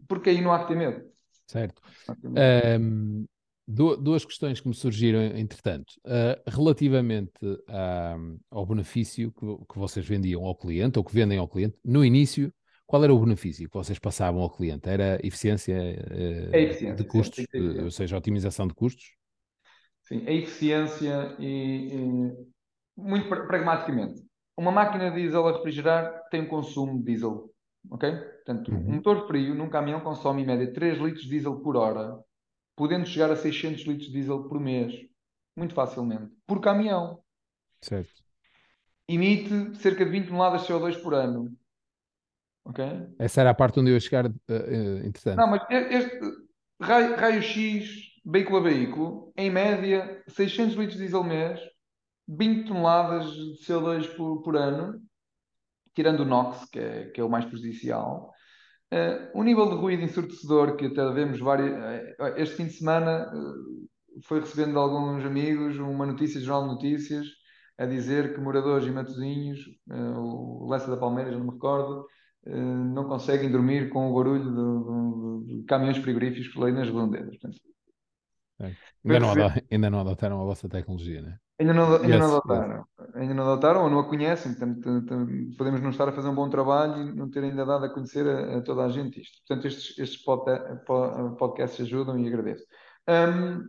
porque 0.09 0.30
aí 0.30 0.40
não 0.40 0.52
há 0.52 0.61
que 0.61 0.68
ter 0.68 0.76
medo. 0.76 1.02
certo. 1.46 1.83
Ter 2.20 2.28
medo. 2.28 3.28
Du- 3.72 3.96
duas 3.96 4.24
questões 4.24 4.61
que 4.61 4.66
me 4.66 4.74
surgiram, 4.74 5.22
entretanto. 5.22 5.92
Ah, 6.04 6.40
relativamente 6.48 7.33
à- 7.68 8.16
ao 8.50 8.66
benefício 8.66 9.30
que, 9.33 9.46
que 9.72 9.78
vocês 9.78 10.04
vendiam 10.06 10.44
ao 10.44 10.56
cliente, 10.56 10.98
ou 10.98 11.04
que 11.04 11.14
vendem 11.14 11.38
ao 11.38 11.46
cliente, 11.46 11.76
no 11.85 12.04
início, 12.04 12.52
qual 12.85 13.04
era 13.04 13.14
o 13.14 13.18
benefício 13.20 13.68
que 13.68 13.76
vocês 13.76 13.98
passavam 13.98 14.42
ao 14.42 14.50
cliente? 14.50 14.88
Era 14.88 15.24
eficiência, 15.24 15.74
É 16.52 16.62
eficiência, 16.62 16.94
de 16.94 17.04
custos, 17.04 17.46
ou 17.85 17.90
seja, 17.92 18.16
otimização 18.16 18.66
de 18.66 18.74
custos? 18.74 19.14
Sim, 20.11 20.27
a 20.27 20.33
eficiência 20.33 21.37
e, 21.38 21.94
e- 21.94 22.46
muito 22.96 23.29
pra- 23.29 23.46
pragmaticamente. 23.46 24.23
Uma 24.57 24.73
máquina 24.73 25.11
diesel 25.11 25.46
a 25.46 25.53
refrigerar 25.53 26.29
tem 26.31 26.42
um 26.42 26.49
consumo 26.49 26.99
de 26.99 27.05
diesel, 27.05 27.51
ok? 27.90 28.11
Portanto, 28.12 28.73
Uhum. 28.73 28.88
um 28.88 28.92
motor 28.96 29.27
frio 29.27 29.55
num 29.55 29.70
caminhão 29.70 30.01
consome 30.01 30.42
em 30.42 30.46
média 30.46 30.73
3 30.73 30.99
litros 30.99 31.23
de 31.23 31.31
diesel 31.31 31.61
por 31.61 31.77
hora, 31.77 32.18
podendo 32.77 33.07
chegar 33.07 33.31
a 33.31 33.37
600 33.37 33.83
litros 33.87 34.07
de 34.09 34.12
diesel 34.12 34.42
por 34.49 34.59
mês, 34.61 34.92
muito 35.57 35.75
facilmente, 35.75 36.33
por 36.46 36.61
caminhão. 36.61 37.20
Certo. 37.81 38.23
Emite 39.09 39.77
cerca 39.77 40.05
de 40.05 40.11
20 40.11 40.27
toneladas 40.29 40.62
de 40.62 40.68
CO2 40.68 40.96
por 40.96 41.14
ano, 41.14 41.57
ok? 42.64 42.85
Essa 43.18 43.40
era 43.40 43.51
a 43.51 43.55
parte 43.55 43.81
onde 43.81 43.90
eu 43.90 43.94
ia 43.94 44.01
chegar, 44.01 44.27
eh, 44.27 45.01
entretanto. 45.05 45.37
Não, 45.38 45.46
mas 45.49 45.62
este 45.70 46.20
raio- 46.81 47.16
raio-x, 47.16 48.10
veículo 48.24 48.59
a 48.59 48.62
veículo, 48.62 49.33
em 49.37 49.50
média, 49.50 50.22
600 50.28 50.76
litros 50.76 50.94
de 50.98 51.04
diesel 51.04 51.24
mês, 51.24 51.61
20 52.28 52.66
toneladas 52.68 53.26
de 53.33 53.59
CO2 53.64 54.06
por, 54.09 54.42
por 54.42 54.56
ano, 54.56 55.00
tirando 55.94 56.20
o 56.20 56.24
NOx, 56.24 56.66
que 56.70 56.78
é, 56.78 57.06
que 57.11 57.20
é 57.20 57.24
o 57.24 57.30
mais 57.30 57.44
prejudicial. 57.44 58.30
Eh, 58.92 59.30
o 59.35 59.42
nível 59.44 59.68
de 59.70 59.76
ruído 59.76 60.02
ensurdecedor, 60.04 60.76
que 60.76 60.87
até 60.87 61.11
vemos 61.12 61.40
várias. 61.40 61.72
eh, 61.72 62.35
este 62.38 62.56
fim 62.56 62.66
de 62.66 62.72
semana 62.74 63.30
eh, 63.35 64.20
foi 64.24 64.40
recebendo 64.40 64.72
de 64.72 64.78
alguns 64.78 65.24
amigos 65.24 65.78
uma 65.78 66.06
notícia 66.06 66.40
Jornal 66.40 66.68
de 66.70 66.74
Notícias 66.76 67.26
a 67.78 67.87
dizer 67.87 68.35
que 68.35 68.40
moradores 68.40 68.87
em 68.87 68.92
Matosinhos, 68.92 69.61
o 69.88 70.68
Lessa 70.70 70.90
da 70.90 70.98
Palmeira, 70.98 71.33
já 71.33 71.38
não 71.38 71.46
me 71.46 71.52
recordo, 71.52 72.06
não 72.46 73.06
conseguem 73.09 73.50
dormir 73.50 73.88
com 73.90 74.11
o 74.11 74.14
barulho 74.14 74.44
de, 74.44 75.46
de- 75.54 75.61
de 75.61 75.64
caminhões 75.66 75.96
frigoríficos 75.98 76.54
ali 76.62 76.72
nas 76.72 76.88
redondezas. 76.88 77.37
Ainda 79.05 79.20
não, 79.20 79.35
perceber- 79.35 79.44
ado- 79.53 79.62
ainda 79.70 79.90
não 79.90 80.01
adotaram 80.01 80.40
a 80.40 80.44
vossa 80.44 80.68
tecnologia, 80.68 81.23
né? 81.23 81.38
Ainda 81.59 81.75
não, 81.75 81.94
ainda 81.96 82.18
não 82.18 82.27
Yes, 82.27 82.31
adotaram. 82.37 82.87
Ainda 83.14 83.35
não 83.35 83.44
adotaram 83.44 83.85
ou 83.85 83.90
não 83.90 83.99
a 84.01 84.09
conhecem. 84.09 84.55
Portanto, 84.55 85.07
podemos 85.59 85.81
não 85.83 85.90
estar 85.90 86.09
a 86.09 86.12
fazer 86.12 86.29
um 86.29 86.35
bom 86.35 86.49
trabalho 86.49 87.03
e 87.11 87.14
não 87.14 87.31
ter 87.31 87.44
ainda 87.44 87.66
dado 87.66 87.85
a 87.85 87.90
conhecer 87.92 88.27
a, 88.27 88.59
a 88.59 88.62
toda 88.62 88.85
a 88.85 88.88
gente 88.88 89.20
isto. 89.20 89.38
Portanto, 89.46 89.66
estes, 89.66 89.99
estes 89.99 90.23
podca- 90.25 90.83
po- 90.87 91.37
podcasts 91.37 91.81
ajudam 91.85 92.18
e 92.18 92.27
agradeço. 92.27 92.64
Hum, 93.09 93.68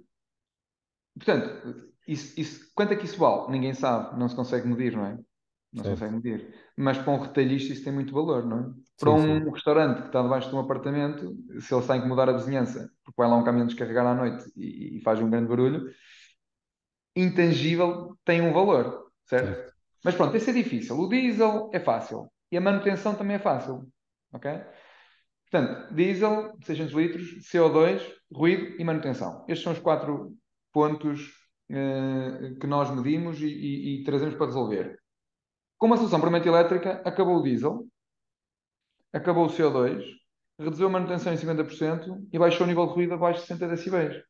portanto, 1.15 1.91
isso, 2.08 2.39
isso- 2.39 2.71
quanto 2.75 2.93
é 2.93 2.95
que 2.95 3.06
isso 3.06 3.17
vale? 3.19 3.51
Ninguém 3.51 3.73
sabe, 3.73 4.17
não 4.19 4.27
se 4.30 4.36
consegue 4.36 4.67
medir, 4.67 4.93
não 4.95 5.06
é? 5.06 5.17
Não 5.73 5.84
se 5.84 5.89
Certo. 5.89 5.89
consegue 5.89 6.15
medir. 6.15 6.56
Mas 6.81 6.97
para 6.97 7.11
um 7.11 7.19
retalhista 7.21 7.73
isso 7.73 7.83
tem 7.83 7.93
muito 7.93 8.13
valor, 8.13 8.45
não 8.45 8.59
é? 8.59 8.73
Para 8.99 9.11
Sim, 9.11 9.17
um 9.17 9.49
sim. 9.49 9.51
restaurante 9.51 10.01
que 10.01 10.07
está 10.07 10.21
debaixo 10.21 10.49
de 10.49 10.55
um 10.55 10.59
apartamento, 10.59 11.35
se 11.61 11.73
ele 11.73 11.81
está 11.81 11.93
a 11.95 11.97
incomodar 11.97 12.29
a 12.29 12.33
vizinhança, 12.33 12.91
porque 13.03 13.15
vai 13.21 13.29
lá 13.29 13.35
um 13.37 13.43
caminhão 13.43 13.67
descarregar 13.67 14.05
à 14.05 14.15
noite 14.15 14.45
e, 14.55 14.97
e 14.97 15.01
faz 15.01 15.19
um 15.19 15.29
grande 15.29 15.47
barulho, 15.49 15.89
intangível 17.15 18.17
tem 18.25 18.41
um 18.41 18.53
valor, 18.53 19.11
certo? 19.25 19.59
Certo. 19.59 19.73
Mas 20.03 20.15
pronto, 20.15 20.35
esse 20.35 20.49
é 20.49 20.53
difícil. 20.53 20.97
O 20.99 21.07
diesel 21.09 21.69
é 21.73 21.79
fácil 21.79 22.31
e 22.51 22.57
a 22.57 22.61
manutenção 22.61 23.15
também 23.15 23.35
é 23.35 23.39
fácil, 23.39 23.87
ok? 24.33 24.51
Portanto, 25.51 25.95
diesel, 25.95 26.57
600 26.65 26.93
litros, 26.95 27.47
CO2, 27.47 28.03
ruído 28.33 28.81
e 28.81 28.85
manutenção. 28.85 29.45
Estes 29.49 29.63
são 29.63 29.73
os 29.73 29.79
quatro 29.79 30.33
pontos 30.73 31.31
eh, 31.71 32.55
que 32.61 32.67
nós 32.67 32.91
medimos 32.95 33.41
e, 33.41 33.47
e- 33.47 34.01
e 34.01 34.05
trazemos 34.05 34.35
para 34.35 34.47
resolver. 34.47 35.00
Com 35.81 35.87
uma 35.87 35.97
solução 35.97 36.21
permanente 36.21 36.47
elétrica, 36.47 37.01
acabou 37.03 37.37
o 37.37 37.41
diesel, 37.41 37.87
acabou 39.11 39.47
o 39.47 39.49
CO2, 39.49 40.05
reduziu 40.59 40.85
a 40.85 40.91
manutenção 40.91 41.33
em 41.33 41.37
50% 41.37 42.27
e 42.31 42.37
baixou 42.37 42.67
o 42.67 42.69
nível 42.69 42.85
de 42.85 42.93
ruído 42.93 43.15
abaixo 43.15 43.41
de 43.41 43.47
60 43.47 43.67
decibéis. 43.67 44.23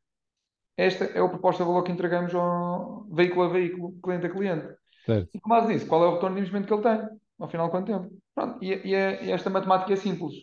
Esta 0.78 1.04
é 1.04 1.20
a 1.20 1.28
proposta 1.28 1.62
de 1.62 1.68
valor 1.68 1.84
que 1.84 1.92
entregamos 1.92 2.34
ao 2.34 3.04
veículo 3.12 3.44
a 3.44 3.50
veículo, 3.50 4.00
cliente 4.02 4.28
a 4.28 4.30
cliente. 4.30 4.66
Certo. 5.06 5.30
E 5.34 5.42
com 5.42 5.50
base 5.50 5.68
nisso, 5.68 5.88
qual 5.88 6.02
é 6.06 6.08
o 6.08 6.14
retorno 6.14 6.38
de 6.38 6.40
investimento 6.40 6.68
que 6.70 6.74
ele 6.74 6.84
tem? 6.84 7.20
Ao 7.38 7.50
final 7.50 7.66
de 7.66 7.72
quanto 7.72 7.88
tempo? 7.88 8.18
Pronto, 8.34 8.64
e, 8.64 8.68
e 8.88 8.96
é- 8.96 9.26
e 9.26 9.32
esta 9.32 9.50
matemática 9.50 9.92
é 9.92 9.98
simples. 9.98 10.34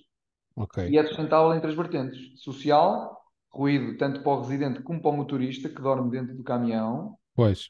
Ok. 0.56 0.90
E 0.90 0.98
é 0.98 1.04
sustentável 1.06 1.54
em 1.54 1.60
três 1.62 1.74
vertentes. 1.74 2.38
Social, 2.42 3.18
ruído 3.50 3.96
tanto 3.96 4.22
para 4.22 4.32
o 4.32 4.42
residente 4.42 4.82
como 4.82 5.00
para 5.00 5.10
o 5.12 5.16
motorista 5.16 5.70
que 5.70 5.80
dorme 5.80 6.10
dentro 6.10 6.36
do 6.36 6.42
caminhão. 6.44 7.16
Pois. 7.34 7.68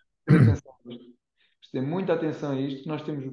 Ter 1.73 1.81
muita 1.83 2.15
atenção 2.15 2.53
a 2.53 2.61
isto. 2.61 2.89
Nós 2.89 3.03
temos 3.03 3.25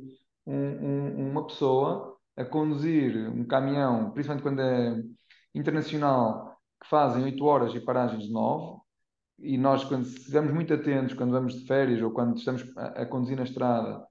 um- 0.45 0.53
um- 0.53 1.31
uma 1.31 1.45
pessoa 1.47 2.17
a 2.35 2.43
conduzir 2.45 3.15
um 3.29 3.45
caminhão, 3.45 4.11
principalmente 4.11 4.43
quando 4.43 4.61
é 4.61 5.01
internacional, 5.53 6.57
que 6.81 6.89
fazem 6.89 7.23
8 7.23 7.45
horas 7.45 7.73
e 7.73 7.79
paragens 7.79 8.23
de 8.23 8.31
9. 8.31 8.81
E 9.39 9.57
nós, 9.57 9.83
quando 9.83 10.05
estivermos 10.05 10.53
muito 10.53 10.73
atentos, 10.73 11.13
quando 11.13 11.31
vamos 11.31 11.53
de 11.59 11.67
férias 11.67 12.01
ou 12.01 12.11
quando 12.11 12.37
estamos 12.37 12.63
a, 12.77 13.03
a 13.03 13.05
conduzir 13.05 13.37
na 13.37 13.43
estrada, 13.43 14.05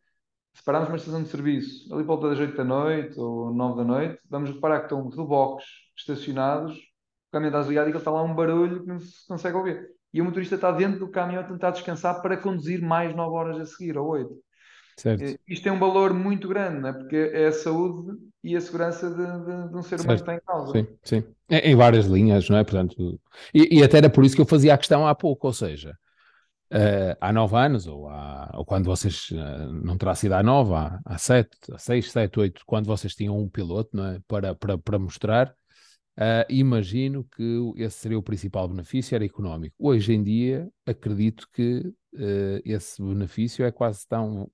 se 0.55 0.63
pararmos 0.65 0.89
uma 0.91 0.97
estação 0.97 1.23
de 1.23 1.29
serviço, 1.29 1.93
ali 1.95 2.03
por 2.05 2.19
volta 2.19 2.31
das 2.31 2.39
8 2.39 2.57
da 2.57 2.65
noite 2.65 3.19
ou 3.19 3.53
9 3.55 3.77
da 3.79 3.85
noite, 3.85 4.21
vamos 4.31 4.51
reparar 4.51 4.81
que 4.81 4.85
estão 4.87 5.09
reboques 5.09 5.65
estacionados 5.97 6.79
caminhão 7.35 7.49
está 7.51 7.61
desligado 7.61 7.89
e 7.89 7.93
que 7.93 7.99
está 7.99 8.11
lá 8.11 8.23
um 8.23 8.35
barulho 8.35 8.81
que 8.83 8.87
não 8.87 9.01
se 9.01 9.27
consegue 9.27 9.57
ouvir. 9.57 9.91
E 10.15 10.23
o 10.23 10.25
motorista 10.25 10.55
está 10.55 10.71
dentro 10.71 11.01
do 11.01 11.09
caminhão 11.09 11.43
a 11.43 11.45
tentar 11.45 11.73
descansar 11.73 12.23
para 12.23 12.37
conduzir 12.37 12.81
mais 12.81 13.15
9 13.17 13.35
horas 13.35 13.61
a 13.61 13.67
seguir, 13.67 13.99
ou 13.99 14.07
8. 14.07 14.33
Certo. 14.97 15.41
Isto 15.49 15.65
tem 15.65 15.73
um 15.73 15.79
valor 15.81 16.15
muito 16.15 16.47
grande, 16.47 16.81
não 16.81 16.91
é? 16.91 16.93
porque 16.93 17.17
é 17.17 17.47
a 17.47 17.53
saúde 17.53 18.17
e 18.45 18.55
a 18.55 18.61
segurança 18.61 19.11
de, 19.11 19.17
de, 19.17 19.69
de 19.71 19.77
um 19.77 19.83
ser 19.83 19.97
humano 19.97 20.15
que 20.15 20.23
está 20.23 20.35
em 20.37 20.41
causa. 20.47 20.73
Sim, 20.73 20.87
sim. 21.03 21.25
Em 21.51 21.75
várias 21.75 22.07
linhas, 22.07 22.49
não 22.49 22.59
é? 22.59 22.63
Portanto, 22.63 23.21
e, 23.53 23.79
e, 23.79 23.83
até 23.83 23.97
era 23.97 24.09
por 24.09 24.25
isso 24.25 24.37
que 24.37 24.41
eu 24.41 24.47
fazia 24.47 24.73
a 24.73 24.79
questão 24.79 25.05
há 25.05 25.13
pouco, 25.17 25.49
ou 25.49 25.53
seja, 25.53 25.99
uh, 26.73 27.17
há 27.21 27.33
nove 27.33 27.57
anos, 27.57 27.89
ou, 27.89 28.09
há, 28.09 28.53
ou 28.55 28.65
quando 28.65 28.85
vocês, 28.85 29.31
uh, 29.33 29.73
não 29.85 29.99
terá 29.99 30.15
sido 30.15 30.35
há 30.35 30.45
nove, 30.45 30.75
há, 30.75 31.01
há 31.05 31.19
sete, 31.19 31.51
há 31.73 31.79
seis, 31.79 32.13
sete, 32.13 32.39
oito, 32.39 32.63
quando 32.65 32.87
vocês 32.87 33.17
tinham 33.17 33.37
um 33.37 33.49
piloto, 33.49 33.91
não 33.93 34.07
é? 34.07 34.21
Para, 34.29 34.55
para, 34.55 34.79
para 34.79 34.99
mostrar, 34.99 35.53
uh, 36.19 36.47
imagino 36.49 37.25
que 37.25 37.73
esse 37.77 37.99
seria 37.99 38.19
o 38.19 38.23
principal 38.23 38.69
benefício, 38.69 39.15
era 39.15 39.25
económico. 39.25 39.75
Hoje 39.79 40.13
em 40.13 40.23
dia, 40.23 40.69
acredito 40.87 41.49
que 41.53 41.93
esse 42.65 43.03
benefício 43.03 43.65
é 43.65 43.73
quase 43.73 44.07
tão 44.07 44.49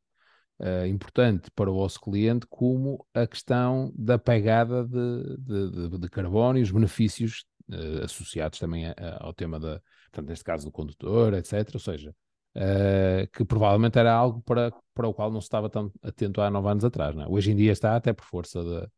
uh, 0.60 0.86
importante 0.86 1.50
para 1.50 1.70
o 1.70 1.74
vosso 1.74 2.00
cliente 2.00 2.46
como 2.48 3.04
a 3.14 3.26
questão 3.26 3.92
da 3.96 4.18
pegada 4.18 4.84
de, 4.84 5.36
de, 5.38 5.88
de, 5.88 5.98
de 5.98 6.08
carbono 6.08 6.58
e 6.58 6.62
os 6.62 6.70
benefícios 6.70 7.44
uh, 7.70 8.04
associados 8.04 8.58
também 8.58 8.86
a, 8.86 8.92
a, 8.92 9.24
ao 9.24 9.32
tema 9.32 9.58
da, 9.58 9.80
portanto, 10.10 10.28
neste 10.28 10.44
caso 10.44 10.66
do 10.66 10.72
condutor, 10.72 11.34
etc. 11.34 11.68
Ou 11.74 11.80
seja, 11.80 12.14
uh, 12.56 13.26
que 13.32 13.44
provavelmente 13.44 13.98
era 13.98 14.12
algo 14.12 14.42
para, 14.42 14.72
para 14.94 15.08
o 15.08 15.14
qual 15.14 15.30
não 15.30 15.40
se 15.40 15.46
estava 15.46 15.68
tão 15.68 15.90
atento 16.02 16.40
há 16.40 16.50
nove 16.50 16.68
anos 16.68 16.84
atrás. 16.84 17.16
É? 17.16 17.26
Hoje 17.26 17.50
em 17.50 17.56
dia 17.56 17.72
está 17.72 17.96
até 17.96 18.12
por 18.12 18.24
força 18.24 18.62
de, 18.62 18.88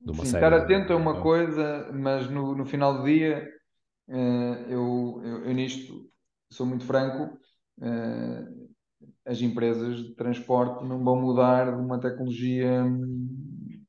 de 0.00 0.10
uma 0.12 0.24
Sim, 0.24 0.30
série. 0.30 0.44
Estar 0.44 0.52
atento 0.54 0.92
é 0.92 0.96
uma 0.96 1.20
coisa, 1.20 1.90
mas 1.92 2.28
no, 2.30 2.54
no 2.54 2.64
final 2.64 2.98
do 2.98 3.04
dia, 3.04 3.48
eu, 4.08 5.22
eu, 5.22 5.44
eu 5.44 5.54
nisto 5.54 6.08
sou 6.50 6.66
muito 6.66 6.84
franco. 6.84 7.38
Uh, 7.78 8.68
as 9.24 9.40
empresas 9.40 9.98
de 9.98 10.14
transporte 10.14 10.84
não 10.84 11.04
vão 11.04 11.20
mudar 11.20 11.70
de 11.70 11.80
uma 11.80 12.00
tecnologia 12.00 12.82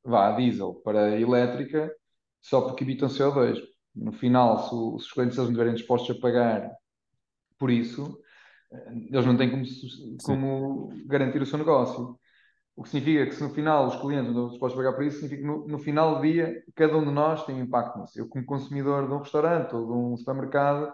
vá, 0.04 0.28
a 0.28 0.36
diesel 0.36 0.74
para 0.84 1.18
elétrica 1.18 1.90
só 2.40 2.60
porque 2.60 2.84
evitam 2.84 3.08
CO2. 3.08 3.58
No 3.94 4.12
final, 4.12 4.58
se, 4.62 4.68
se 4.68 5.08
os 5.08 5.12
clientes 5.12 5.36
não 5.36 5.44
estiverem 5.44 5.74
dispostos 5.74 6.16
a 6.16 6.20
pagar 6.20 6.70
por 7.58 7.70
isso, 7.70 8.18
eles 9.10 9.26
não 9.26 9.36
têm 9.36 9.50
como, 9.50 9.64
como 10.22 10.88
garantir 11.06 11.42
o 11.42 11.46
seu 11.46 11.58
negócio. 11.58 12.18
O 12.80 12.82
que 12.82 12.88
significa 12.88 13.26
que 13.26 13.34
se 13.34 13.42
no 13.42 13.50
final 13.50 13.88
os 13.88 13.96
clientes 13.96 14.32
não 14.32 14.44
estão 14.44 14.48
dispostos 14.48 14.80
a 14.80 14.82
pagar 14.82 14.96
por 14.96 15.04
isso, 15.04 15.20
significa 15.20 15.42
que 15.42 15.46
no, 15.46 15.68
no, 15.68 15.78
final 15.78 16.14
do 16.14 16.22
dia 16.22 16.62
cada 16.74 16.96
um 16.96 17.04
de 17.04 17.10
nós 17.10 17.44
tem 17.44 17.54
um 17.54 17.64
impacto 17.64 17.98
nisso. 17.98 18.18
Eu, 18.18 18.26
como 18.26 18.42
consumidor 18.46 19.06
de 19.06 19.12
um 19.12 19.18
restaurante 19.18 19.76
ou 19.76 19.86
de 19.86 19.92
um 19.92 20.16
supermercado, 20.16 20.90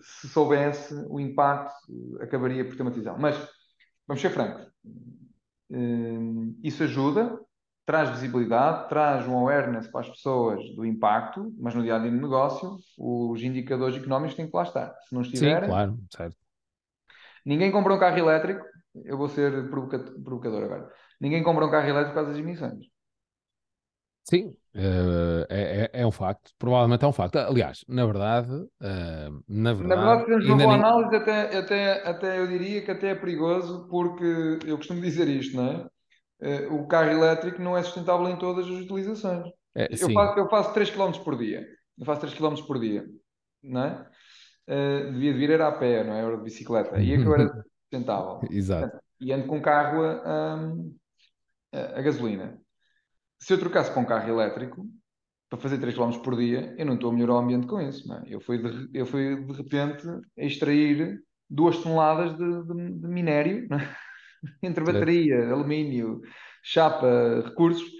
se 0.00 0.28
soubesse 0.28 0.92
o 1.08 1.20
impacto, 1.20 1.72
acabaria 2.20 2.64
por 2.64 2.74
ter 2.74 2.82
uma 2.82 2.90
decisão. 2.90 3.16
Mas 3.20 3.36
vamos 4.04 4.20
ser 4.20 4.30
francos, 4.30 4.66
hum, 5.70 6.58
isso 6.60 6.82
ajuda, 6.82 7.38
traz 7.86 8.10
visibilidade, 8.10 8.88
traz 8.88 9.24
um 9.28 9.38
awareness 9.38 9.86
para 9.86 10.00
as 10.00 10.08
pessoas 10.08 10.74
do 10.74 10.84
impacto, 10.84 11.54
mas 11.56 11.72
no 11.72 11.84
dia 11.84 11.94
a 11.94 11.98
dia 12.00 12.10
do 12.10 12.20
negócio, 12.20 12.78
os 12.98 13.40
indicadores 13.44 13.96
económicos 13.96 14.34
têm 14.34 14.50
que 14.50 14.56
lá 14.56 14.64
estar. 14.64 14.92
Se 15.08 15.14
não 15.14 15.22
estiverem, 15.22 15.60
Sim, 15.60 15.66
claro, 15.68 15.98
certo. 16.10 16.36
Ninguém 17.46 17.70
compra 17.70 17.94
um 17.94 17.98
carro 18.00 18.18
elétrico, 18.18 18.64
eu 19.04 19.16
vou 19.16 19.28
ser 19.28 19.70
provocador 19.70 20.64
agora. 20.64 20.92
Ninguém 21.22 21.44
compra 21.44 21.64
um 21.64 21.70
carro 21.70 21.88
elétrico 21.88 22.10
por 22.10 22.14
causa 22.16 22.30
das 22.30 22.40
emissões. 22.40 22.84
Sim, 24.24 24.48
uh, 24.74 25.46
é, 25.48 25.90
é, 25.92 26.06
um 26.06 26.10
facto, 26.10 26.50
provavelmente 26.58 27.04
é 27.04 27.08
um 27.08 27.12
facto. 27.12 27.36
Aliás, 27.36 27.84
na 27.86 28.04
verdade, 28.04 28.52
uh, 28.52 29.42
na 29.48 29.72
verdade, 29.72 30.00
na 30.00 30.14
verdade, 30.14 30.26
temos 30.26 30.46
uma 30.46 30.56
boa 30.56 30.76
nem... 30.76 30.84
análise, 30.84 31.16
até, 31.16 31.58
até, 31.58 32.08
até 32.08 32.38
eu 32.40 32.48
diria 32.48 32.82
que 32.82 32.90
até 32.90 33.10
é 33.10 33.14
perigoso, 33.14 33.86
porque 33.88 34.58
eu 34.66 34.76
costumo 34.76 35.00
dizer 35.00 35.28
isto, 35.28 35.56
não 35.56 35.64
é? 35.68 35.86
Uh, 36.40 36.74
o 36.74 36.88
carro 36.88 37.10
elétrico 37.10 37.62
não 37.62 37.76
é 37.76 37.82
sustentável 37.84 38.28
em 38.28 38.36
todas 38.36 38.66
as 38.66 38.72
utilizações. 38.72 39.46
É, 39.76 39.88
eu, 39.92 40.12
faço, 40.12 40.38
eu 40.38 40.48
faço 40.48 40.74
3 40.74 40.90
km 40.90 41.12
por 41.24 41.38
dia, 41.38 41.64
eu 41.98 42.04
faço 42.04 42.20
3 42.22 42.34
km 42.34 42.54
por 42.66 42.80
dia, 42.80 43.04
não 43.62 43.84
é? 43.84 44.06
Devia 44.66 45.34
vir 45.34 45.50
era 45.50 45.68
a 45.68 45.72
pé, 45.72 46.02
não 46.02 46.14
é? 46.14 46.20
Era 46.20 46.36
de 46.36 46.42
bicicleta, 46.42 47.00
e 47.00 47.12
é 47.12 47.16
que 47.16 47.24
eu 47.24 47.34
era 47.34 47.48
sustentável. 47.84 48.40
Exato. 48.50 48.98
E 49.20 49.32
ando 49.32 49.46
com 49.46 49.62
carro 49.62 50.02
a, 50.02 50.22
a, 50.24 50.74
a 51.72 52.02
gasolina 52.02 52.60
se 53.42 53.52
eu 53.52 53.58
trocasse 53.58 53.90
para 53.90 54.00
um 54.00 54.04
carro 54.04 54.28
elétrico, 54.28 54.86
para 55.50 55.58
fazer 55.58 55.78
3 55.78 55.96
km 55.96 56.12
por 56.22 56.36
dia, 56.36 56.76
eu 56.78 56.86
não 56.86 56.94
estou 56.94 57.10
a 57.10 57.12
melhorar 57.12 57.34
o 57.34 57.38
ambiente 57.38 57.66
com 57.66 57.80
isso. 57.80 58.06
Não 58.06 58.18
é? 58.18 58.22
eu, 58.28 58.40
fui 58.40 58.58
de, 58.58 58.88
eu 58.96 59.04
fui 59.04 59.44
de 59.44 59.52
repente 59.52 60.06
a 60.38 60.44
extrair 60.44 61.20
2 61.50 61.78
toneladas 61.78 62.36
de, 62.36 62.62
de, 62.62 63.00
de 63.00 63.08
minério, 63.08 63.66
é? 63.74 63.96
entre 64.62 64.84
bateria, 64.84 65.50
alumínio, 65.50 66.20
chapa, 66.62 67.42
recursos. 67.44 67.90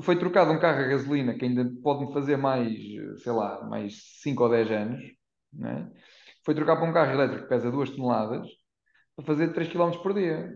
Foi 0.00 0.16
trocado 0.16 0.52
um 0.52 0.60
carro 0.60 0.80
a 0.80 0.88
gasolina 0.88 1.34
que 1.34 1.44
ainda 1.44 1.68
pode-me 1.82 2.12
fazer 2.12 2.36
mais, 2.36 2.72
sei 3.16 3.32
lá, 3.32 3.64
mais 3.68 4.20
5 4.22 4.44
ou 4.44 4.48
10 4.48 4.70
anos. 4.70 5.02
É? 5.60 5.86
Foi 6.44 6.54
trocado 6.54 6.80
para 6.80 6.88
um 6.88 6.92
carro 6.92 7.12
elétrico 7.12 7.42
que 7.42 7.48
pesa 7.48 7.70
2 7.70 7.90
toneladas 7.90 8.46
para 9.16 9.24
fazer 9.24 9.52
3 9.52 9.68
km 9.68 9.90
por 10.00 10.14
dia. 10.14 10.52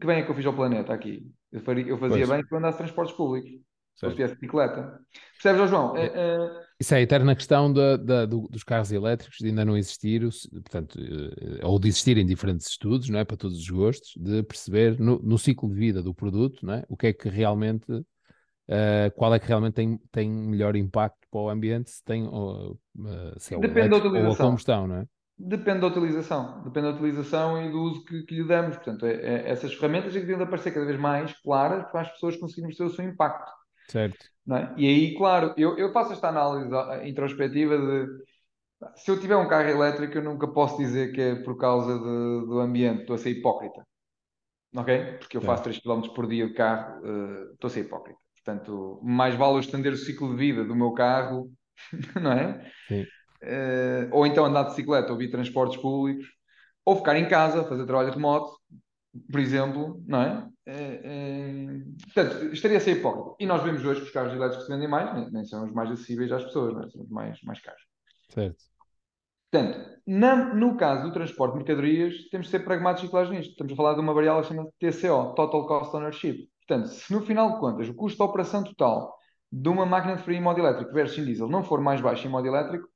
Que 0.00 0.06
bem 0.06 0.20
é 0.20 0.22
que 0.22 0.30
eu 0.30 0.34
fiz 0.34 0.46
ao 0.46 0.56
planeta 0.56 0.94
aqui. 0.94 1.30
Eu, 1.56 1.62
faria, 1.62 1.86
eu 1.86 1.96
fazia 1.96 2.26
pois. 2.26 2.28
bem 2.28 2.46
que 2.46 2.52
eu 2.54 2.58
andasse 2.58 2.76
transportes 2.76 3.16
públicos. 3.16 3.50
Se 3.94 4.04
eu 4.04 4.10
tivesse 4.10 4.34
bicicleta. 4.34 5.00
Percebes, 5.42 5.70
João? 5.70 5.96
É, 5.96 6.12
é... 6.14 6.66
Isso 6.78 6.94
é 6.94 6.98
a 6.98 7.00
eterna 7.00 7.34
questão 7.34 7.72
da, 7.72 7.96
da, 7.96 8.26
do, 8.26 8.46
dos 8.48 8.62
carros 8.62 8.92
elétricos 8.92 9.38
de 9.38 9.46
ainda 9.46 9.64
não 9.64 9.74
existir, 9.74 10.20
portanto, 10.52 10.98
eh, 11.00 11.64
ou 11.64 11.78
de 11.78 11.88
existir 11.88 12.18
em 12.18 12.26
diferentes 12.26 12.68
estudos, 12.68 13.08
não 13.08 13.18
é? 13.18 13.24
Para 13.24 13.38
todos 13.38 13.56
os 13.56 13.70
gostos, 13.70 14.12
de 14.14 14.42
perceber 14.42 15.00
no, 15.00 15.18
no 15.20 15.38
ciclo 15.38 15.70
de 15.70 15.74
vida 15.74 16.02
do 16.02 16.14
produto, 16.14 16.66
não 16.66 16.74
é? 16.74 16.84
O 16.90 16.96
que 16.96 17.06
é 17.06 17.12
que 17.14 17.30
realmente, 17.30 17.90
uh, 17.90 19.10
qual 19.16 19.34
é 19.34 19.38
que 19.38 19.48
realmente 19.48 19.72
tem, 19.72 19.98
tem 20.12 20.30
melhor 20.30 20.76
impacto 20.76 21.26
para 21.30 21.40
o 21.40 21.48
ambiente, 21.48 21.90
se 21.90 22.04
tem, 22.04 22.28
uh, 22.28 22.78
se 23.38 23.54
é 23.54 23.56
o 23.56 23.60
Depende 23.62 23.88
da 23.88 23.96
utilização. 23.96 24.28
ou 24.28 24.34
a 24.34 24.36
combustão, 24.36 24.86
não 24.86 24.96
é? 24.96 25.06
Depende 25.38 25.80
da 25.80 25.88
utilização, 25.88 26.62
depende 26.62 26.86
da 26.86 26.94
utilização 26.94 27.62
e 27.62 27.70
do 27.70 27.78
uso 27.82 28.04
que, 28.06 28.22
que 28.22 28.34
lhe 28.36 28.48
damos. 28.48 28.76
Portanto, 28.76 29.04
é, 29.04 29.12
é, 29.12 29.50
essas 29.50 29.74
ferramentas 29.74 30.16
é 30.16 30.20
que 30.20 30.26
deviam 30.26 30.42
aparecer 30.42 30.72
cada 30.72 30.86
vez 30.86 30.98
mais 30.98 31.30
claras 31.40 31.84
para 31.90 32.00
as 32.00 32.10
pessoas 32.10 32.36
conseguirem 32.36 32.68
perceber 32.68 32.90
o 32.90 32.94
seu 32.94 33.04
impacto. 33.04 33.52
Certo. 33.86 34.26
É? 34.50 34.72
E 34.78 34.88
aí, 34.88 35.14
claro, 35.14 35.52
eu, 35.58 35.76
eu 35.76 35.92
faço 35.92 36.14
esta 36.14 36.28
análise 36.28 36.70
introspectiva 37.06 37.76
de 37.76 38.06
se 38.94 39.10
eu 39.10 39.20
tiver 39.20 39.36
um 39.36 39.48
carro 39.48 39.68
elétrico, 39.68 40.16
eu 40.16 40.24
nunca 40.24 40.48
posso 40.48 40.78
dizer 40.78 41.12
que 41.12 41.20
é 41.20 41.34
por 41.34 41.58
causa 41.58 41.98
de, 41.98 42.46
do 42.46 42.58
ambiente, 42.58 43.02
estou 43.02 43.16
a 43.16 43.18
ser 43.18 43.30
hipócrita. 43.30 43.86
Ok? 44.74 45.18
Porque 45.18 45.36
eu 45.36 45.42
faço 45.42 45.64
3 45.64 45.80
km 45.80 46.00
por 46.14 46.26
dia 46.26 46.46
de 46.46 46.54
carro, 46.54 47.00
uh, 47.02 47.52
estou 47.52 47.68
a 47.68 47.70
ser 47.70 47.80
hipócrita. 47.80 48.18
Portanto, 48.42 49.00
mais 49.02 49.34
vale 49.34 49.56
eu 49.56 49.60
estender 49.60 49.92
o 49.92 49.96
ciclo 49.96 50.30
de 50.30 50.36
vida 50.36 50.64
do 50.64 50.74
meu 50.74 50.92
carro, 50.92 51.50
não 52.20 52.32
é? 52.32 52.70
Sim 52.88 53.04
uh, 53.46 54.08
ou 54.10 54.26
então 54.26 54.44
andar 54.44 54.64
de 54.64 54.70
bicicleta 54.70 55.12
ou 55.12 55.18
vir 55.18 55.30
transportes 55.30 55.80
públicos, 55.80 56.26
ou 56.84 56.96
ficar 56.96 57.16
em 57.16 57.28
casa, 57.28 57.64
fazer 57.64 57.86
trabalho 57.86 58.12
remoto, 58.12 58.56
por 59.30 59.40
exemplo, 59.40 60.02
não 60.06 60.22
é? 60.22 60.48
Uh, 60.68 61.80
uh, 61.80 61.96
portanto, 62.12 62.52
estaria 62.52 62.76
a 62.76 62.80
ser 62.80 62.98
hipócrita. 62.98 63.36
E 63.40 63.46
nós 63.46 63.62
vemos 63.62 63.84
hoje 63.84 64.00
que 64.00 64.06
os 64.06 64.12
carros 64.12 64.32
elétricos 64.32 64.58
que 64.58 64.64
se 64.64 64.72
vendem 64.72 64.88
mais 64.88 65.14
nem, 65.14 65.30
nem 65.30 65.44
são 65.44 65.64
os 65.64 65.72
mais 65.72 65.90
acessíveis 65.90 66.30
às 66.32 66.44
pessoas, 66.44 66.74
não 66.74 66.82
é? 66.82 66.90
são 66.90 67.02
os 67.02 67.08
mais, 67.08 67.42
mais 67.42 67.60
caros. 67.60 67.82
Certo. 68.28 68.64
Portanto, 69.50 70.00
na, 70.06 70.54
no 70.54 70.76
caso 70.76 71.04
do 71.04 71.12
transporte 71.12 71.52
de 71.52 71.58
mercadorias, 71.58 72.28
temos 72.30 72.46
de 72.46 72.50
ser 72.50 72.60
pragmáticos 72.60 73.08
e 73.08 73.10
claros 73.10 73.30
nisto. 73.30 73.52
Estamos 73.52 73.72
a 73.72 73.76
falar 73.76 73.94
de 73.94 74.00
uma 74.00 74.12
variável 74.12 74.42
chamada 74.44 74.70
TCO, 74.78 75.34
Total 75.34 75.66
Cost 75.66 75.94
Ownership. 75.94 76.48
Portanto, 76.66 76.88
se 76.88 77.12
no 77.12 77.22
final 77.22 77.54
de 77.54 77.60
contas 77.60 77.88
o 77.88 77.94
custo 77.94 78.18
de 78.18 78.28
operação 78.28 78.64
total 78.64 79.16
de 79.50 79.68
uma 79.68 79.86
máquina 79.86 80.16
de 80.16 80.22
frio 80.22 80.36
em 80.36 80.42
modo 80.42 80.58
elétrico 80.58 80.92
versus 80.92 81.18
em 81.18 81.24
diesel 81.24 81.48
não 81.48 81.62
for 81.62 81.80
mais 81.80 82.00
baixo 82.00 82.26
em 82.26 82.30
modo 82.30 82.46
elétrico, 82.46 82.88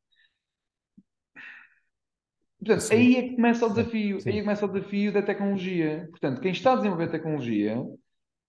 Portanto, 2.60 2.80
sim. 2.80 2.94
aí 2.94 3.16
é 3.16 3.22
que 3.22 3.36
começa 3.36 3.66
o 3.66 3.70
desafio, 3.70 4.20
sim, 4.20 4.28
aí 4.28 4.36
é 4.36 4.38
que 4.38 4.44
começa 4.44 4.66
o 4.66 4.68
desafio 4.68 5.12
da 5.12 5.22
tecnologia. 5.22 6.06
Portanto, 6.10 6.40
quem 6.42 6.52
está 6.52 6.72
a 6.74 6.76
desenvolver 6.76 7.10
tecnologia 7.10 7.82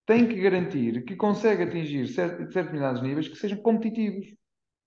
tem 0.04 0.28
que 0.28 0.40
garantir 0.40 1.02
que 1.04 1.16
consegue 1.16 1.62
atingir 1.62 2.06
determinados 2.14 3.02
níveis 3.02 3.28
que 3.28 3.36
sejam 3.36 3.58
competitivos 3.58 4.26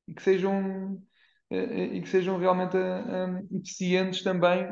e 0.08 0.14
que 0.14 0.22
sejam 0.22 1.02
eh, 1.50 1.58
eh, 1.58 1.96
e 1.96 2.02
que 2.02 2.10
sejam 2.10 2.38
realmente 2.38 2.78
um, 2.78 3.38
eh, 3.38 3.44
eficientes 3.64 4.22
também 4.22 4.68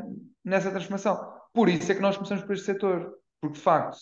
nessa 0.45 0.69
transformação. 0.69 1.17
Por 1.51 1.67
isso 1.67 1.91
é 1.91 1.95
que 1.95 2.01
nós 2.01 2.15
começamos 2.15 2.43
por 2.43 2.53
este 2.53 2.65
setor, 2.65 3.11
porque 3.41 3.57
de 3.57 3.63
facto 3.63 3.97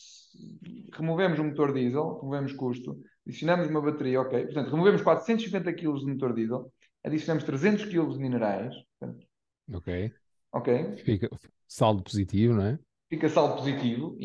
removemos 0.93 1.39
o 1.39 1.43
motor 1.45 1.73
diesel, 1.73 2.19
removemos 2.19 2.53
custo, 2.53 2.97
adicionamos 3.25 3.67
uma 3.67 3.81
bateria, 3.81 4.21
ok, 4.21 4.45
portanto 4.45 4.71
removemos 4.71 5.01
450 5.01 5.73
kg 5.73 5.99
de 5.99 6.05
motor 6.05 6.33
diesel, 6.33 6.73
adicionamos 7.03 7.43
300 7.43 7.85
kg 7.85 8.13
de 8.13 8.19
minerais, 8.19 8.73
portanto, 8.99 9.25
ok 9.73 10.13
Ok? 10.51 10.69
Fica 11.05 11.29
saldo 11.67 12.03
positivo, 12.03 12.53
não 12.55 12.65
é? 12.65 12.79
Fica 13.09 13.27
saldo 13.29 13.55
positivo, 13.55 14.15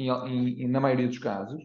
na 0.68 0.80
maioria 0.80 1.08
dos 1.08 1.18
casos. 1.18 1.62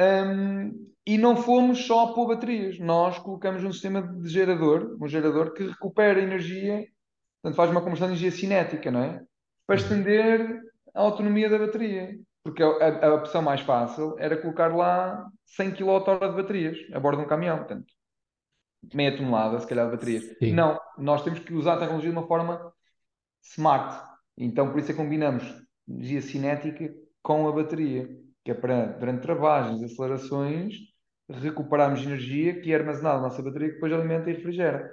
Um, 0.00 0.90
e 1.06 1.18
não 1.18 1.36
fomos 1.36 1.86
só 1.86 2.12
pôr 2.14 2.28
baterias, 2.28 2.78
nós 2.78 3.18
colocamos 3.18 3.64
um 3.64 3.72
sistema 3.72 4.02
de 4.02 4.28
gerador, 4.28 4.96
um 5.00 5.08
gerador 5.08 5.52
que 5.52 5.64
recupera 5.66 6.20
energia, 6.20 6.86
portanto 7.42 7.56
faz 7.56 7.70
uma 7.70 7.82
conversão 7.82 8.08
de 8.08 8.14
energia 8.14 8.30
cinética, 8.32 8.90
não 8.90 9.02
é? 9.02 9.22
Para 9.66 9.76
Uhum. 9.76 9.82
estender 9.82 10.60
a 10.94 11.00
autonomia 11.02 11.48
da 11.50 11.58
bateria. 11.58 12.18
Porque 12.42 12.62
a, 12.62 12.68
a- 12.68 13.06
a 13.08 13.14
opção 13.14 13.42
mais 13.42 13.60
fácil 13.62 14.16
era 14.18 14.36
colocar 14.40 14.74
lá 14.74 15.26
100 15.46 15.72
kWh 15.72 16.30
de 16.30 16.36
baterias 16.42 16.78
a 16.94 17.00
bordo 17.00 17.18
de 17.20 17.24
um 17.26 17.28
caminhão, 17.28 17.58
portanto, 17.58 17.86
meia 18.94 19.16
tonelada, 19.16 19.60
se 19.60 19.66
calhar, 19.66 19.86
de 19.86 19.92
baterias. 19.92 20.24
Sim. 20.38 20.52
Não, 20.54 20.78
nós 20.98 21.22
temos 21.22 21.38
que 21.40 21.52
usar 21.54 21.74
a 21.74 21.78
tecnologia 21.78 22.10
de 22.10 22.16
uma 22.16 22.26
forma 22.26 22.72
smart. 23.42 24.02
Então, 24.36 24.70
por 24.70 24.80
isso 24.80 24.90
é 24.90 24.94
que 24.94 25.00
combinamos 25.00 25.44
energia 25.88 26.22
cinética 26.22 26.92
com 27.22 27.48
a 27.48 27.52
bateria, 27.52 28.08
que 28.44 28.50
é 28.50 28.54
para, 28.54 28.86
durante 28.98 29.22
travagens, 29.22 29.82
acelerações, 29.82 30.74
recuperarmos 31.28 32.02
energia 32.02 32.60
que 32.60 32.72
é 32.72 32.76
armazenada 32.76 33.16
na 33.18 33.28
nossa 33.28 33.42
bateria, 33.42 33.68
que 33.68 33.74
depois 33.74 33.92
alimenta 33.92 34.30
e 34.30 34.34
refrigera. 34.34 34.90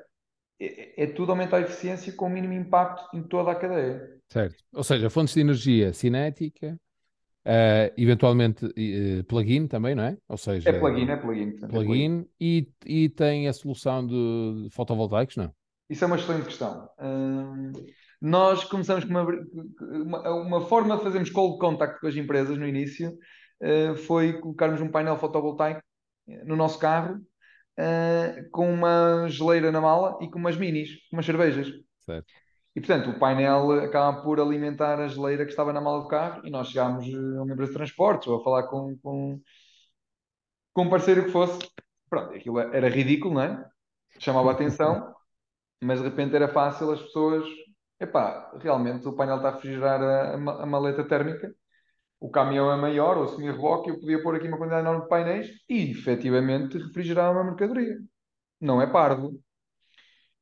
É, 0.59 1.03
é 1.03 1.07
tudo 1.07 1.31
aumentar 1.31 1.57
a 1.57 1.61
eficiência 1.61 2.13
com 2.13 2.25
o 2.25 2.29
mínimo 2.29 2.53
impacto 2.53 3.15
em 3.15 3.23
toda 3.23 3.51
a 3.51 3.55
cadeia. 3.55 4.17
Certo. 4.29 4.63
Ou 4.73 4.83
seja, 4.83 5.09
fontes 5.09 5.33
de 5.33 5.41
energia 5.41 5.93
cinética, 5.93 6.77
eh, 7.45 7.93
eventualmente 7.97 8.65
eh, 8.75 9.23
plug-in 9.23 9.67
também, 9.67 9.95
não 9.95 10.03
é? 10.03 10.17
Ou 10.27 10.37
seja, 10.37 10.69
É 10.69 10.73
plugin, 10.73 11.09
é 11.09 11.15
plugin. 11.15 11.55
é 11.63 11.67
plug-in 11.67 12.27
e, 12.39 12.67
e 12.85 13.09
tem 13.09 13.47
a 13.47 13.53
solução 13.53 14.05
de, 14.05 14.67
fotovoltaicos, 14.71 15.37
não? 15.37 15.53
Isso 15.89 16.03
é 16.03 16.07
uma 16.07 16.17
excelente 16.17 16.45
questão. 16.45 16.89
Hum, 16.99 17.71
nós 18.21 18.63
começamos 18.63 19.05
com 19.05 19.11
uma, 19.11 19.25
uma, 19.81 20.33
uma 20.33 20.61
forma 20.61 20.97
de 20.97 21.03
fazermos 21.03 21.29
cold 21.29 21.59
contact 21.59 21.99
com 21.99 22.07
as 22.07 22.15
empresas 22.15 22.57
no 22.57 22.67
início, 22.67 23.17
uh, 23.61 23.95
foi 23.95 24.39
colocarmos 24.39 24.81
um 24.81 24.89
painel 24.89 25.17
fotovoltaico 25.17 25.81
no 26.45 26.55
nosso 26.55 26.79
carro, 26.79 27.15
uh, 27.79 28.49
com 28.51 28.73
uma 28.73 29.27
geleira 29.29 29.71
na 29.71 29.79
mala 29.79 30.17
e 30.21 30.29
com 30.29 30.39
umas 30.39 30.57
minis, 30.57 30.89
com 31.09 31.17
umas 31.17 31.25
cervejas. 31.25 31.71
Certo. 32.01 32.27
E 32.75 32.79
portanto, 32.79 33.09
o 33.09 33.19
painel 33.19 33.71
acaba 33.83 34.21
por 34.21 34.39
alimentar 34.39 34.99
a 34.99 35.07
geleira 35.07 35.45
que 35.45 35.49
estava 35.49 35.73
na 35.73 35.81
mala 35.81 36.03
do 36.03 36.07
carro 36.07 36.45
e 36.45 36.51
nós 36.51 36.67
chegámos 36.67 37.05
a 37.11 37.41
uma 37.41 37.51
empresa 37.51 37.71
de 37.71 37.77
transportes 37.77 38.27
ou 38.27 38.39
a 38.39 38.43
falar 38.43 38.63
com, 38.67 38.95
com, 38.99 39.41
com 40.73 40.83
um 40.83 40.89
parceiro 40.89 41.25
que 41.25 41.31
fosse. 41.31 41.57
Pronto, 42.07 42.35
aquilo 42.35 42.59
era 42.59 42.87
ridículo, 42.87 43.33
não 43.33 43.41
é? 43.41 43.65
Chamava 44.19 44.49
a 44.49 44.53
atenção, 44.53 45.11
mas 45.81 45.99
de 45.99 46.07
repente 46.07 46.35
era 46.35 46.47
fácil 46.47 46.91
as 46.91 47.01
pessoas. 47.01 47.47
Epá, 47.99 48.51
realmente 48.61 49.07
o 49.07 49.13
painel 49.13 49.37
está 49.37 49.49
a 49.49 49.51
refrigerar 49.53 50.01
a, 50.01 50.33
a, 50.33 50.65
maleta 50.65 51.03
térmica, 51.03 51.53
o 52.19 52.29
caminhão 52.29 52.71
é 52.71 52.77
maior, 52.77 53.17
ou 53.17 53.27
semi-reboque, 53.27 53.89
eu 53.89 53.99
podia 53.99 54.21
pôr 54.21 54.35
aqui 54.35 54.47
uma 54.47 54.57
quantidade 54.57 54.81
enorme 54.81 55.03
de 55.03 55.09
painéis 55.09 55.49
e 55.69 55.91
efetivamente 55.91 56.77
refrigerar 56.77 57.31
uma 57.31 57.43
mercadoria. 57.43 57.97
Não 58.61 58.81
é 58.81 58.87
parvo. 58.87 59.39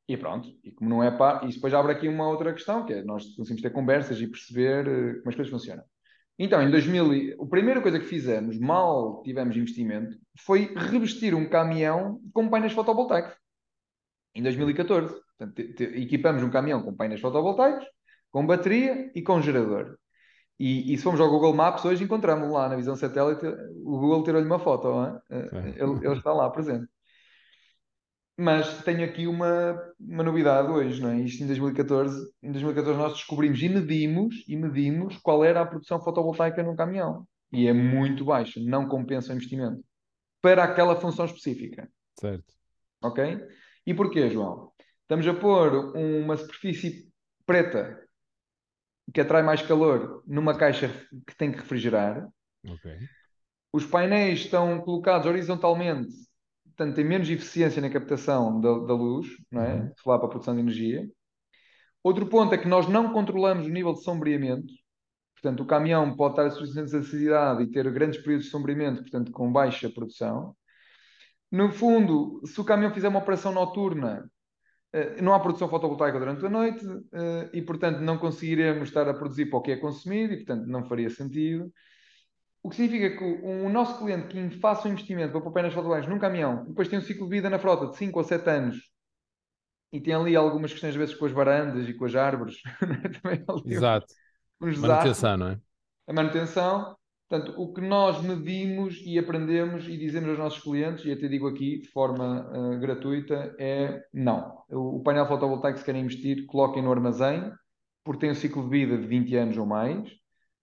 E 0.07 0.15
pronto, 0.17 0.47
e 0.63 0.71
como 0.71 0.89
não 0.89 1.03
é 1.03 1.09
parvo, 1.11 1.47
e 1.47 1.53
depois 1.53 1.73
abre 1.73 1.93
aqui 1.93 2.07
uma 2.07 2.27
outra 2.27 2.53
questão, 2.53 2.85
que 2.85 2.93
é 2.93 3.03
nós 3.03 3.25
conseguimos 3.35 3.61
ter 3.61 3.71
conversas 3.71 4.19
e 4.21 4.27
perceber 4.27 4.87
uh, 4.87 5.17
como 5.19 5.29
as 5.29 5.35
coisas 5.35 5.49
funcionam. 5.49 5.83
Então, 6.37 6.61
em 6.61 6.69
2000, 6.69 7.41
a 7.41 7.47
primeira 7.47 7.81
coisa 7.81 7.99
que 7.99 8.05
fizemos, 8.05 8.59
mal 8.59 9.21
tivemos 9.23 9.55
investimento, 9.55 10.17
foi 10.37 10.73
revestir 10.75 11.33
um 11.33 11.49
caminhão 11.49 12.19
com 12.33 12.49
painéis 12.49 12.73
fotovoltaicos. 12.73 13.33
Em 14.35 14.43
2014. 14.43 15.15
Portanto, 15.37 15.59
equipamos 15.59 16.43
um 16.43 16.49
caminhão 16.49 16.83
com 16.83 16.95
painéis 16.95 17.21
fotovoltaicos, 17.21 17.85
com 18.29 18.45
bateria 18.45 19.11
e 19.15 19.21
com 19.21 19.41
gerador. 19.41 19.97
E, 20.59 20.93
e 20.93 20.97
se 20.97 21.03
formos 21.03 21.19
ao 21.19 21.29
Google 21.29 21.53
Maps, 21.53 21.83
hoje 21.83 22.03
encontramos 22.03 22.49
lá 22.49 22.69
na 22.69 22.75
visão 22.75 22.95
satélite, 22.95 23.45
o 23.45 23.99
Google 23.99 24.23
tirou-lhe 24.23 24.45
uma 24.45 24.59
foto, 24.59 24.87
ele, 25.29 26.05
ele, 26.05 26.17
está 26.17 26.31
lá 26.31 26.49
presente. 26.49 26.87
Mas 28.37 28.83
tenho 28.83 29.03
aqui 29.05 29.27
uma, 29.27 29.81
uma 29.99 30.23
novidade 30.23 30.69
hoje, 30.69 31.01
não 31.01 31.09
é? 31.09 31.21
Isto 31.21 31.43
em 31.43 31.47
2014, 31.47 32.33
em 32.43 32.51
2014 32.51 32.97
nós 32.97 33.13
descobrimos 33.13 33.61
e 33.61 33.69
medimos, 33.69 34.43
e 34.47 34.55
medimos 34.57 35.17
qual 35.17 35.43
era 35.43 35.61
a 35.61 35.65
produção 35.65 36.01
fotovoltaica 36.01 36.61
num 36.61 36.75
caminhão. 36.75 37.25
E 37.51 37.67
é 37.67 37.73
muito 37.73 38.25
baixa, 38.25 38.59
não 38.61 38.87
compensa 38.87 39.31
o 39.31 39.35
investimento. 39.35 39.81
Para 40.41 40.63
aquela 40.63 40.95
função 40.97 41.25
específica. 41.25 41.89
Certo. 42.19 42.53
Ok? 43.01 43.39
E 43.85 43.93
porquê, 43.93 44.29
João? 44.29 44.71
Estamos 45.01 45.27
a 45.27 45.33
pôr 45.33 45.95
uma 45.95 46.35
superfície 46.35 47.07
preta 47.45 48.01
que 49.13 49.21
atrai 49.21 49.43
mais 49.43 49.61
calor 49.61 50.23
numa 50.25 50.57
caixa 50.57 50.89
que 51.27 51.35
tem 51.37 51.51
que 51.51 51.59
refrigerar. 51.59 52.27
Ok. 52.67 52.91
Os 53.71 53.85
painéis 53.85 54.39
estão 54.39 54.79
colocados 54.81 55.27
horizontalmente, 55.27 56.13
portanto, 56.65 56.95
tem 56.95 57.05
menos 57.05 57.29
eficiência 57.29 57.81
na 57.81 57.89
captação 57.89 58.59
da, 58.59 58.69
da 58.79 58.93
luz, 58.93 59.27
não 59.51 59.61
é? 59.61 59.75
Uhum. 59.75 59.91
Para 60.03 60.15
a 60.15 60.29
produção 60.29 60.55
de 60.55 60.61
energia. 60.61 61.07
Outro 62.03 62.25
ponto 62.27 62.53
é 62.53 62.57
que 62.57 62.67
nós 62.67 62.87
não 62.87 63.11
controlamos 63.11 63.67
o 63.67 63.69
nível 63.69 63.93
de 63.93 64.03
sombreamento. 64.03 64.73
Portanto, 65.33 65.61
o 65.61 65.67
caminhão 65.67 66.15
pode 66.15 66.33
estar 66.33 66.45
a 66.47 66.51
suficiente 66.51 66.93
necessidade 66.93 67.63
e 67.63 67.71
ter 67.71 67.91
grandes 67.91 68.19
períodos 68.19 68.45
de 68.45 68.51
sombreamento, 68.51 69.01
portanto, 69.01 69.31
com 69.31 69.51
baixa 69.51 69.89
produção. 69.89 70.55
No 71.55 71.71
fundo, 71.71 72.41
se 72.45 72.59
o 72.59 72.65
caminhão 72.65 72.93
fizer 72.93 73.07
uma 73.07 73.19
operação 73.19 73.53
noturna, 73.53 74.29
não 75.21 75.33
há 75.33 75.39
produção 75.39 75.69
fotovoltaica 75.69 76.19
durante 76.19 76.45
a 76.45 76.49
noite 76.49 76.85
e, 77.53 77.61
portanto, 77.61 78.01
não 78.01 78.17
conseguiremos 78.17 78.89
estar 78.89 79.07
a 79.07 79.13
produzir 79.13 79.45
para 79.45 79.59
o 79.59 79.61
que 79.61 79.71
é 79.71 79.77
consumido 79.77 80.33
e, 80.33 80.37
portanto, 80.37 80.67
não 80.67 80.83
faria 80.83 81.09
sentido. 81.09 81.71
O 82.61 82.69
que 82.69 82.75
significa 82.75 83.15
que 83.15 83.23
o, 83.23 83.69
nosso 83.69 83.97
cliente 83.97 84.27
que 84.27 84.59
faça 84.59 84.85
um 84.89 84.91
investimento 84.91 85.31
para 85.31 85.39
pôr 85.39 85.53
painéis 85.53 85.73
fotovoltaicos 85.73 86.09
num 86.09 86.19
caminhão, 86.19 86.65
depois 86.65 86.89
tem 86.89 86.99
um 86.99 87.01
ciclo 87.01 87.25
de 87.25 87.35
vida 87.35 87.49
na 87.49 87.57
frota 87.57 87.87
de 87.87 87.95
5 87.95 88.19
ou 88.19 88.25
7 88.25 88.49
anos 88.49 88.91
e 89.93 90.01
tem 90.01 90.13
ali 90.13 90.35
algumas 90.35 90.73
questões, 90.73 90.89
às 90.89 90.95
vezes, 90.97 91.15
com 91.15 91.25
as 91.25 91.31
varandas 91.31 91.87
e 91.87 91.93
com 91.93 92.03
as 92.03 92.15
árvores. 92.15 92.57
Também 93.23 93.45
Exato. 93.65 94.07
Uns 94.59 94.77
manutenção, 94.77 95.37
não 95.37 95.47
é? 95.47 95.59
A 96.05 96.11
manutenção. 96.13 96.97
Portanto, 97.27 97.59
o 97.59 97.73
que 97.73 97.81
nós 97.81 98.21
medimos 98.21 99.01
e 99.03 99.17
aprendemos 99.17 99.87
e 99.87 99.97
dizemos 99.97 100.29
aos 100.29 100.37
nossos 100.37 100.61
clientes, 100.61 101.03
e 101.05 101.11
até 101.11 101.27
digo 101.27 101.47
aqui 101.47 101.79
de 101.79 101.87
forma 101.87 102.47
uh, 102.51 102.79
gratuita, 102.79 103.55
é 103.59 104.03
não. 104.13 104.63
O, 104.69 104.97
o, 104.97 105.03
painel 105.03 105.27
fotovoltaico, 105.27 105.79
se 105.79 105.85
querem 105.85 106.03
investir, 106.03 106.45
coloquem 106.45 106.83
no 106.83 106.91
armazém, 106.91 107.51
porque 108.03 108.21
tem 108.21 108.31
um 108.31 108.35
ciclo 108.35 108.63
de 108.63 108.69
vida 108.69 108.97
de 108.97 109.07
20 109.07 109.35
anos 109.37 109.57
ou 109.57 109.65
mais, 109.65 110.07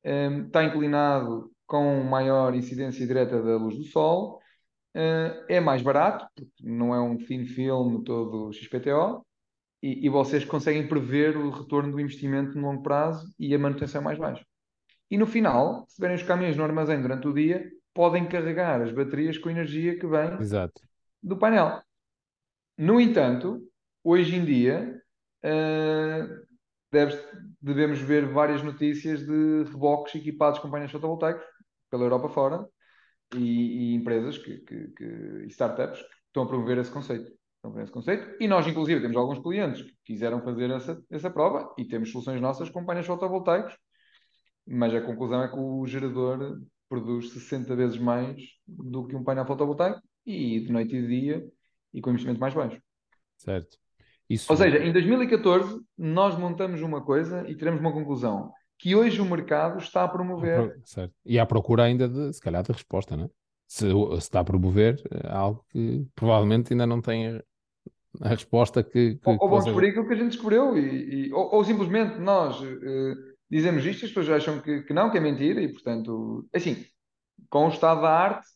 um, 0.04 0.46
está 0.46 0.62
inclinado 0.62 1.50
com 1.66 2.02
maior 2.04 2.54
incidência 2.54 3.06
direta 3.06 3.42
da 3.42 3.56
luz 3.56 3.76
do 3.76 3.84
sol, 3.84 4.38
uh, 4.96 5.44
é 5.48 5.60
mais 5.60 5.82
barato, 5.82 6.26
porque 6.34 6.62
não 6.62 6.94
é 6.94 7.00
um 7.00 7.16
thin 7.16 7.44
film 7.44 8.02
todo 8.04 8.52
XPTO, 8.52 9.26
e, 9.82 10.06
e 10.06 10.08
vocês 10.08 10.44
conseguem 10.44 10.86
prever 10.86 11.36
o 11.36 11.50
retorno 11.50 11.90
do 11.90 12.00
investimento 12.00 12.56
no 12.56 12.68
longo 12.68 12.82
prazo 12.84 13.26
e 13.38 13.52
a 13.52 13.58
manutenção 13.58 14.00
é 14.00 14.04
mais 14.04 14.18
baixa. 14.18 14.44
E 15.12 15.18
no 15.18 15.26
final, 15.26 15.84
se 15.86 15.96
tiverem 15.96 16.16
os 16.16 16.22
caminhões 16.22 16.56
no 16.56 16.64
armazém 16.64 17.02
durante 17.02 17.28
o 17.28 17.34
dia, 17.34 17.70
podem 17.92 18.26
carregar 18.26 18.80
as 18.80 18.90
baterias 18.90 19.36
com 19.36 19.50
a 19.50 19.52
energia 19.52 19.98
que 19.98 20.06
vem 20.06 20.40
Exato. 20.40 20.80
do 21.22 21.36
painel. 21.36 21.82
No 22.78 22.98
entanto, 22.98 23.60
hoje 24.02 24.36
em 24.36 24.42
dia, 24.42 24.98
uh, 25.44 26.46
deves, 26.90 27.22
devemos 27.60 28.00
ver 28.00 28.24
várias 28.24 28.62
notícias 28.62 29.20
de 29.20 29.64
reboques 29.64 30.14
equipados 30.14 30.58
com 30.60 30.70
painéis 30.70 30.90
fotovoltaicos 30.90 31.44
pela 31.90 32.04
Europa 32.04 32.30
fora 32.30 32.66
e, 33.36 33.90
e 33.90 33.94
empresas 33.94 34.38
que, 34.38 34.60
que, 34.60 34.88
que, 34.96 35.04
e 35.44 35.46
startups 35.48 36.00
que 36.00 36.08
estão 36.28 36.44
a 36.44 36.48
promover 36.48 36.78
esse 36.78 36.90
conceito. 36.90 37.24
Estão 37.26 37.36
a 37.58 37.60
promover 37.64 37.84
esse 37.84 37.92
conceito. 37.92 38.34
E 38.40 38.48
nós, 38.48 38.66
inclusive, 38.66 39.02
temos 39.02 39.18
alguns 39.18 39.40
clientes 39.40 39.82
que 39.82 39.94
quiseram 40.06 40.40
fazer 40.40 40.70
essa, 40.70 41.04
essa 41.10 41.30
prova 41.30 41.70
e 41.76 41.84
temos 41.84 42.10
soluções 42.10 42.40
nossas 42.40 42.70
com 42.70 42.86
painéis 42.86 43.06
fotovoltaicos 43.06 43.76
mas 44.66 44.94
a 44.94 45.00
conclusão 45.00 45.42
é 45.42 45.48
que 45.48 45.56
o 45.56 45.86
gerador 45.86 46.60
produz 46.88 47.32
60 47.32 47.74
vezes 47.74 47.98
mais 47.98 48.42
do 48.66 49.06
que 49.06 49.16
um 49.16 49.24
painel 49.24 49.46
fotovoltaico 49.46 50.00
e 50.26 50.60
de 50.60 50.70
noite 50.70 50.94
e 50.94 51.06
dia 51.06 51.48
e 51.92 52.00
com 52.00 52.10
investimento 52.10 52.40
mais 52.40 52.54
baixo. 52.54 52.80
Certo. 53.36 53.76
Isso... 54.28 54.50
Ou 54.50 54.56
seja, 54.56 54.78
em 54.78 54.92
2014 54.92 55.80
nós 55.98 56.38
montamos 56.38 56.80
uma 56.82 57.02
coisa 57.02 57.48
e 57.48 57.56
tiramos 57.56 57.80
uma 57.80 57.92
conclusão 57.92 58.52
que 58.78 58.96
hoje 58.96 59.20
o 59.20 59.24
mercado 59.24 59.78
está 59.78 60.04
a 60.04 60.08
promover. 60.08 60.80
Certo. 60.84 61.14
E 61.24 61.38
à 61.38 61.46
procura 61.46 61.84
ainda 61.84 62.08
de, 62.08 62.32
se 62.32 62.40
calhar, 62.40 62.62
de 62.62 62.72
resposta, 62.72 63.16
não 63.16 63.24
é? 63.24 63.28
Se, 63.68 63.88
se 63.88 64.18
está 64.18 64.40
a 64.40 64.44
promover 64.44 65.00
algo 65.30 65.64
que 65.70 66.04
provavelmente 66.14 66.72
ainda 66.72 66.86
não 66.86 67.00
tem 67.00 67.40
a, 68.20 68.28
resposta 68.28 68.82
que. 68.82 69.14
que 69.14 69.20
ou, 69.24 69.38
que 69.38 69.64
descobrir 69.64 69.88
aquilo 69.90 70.06
que 70.06 70.12
a 70.12 70.16
gente 70.16 70.32
descobriu, 70.32 70.76
e, 70.76 71.28
e 71.28 71.32
ou, 71.32 71.54
ou, 71.54 71.64
simplesmente 71.64 72.18
nós. 72.18 72.60
Uh, 72.60 73.31
dizemos 73.56 73.84
isto, 73.84 74.04
as 74.04 74.10
pessoas 74.10 74.30
acham 74.30 74.60
que, 74.60 74.82
que, 74.82 74.92
não, 74.94 75.10
que 75.10 75.18
é 75.18 75.20
mentira, 75.20 75.60
e 75.60 75.72
portanto, 75.72 76.48
assim, 76.54 76.84
com 77.50 77.66
o 77.66 77.68
estado 77.68 78.02
da 78.02 78.10
arte, 78.10 78.48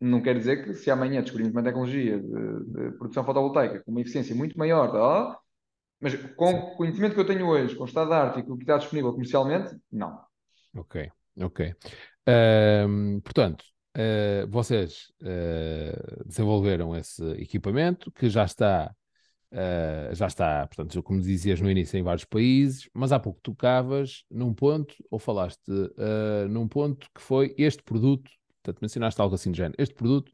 não 0.00 0.20
quer 0.20 0.36
dizer 0.36 0.64
que 0.64 0.74
se 0.74 0.90
amanhã 0.90 1.22
descobrimos 1.22 1.54
uma 1.54 1.62
tecnologia 1.62 2.18
de, 2.18 2.64
de 2.64 2.98
produção 2.98 3.24
fotovoltaica 3.24 3.80
com 3.84 3.92
uma 3.92 4.00
eficiência 4.00 4.34
muito 4.34 4.58
maior, 4.58 4.90
tá? 4.90 5.38
mas 6.00 6.16
com 6.34 6.50
o 6.50 6.76
conhecimento 6.76 7.14
que 7.14 7.20
eu 7.20 7.26
tenho 7.26 7.46
hoje, 7.46 7.76
com 7.76 7.84
o 7.84 7.86
estado 7.86 8.10
da 8.10 8.24
arte 8.24 8.40
e 8.40 8.42
com 8.42 8.54
o 8.54 8.56
que 8.56 8.64
está 8.64 8.76
disponível 8.76 9.12
comercialmente, 9.12 9.76
não. 9.90 10.20
Ok, 10.74 11.08
ok. 11.40 11.74
Um, 12.88 13.20
portanto, 13.20 13.62
uh, 13.96 14.48
vocês 14.48 15.12
uh, 15.22 16.26
desenvolveram 16.26 16.96
esse 16.96 17.22
equipamento 17.34 18.10
que 18.10 18.28
já 18.28 18.44
está, 18.44 18.92
uh, 19.52 20.14
já 20.14 20.26
está, 20.26 20.66
portanto, 20.66 21.02
como 21.02 21.20
dizias 21.20 21.60
no 21.60 21.70
início, 21.70 21.98
em 21.98 22.02
vários 22.02 22.24
países, 22.24 22.88
mas 22.92 23.12
há 23.12 23.20
pouco 23.20 23.40
tocavas 23.42 24.24
num 24.30 24.52
ponto, 24.52 24.94
ou 25.10 25.18
falaste 25.18 25.60
num 26.50 26.66
ponto 26.66 27.06
que 27.14 27.20
foi 27.22 27.54
este 27.56 27.82
produto, 27.82 28.30
portanto, 28.62 28.80
mencionaste 28.82 29.20
algo 29.20 29.34
assim 29.34 29.50
de 29.50 29.58
género, 29.58 29.76
este 29.78 29.94
produto, 29.94 30.32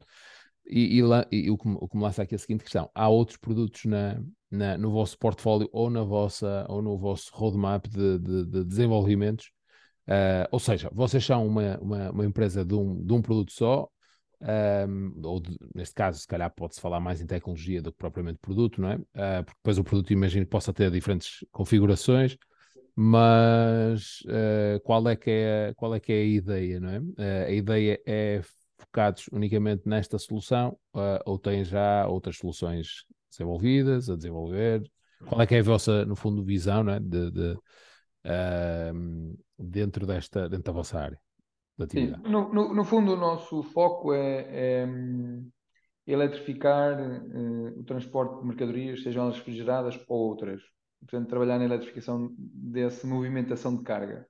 e, 0.69 0.99
e, 0.99 1.03
e 1.31 1.51
o, 1.51 1.57
que, 1.57 1.67
o 1.67 1.87
que 1.87 1.97
me 1.97 2.03
lança 2.03 2.21
aqui 2.21 2.35
é 2.35 2.37
a 2.37 2.39
seguinte 2.39 2.63
questão: 2.63 2.89
há 2.93 3.09
outros 3.09 3.37
produtos 3.37 3.85
na, 3.85 4.21
na, 4.51 4.77
no 4.77 4.91
vosso 4.91 5.17
portfólio 5.17 5.67
ou 5.73 5.89
na 5.89 6.03
vossa 6.03 6.65
ou 6.69 6.81
no 6.81 6.95
vosso 6.97 7.31
roadmap 7.33 7.87
de, 7.87 8.19
de, 8.19 8.45
de 8.45 8.63
desenvolvimentos? 8.63 9.51
Uh, 10.07 10.45
ou 10.51 10.59
seja, 10.59 10.89
vocês 10.93 11.25
são 11.25 11.45
uma, 11.45 11.77
uma, 11.79 12.11
uma, 12.11 12.25
empresa 12.25 12.63
de 12.63 12.73
um, 12.73 13.03
de 13.03 13.13
um 13.13 13.21
produto 13.21 13.51
só, 13.51 13.87
um, 14.41 15.19
ou 15.23 15.39
de, 15.39 15.57
neste 15.75 15.93
caso, 15.93 16.19
se 16.19 16.27
calhar 16.27 16.49
pode-se 16.53 16.79
falar 16.79 16.99
mais 16.99 17.21
em 17.21 17.25
tecnologia 17.25 17.81
do 17.81 17.91
que 17.91 17.97
propriamente 17.97 18.39
produto, 18.39 18.81
não 18.81 18.91
é? 18.91 18.95
Uh, 18.95 19.43
porque 19.43 19.57
depois 19.57 19.77
o 19.77 19.83
produto 19.83 20.13
imagino 20.13 20.45
que 20.45 20.51
possa 20.51 20.73
ter 20.73 20.89
diferentes 20.89 21.45
configurações, 21.51 22.37
mas 22.95 24.21
uh, 24.21 24.79
qual, 24.83 25.07
é 25.09 25.15
que 25.15 25.29
é, 25.29 25.73
qual 25.75 25.93
é 25.93 25.99
que 25.99 26.13
é 26.13 26.21
a 26.21 26.25
ideia, 26.25 26.79
não 26.79 26.89
é? 26.89 27.45
a 27.45 27.51
ideia 27.51 28.01
é 28.05 28.41
focados 28.77 29.27
unicamente 29.31 29.83
nesta 29.85 30.17
solução 30.17 30.77
ou 31.25 31.37
tem 31.37 31.65
já 31.65 32.07
outras 32.07 32.37
soluções 32.37 33.03
desenvolvidas, 33.29 34.09
a 34.09 34.15
desenvolver? 34.15 34.89
Qual 35.27 35.41
é 35.41 35.45
que 35.45 35.55
é 35.55 35.59
a 35.59 35.63
vossa, 35.63 36.05
no 36.05 36.15
fundo, 36.15 36.43
visão 36.43 36.83
não 36.83 36.93
é? 36.93 36.99
de, 36.99 37.29
de 37.29 37.51
uh, 38.25 39.37
dentro, 39.57 40.07
desta, 40.07 40.47
dentro 40.47 40.63
da 40.63 40.71
vossa 40.71 40.97
área 40.97 41.19
de 41.79 41.83
atividade? 41.85 42.23
Sim, 42.23 42.31
no, 42.31 42.53
no, 42.53 42.73
no, 42.73 42.83
fundo, 42.83 43.13
o 43.13 43.17
nosso 43.17 43.63
foco 43.63 44.13
é, 44.13 44.81
é 44.81 44.85
hum, 44.85 45.49
eletrificar 46.05 46.99
uh, 46.99 47.79
o 47.79 47.83
transporte 47.83 48.39
de 48.39 48.47
mercadorias, 48.47 49.03
sejam 49.03 49.23
elas 49.23 49.37
refrigeradas 49.37 49.99
ou 50.07 50.29
outras. 50.29 50.61
Portanto, 50.99 51.29
trabalhar 51.29 51.57
na 51.57 51.65
eletrificação 51.65 52.33
dessa 52.37 53.07
movimentação 53.07 53.75
de 53.77 53.83
carga. 53.83 54.27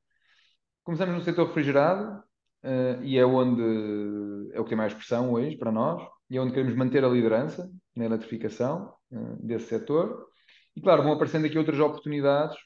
Começamos 0.83 1.15
no 1.15 1.21
setor 1.21 1.47
refrigerado 1.47 2.19
uh, 2.63 3.03
e 3.03 3.17
é 3.17 3.25
onde 3.25 4.51
é 4.53 4.59
o 4.59 4.63
que 4.63 4.69
tem 4.69 4.77
mais 4.77 4.93
pressão 4.93 5.31
hoje 5.31 5.57
para 5.57 5.71
nós 5.71 6.01
e 6.29 6.37
é 6.37 6.41
onde 6.41 6.53
queremos 6.53 6.75
manter 6.75 7.03
a 7.03 7.09
liderança 7.09 7.71
na 7.95 8.05
eletrificação 8.05 8.93
uh, 9.11 9.35
desse 9.45 9.67
setor. 9.67 10.27
E 10.75 10.81
claro, 10.81 11.03
vão 11.03 11.13
aparecendo 11.13 11.45
aqui 11.45 11.57
outras 11.57 11.79
oportunidades 11.79 12.57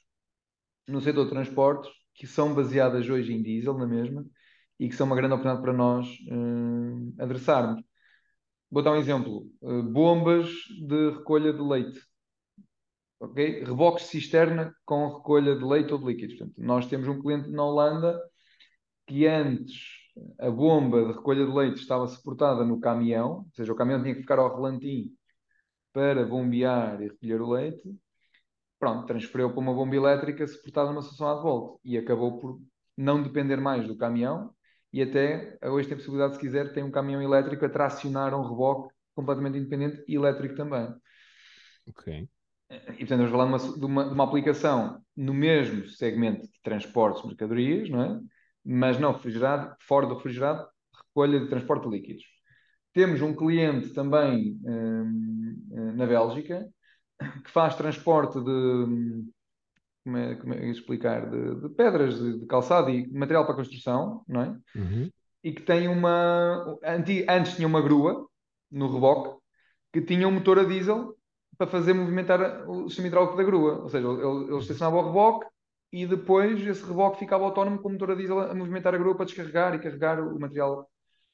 no 0.87 0.99
setor 0.99 1.25
de 1.25 1.31
transportes 1.31 1.91
que 2.13 2.27
são 2.27 2.53
baseadas 2.53 3.09
hoje 3.09 3.33
em 3.33 3.41
diesel, 3.41 3.77
na 3.77 3.87
mesma, 3.87 4.25
e 4.83 4.89
que 4.89 4.95
são 4.97 5.07
uma 5.07 5.15
grande 5.15 5.33
oportunidade 5.33 5.63
para 5.63 5.71
nós 5.71 6.05
uh, 6.29 7.13
adressarmos. 7.17 7.81
Vou 8.69 8.83
dar 8.83 8.91
um 8.91 8.97
exemplo: 8.97 9.49
uh, 9.61 9.81
bombas 9.81 10.49
de 10.85 11.11
recolha 11.11 11.53
de 11.53 11.61
leite. 11.61 12.01
Okay? 13.17 13.63
Reboques 13.63 14.03
de 14.03 14.09
cisterna 14.09 14.75
com 14.83 15.07
recolha 15.07 15.55
de 15.55 15.63
leite 15.63 15.93
ou 15.93 15.99
de 15.99 16.05
líquidos. 16.05 16.37
Portanto, 16.37 16.61
nós 16.61 16.85
temos 16.87 17.07
um 17.07 17.21
cliente 17.21 17.49
na 17.49 17.63
Holanda 17.63 18.19
que 19.07 19.25
antes 19.25 19.73
a 20.37 20.51
bomba 20.51 21.05
de 21.05 21.13
recolha 21.13 21.45
de 21.45 21.51
leite 21.53 21.79
estava 21.79 22.05
suportada 22.05 22.65
no 22.65 22.77
caminhão, 22.81 23.37
ou 23.37 23.51
seja, 23.55 23.71
o 23.71 23.75
caminhão 23.77 24.01
tinha 24.01 24.13
que 24.13 24.21
ficar 24.21 24.37
ao 24.37 24.53
relantim 24.53 25.15
para 25.93 26.25
bombear 26.25 27.01
e 27.01 27.07
recolher 27.07 27.41
o 27.41 27.51
leite, 27.51 27.95
pronto, 28.77 29.05
transferiu 29.07 29.49
para 29.49 29.59
uma 29.61 29.73
bomba 29.73 29.95
elétrica 29.95 30.45
suportada 30.45 30.89
numa 30.89 31.01
solução 31.01 31.37
de 31.37 31.41
volta 31.41 31.79
e 31.85 31.97
acabou 31.97 32.37
por 32.37 32.61
não 32.97 33.23
depender 33.23 33.57
mais 33.57 33.87
do 33.87 33.95
caminhão 33.95 34.53
e 34.93 35.01
até 35.01 35.57
hoje 35.63 35.87
tem 35.87 35.97
possibilidade, 35.97 36.35
se 36.35 36.39
quiser, 36.39 36.71
tem 36.71 36.83
um 36.83 36.91
caminhão 36.91 37.21
elétrico 37.21 37.65
a 37.65 37.69
tracionar 37.69 38.33
um 38.35 38.47
reboque 38.47 38.93
completamente 39.15 39.57
independente 39.57 40.03
e 40.07 40.15
elétrico 40.15 40.55
também. 40.55 40.87
Ok. 41.87 42.29
E 42.69 43.05
portanto, 43.05 43.23
estamos 43.23 43.31
falando 43.31 43.57
de 43.57 43.65
uma, 43.65 43.77
de, 43.77 43.85
uma, 43.85 44.05
de 44.05 44.13
uma 44.13 44.23
aplicação 44.23 45.03
no 45.17 45.33
mesmo 45.33 45.87
segmento 45.87 46.43
de 46.43 46.61
transportes 46.61 47.21
de 47.21 47.27
mercadorias, 47.27 47.89
não 47.89 48.01
é? 48.01 48.19
Mas 48.63 48.99
não 48.99 49.11
refrigerado, 49.11 49.75
fora 49.79 50.07
do 50.07 50.15
refrigerado, 50.15 50.65
recolha 51.07 51.39
de 51.39 51.49
transporte 51.49 51.89
de 51.89 51.95
líquidos. 51.95 52.23
Temos 52.93 53.21
um 53.21 53.35
cliente 53.35 53.89
também 53.93 54.59
hum, 54.63 55.67
hum 55.71 55.93
na 55.95 56.05
Bélgica 56.05 56.67
que 57.43 57.49
faz 57.49 57.75
transporte 57.75 58.39
de 58.39 59.23
como 60.03 60.17
é, 60.17 60.35
como 60.35 60.53
é 60.53 60.65
explicar 60.67 61.29
de, 61.29 61.61
de 61.61 61.69
pedras 61.69 62.19
de, 62.19 62.39
de, 62.39 62.45
calçado 62.45 62.89
e 62.89 63.07
material 63.11 63.45
para 63.45 63.55
construção, 63.55 64.23
não 64.27 64.41
é? 64.41 64.57
Uhum. 64.75 65.09
E 65.43 65.51
que 65.51 65.61
tem 65.61 65.87
uma 65.87 66.77
antes 67.27 67.55
tinha 67.55 67.67
uma 67.67 67.81
grua 67.81 68.27
no 68.71 68.91
reboque 68.91 69.41
que 69.91 70.01
tinha 70.01 70.27
um 70.27 70.31
motor 70.31 70.59
a 70.59 70.63
diesel 70.63 71.15
para 71.57 71.67
fazer 71.67 71.93
movimentar 71.93 72.67
o 72.67 72.89
sistema 72.89 73.07
hidráulico 73.07 73.37
da 73.37 73.43
grua, 73.43 73.81
ou 73.83 73.89
seja, 73.89 74.07
ele, 74.07 74.21
ele 74.21 74.57
estacionava 74.57 74.97
o 74.97 75.05
reboque 75.07 75.47
e 75.91 76.07
depois 76.07 76.65
esse 76.65 76.83
reboque 76.83 77.19
ficava 77.19 77.43
autónomo 77.43 77.79
com 77.79 77.89
o 77.89 77.91
motor 77.91 78.11
a 78.11 78.15
diesel 78.15 78.39
a 78.39 78.55
movimentar 78.55 78.95
a 78.95 78.97
grua 78.97 79.15
para 79.15 79.25
descarregar 79.25 79.75
e 79.75 79.79
carregar 79.79 80.19
o 80.19 80.39
material 80.39 80.89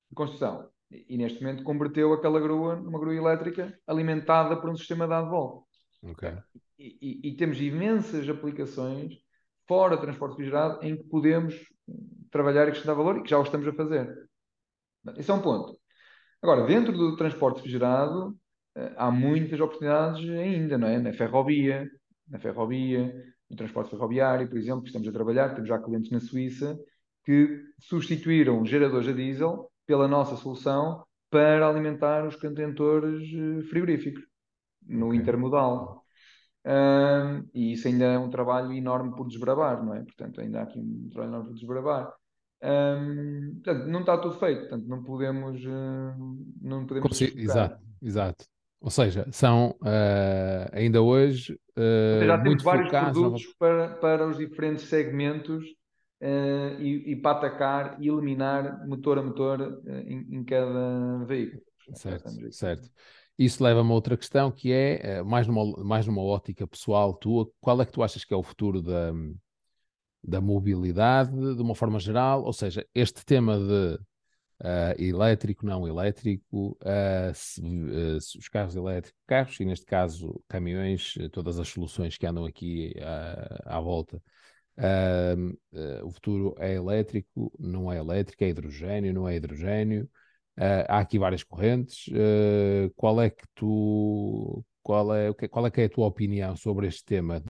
de 0.10 0.16
construção. 0.16 0.70
E, 0.92 1.06
e 1.10 1.18
neste 1.18 1.42
momento 1.42 1.64
converteu 1.64 2.12
aquela 2.14 2.40
grua 2.40 2.76
numa 2.76 3.00
grua 3.00 3.16
elétrica 3.16 3.74
alimentada 3.88 4.60
por 4.60 4.70
um 4.70 4.76
sistema 4.76 5.08
de. 5.08 5.66
Okay. 6.04 6.38
E, 6.80 7.20
e, 7.24 7.36
temos 7.36 7.60
imensas 7.60 8.28
aplicações 8.30 9.14
fora 9.68 9.98
do 9.98 10.02
transporte 10.02 10.32
refrigerado 10.32 10.80
em 10.82 10.96
que 10.96 11.04
podemos 11.04 11.54
trabalhar 12.32 12.66
e 12.66 12.70
acrescentar 12.70 12.96
valor 12.96 13.18
e 13.18 13.24
que 13.24 13.30
já 13.30 13.38
o 13.38 13.44
estamos 13.44 13.68
a 13.68 13.74
fazer. 13.74 14.30
Esse 15.18 15.30
é 15.30 15.34
um 15.34 15.42
ponto. 15.42 15.78
Agora, 16.42 16.66
dentro 16.66 16.94
do 16.94 17.18
transporte 17.18 17.58
refrigerado, 17.58 18.34
eh, 18.76 18.94
há 18.96 19.12
muitas 19.12 19.60
oportunidades 19.60 20.30
ainda, 20.30 20.78
não 20.78 20.88
é? 20.88 20.98
Na 21.00 21.12
ferrovia, 21.12 21.90
na 22.30 22.40
ferrovia, 22.40 23.14
no 23.50 23.58
transporte 23.58 23.90
ferroviário, 23.90 24.48
por 24.48 24.58
exemplo, 24.58 24.84
que 24.84 24.88
estamos 24.88 25.08
a 25.08 25.12
trabalhar, 25.12 25.54
temos 25.54 25.68
já 25.68 25.80
clientes 25.80 26.12
na 26.12 26.20
Suíça 26.20 26.80
que 27.26 27.62
substituíram 27.80 28.66
geradores 28.66 29.08
a 29.10 29.12
diesel 29.12 29.70
pela 29.86 30.08
nossa 30.08 30.38
solução 30.38 31.04
para 31.30 31.68
alimentar 31.68 32.26
os 32.26 32.36
contentores 32.36 33.22
eh, 33.34 33.64
frigoríficos 33.70 34.24
no 34.88 35.08
okay. 35.08 35.20
intermodal. 35.20 35.99
Um, 36.66 37.48
e 37.54 37.74
isso 37.74 37.88
ainda 37.88 38.06
é 38.06 38.20
um 38.20 38.30
trabalho 38.30 38.72
enorme 38.74 39.16
por 39.16 39.28
desbravar, 39.28 39.84
não 39.84 39.94
é? 39.94 40.04
Portanto, 40.04 40.42
ainda 40.42 40.60
há 40.60 40.64
aqui 40.64 40.80
um 40.80 41.10
trabalho 41.10 41.32
enorme 41.32 41.48
por 41.50 41.56
desbravar. 41.56 42.14
Um, 42.62 43.62
portanto, 43.64 43.88
não 43.88 44.00
está 44.02 44.18
tudo 44.18 44.38
feito, 44.38 44.62
portanto, 44.62 44.86
não 44.88 45.04
podemos. 45.04 45.64
Uh, 45.64 46.38
não 46.62 46.86
podemos 46.86 47.18
se... 47.18 47.26
Exato, 47.38 47.80
exato. 48.02 48.46
Ou 48.82 48.90
seja, 48.90 49.28
são 49.32 49.76
uh, 49.82 50.70
ainda 50.72 51.02
hoje. 51.02 51.60
Uh, 51.78 52.26
já 52.26 52.38
temos 52.38 52.64
vários 52.64 52.90
produtos 52.90 53.46
para, 53.58 53.90
para 53.96 54.28
os 54.28 54.38
diferentes 54.38 54.86
segmentos 54.86 55.66
uh, 56.22 56.80
e, 56.80 57.12
e, 57.12 57.16
para 57.18 57.38
atacar 57.38 57.98
e 58.00 58.08
eliminar 58.08 58.88
motor 58.88 59.20
a 59.20 59.24
motor 59.24 59.82
em, 59.86 60.28
em, 60.38 60.44
cada 60.46 61.24
veículo. 61.26 61.62
Certo, 61.94 62.30
certo. 62.52 62.90
Isso 63.40 63.64
leva-me 63.64 63.90
a 63.90 63.94
outra 63.94 64.18
questão 64.18 64.52
que 64.52 64.70
é, 64.74 65.00
eh, 65.02 65.24
mais 65.24 65.48
numa, 65.48 65.66
mais 65.82 66.06
numa 66.06 66.22
ótica 66.22 66.68
pessoal 66.68 67.14
tua, 67.14 67.50
qual 67.62 67.82
é 67.82 67.86
que 67.86 67.92
tu 67.94 68.04
achas 68.04 68.26
que 68.26 68.34
é 68.34 68.38
o 68.38 68.44
futuro 68.44 68.82
da, 68.82 69.14
da 70.22 70.42
mobilidade 70.42 71.32
de 71.32 71.62
uma 71.62 71.74
forma 71.74 72.00
geral? 72.02 72.44
Ou 72.44 72.52
seja, 72.52 72.86
este 72.94 73.24
tema 73.24 73.58
de 73.58 73.96
uh, 73.96 75.02
elétrico, 75.02 75.66
não 75.66 75.88
elétrico, 75.88 76.78
uh, 76.82 77.34
se, 77.34 77.62
uh, 77.62 78.18
os 78.18 78.50
carros 78.50 78.76
elétricos, 78.76 79.22
carros 79.26 79.58
e 79.58 79.64
neste 79.64 79.86
caso 79.86 80.44
caminhões, 80.50 81.14
todas 81.32 81.60
as 81.60 81.70
soluções 81.70 82.18
que 82.18 82.28
andam 82.28 82.44
aqui 82.44 82.94
à 83.66 83.80
volta. 83.80 84.22
o 86.04 86.12
futuro 86.12 86.56
é 86.60 86.74
elétrico, 86.74 87.54
não 87.58 87.90
é 87.90 88.00
elétrico, 88.00 88.44
é 88.44 88.50
hidrogênio, 88.50 89.14
não 89.14 89.30
é 89.30 89.38
hidrogênio. 89.38 90.10
Uh, 90.60 90.84
há 90.90 91.00
aqui 91.00 91.18
várias 91.18 91.42
correntes. 91.42 92.08
Uh, 92.10 92.92
qual 92.98 93.22
é 93.22 93.30
que 93.30 93.46
tu 93.56 94.62
qual 94.84 95.16
é, 95.16 95.32
qual 95.34 95.66
é 95.66 95.72
que 95.72 95.82
é 95.82 95.86
a 95.86 95.90
tua 95.90 96.08
opinião 96.08 96.54
sobre 96.58 96.88
este 96.88 97.06
tema? 97.06 97.42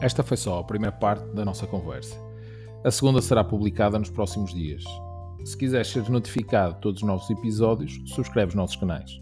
Esta 0.00 0.22
foi 0.22 0.36
só 0.36 0.60
a 0.60 0.64
primeira 0.64 0.96
parte 0.96 1.24
da 1.34 1.44
nossa 1.44 1.66
conversa. 1.66 2.16
A 2.84 2.90
segunda 2.90 3.20
será 3.20 3.42
publicada 3.42 3.98
nos 3.98 4.10
próximos 4.10 4.54
dias. 4.54 4.84
Se 5.44 5.56
quiseres 5.56 5.88
ser 5.88 6.08
notificado 6.10 6.74
de 6.74 6.80
todos 6.80 7.02
os 7.02 7.08
novos 7.08 7.30
episódios, 7.30 8.00
subscreve 8.06 8.50
os 8.50 8.54
nossos 8.54 8.76
canais. 8.76 9.18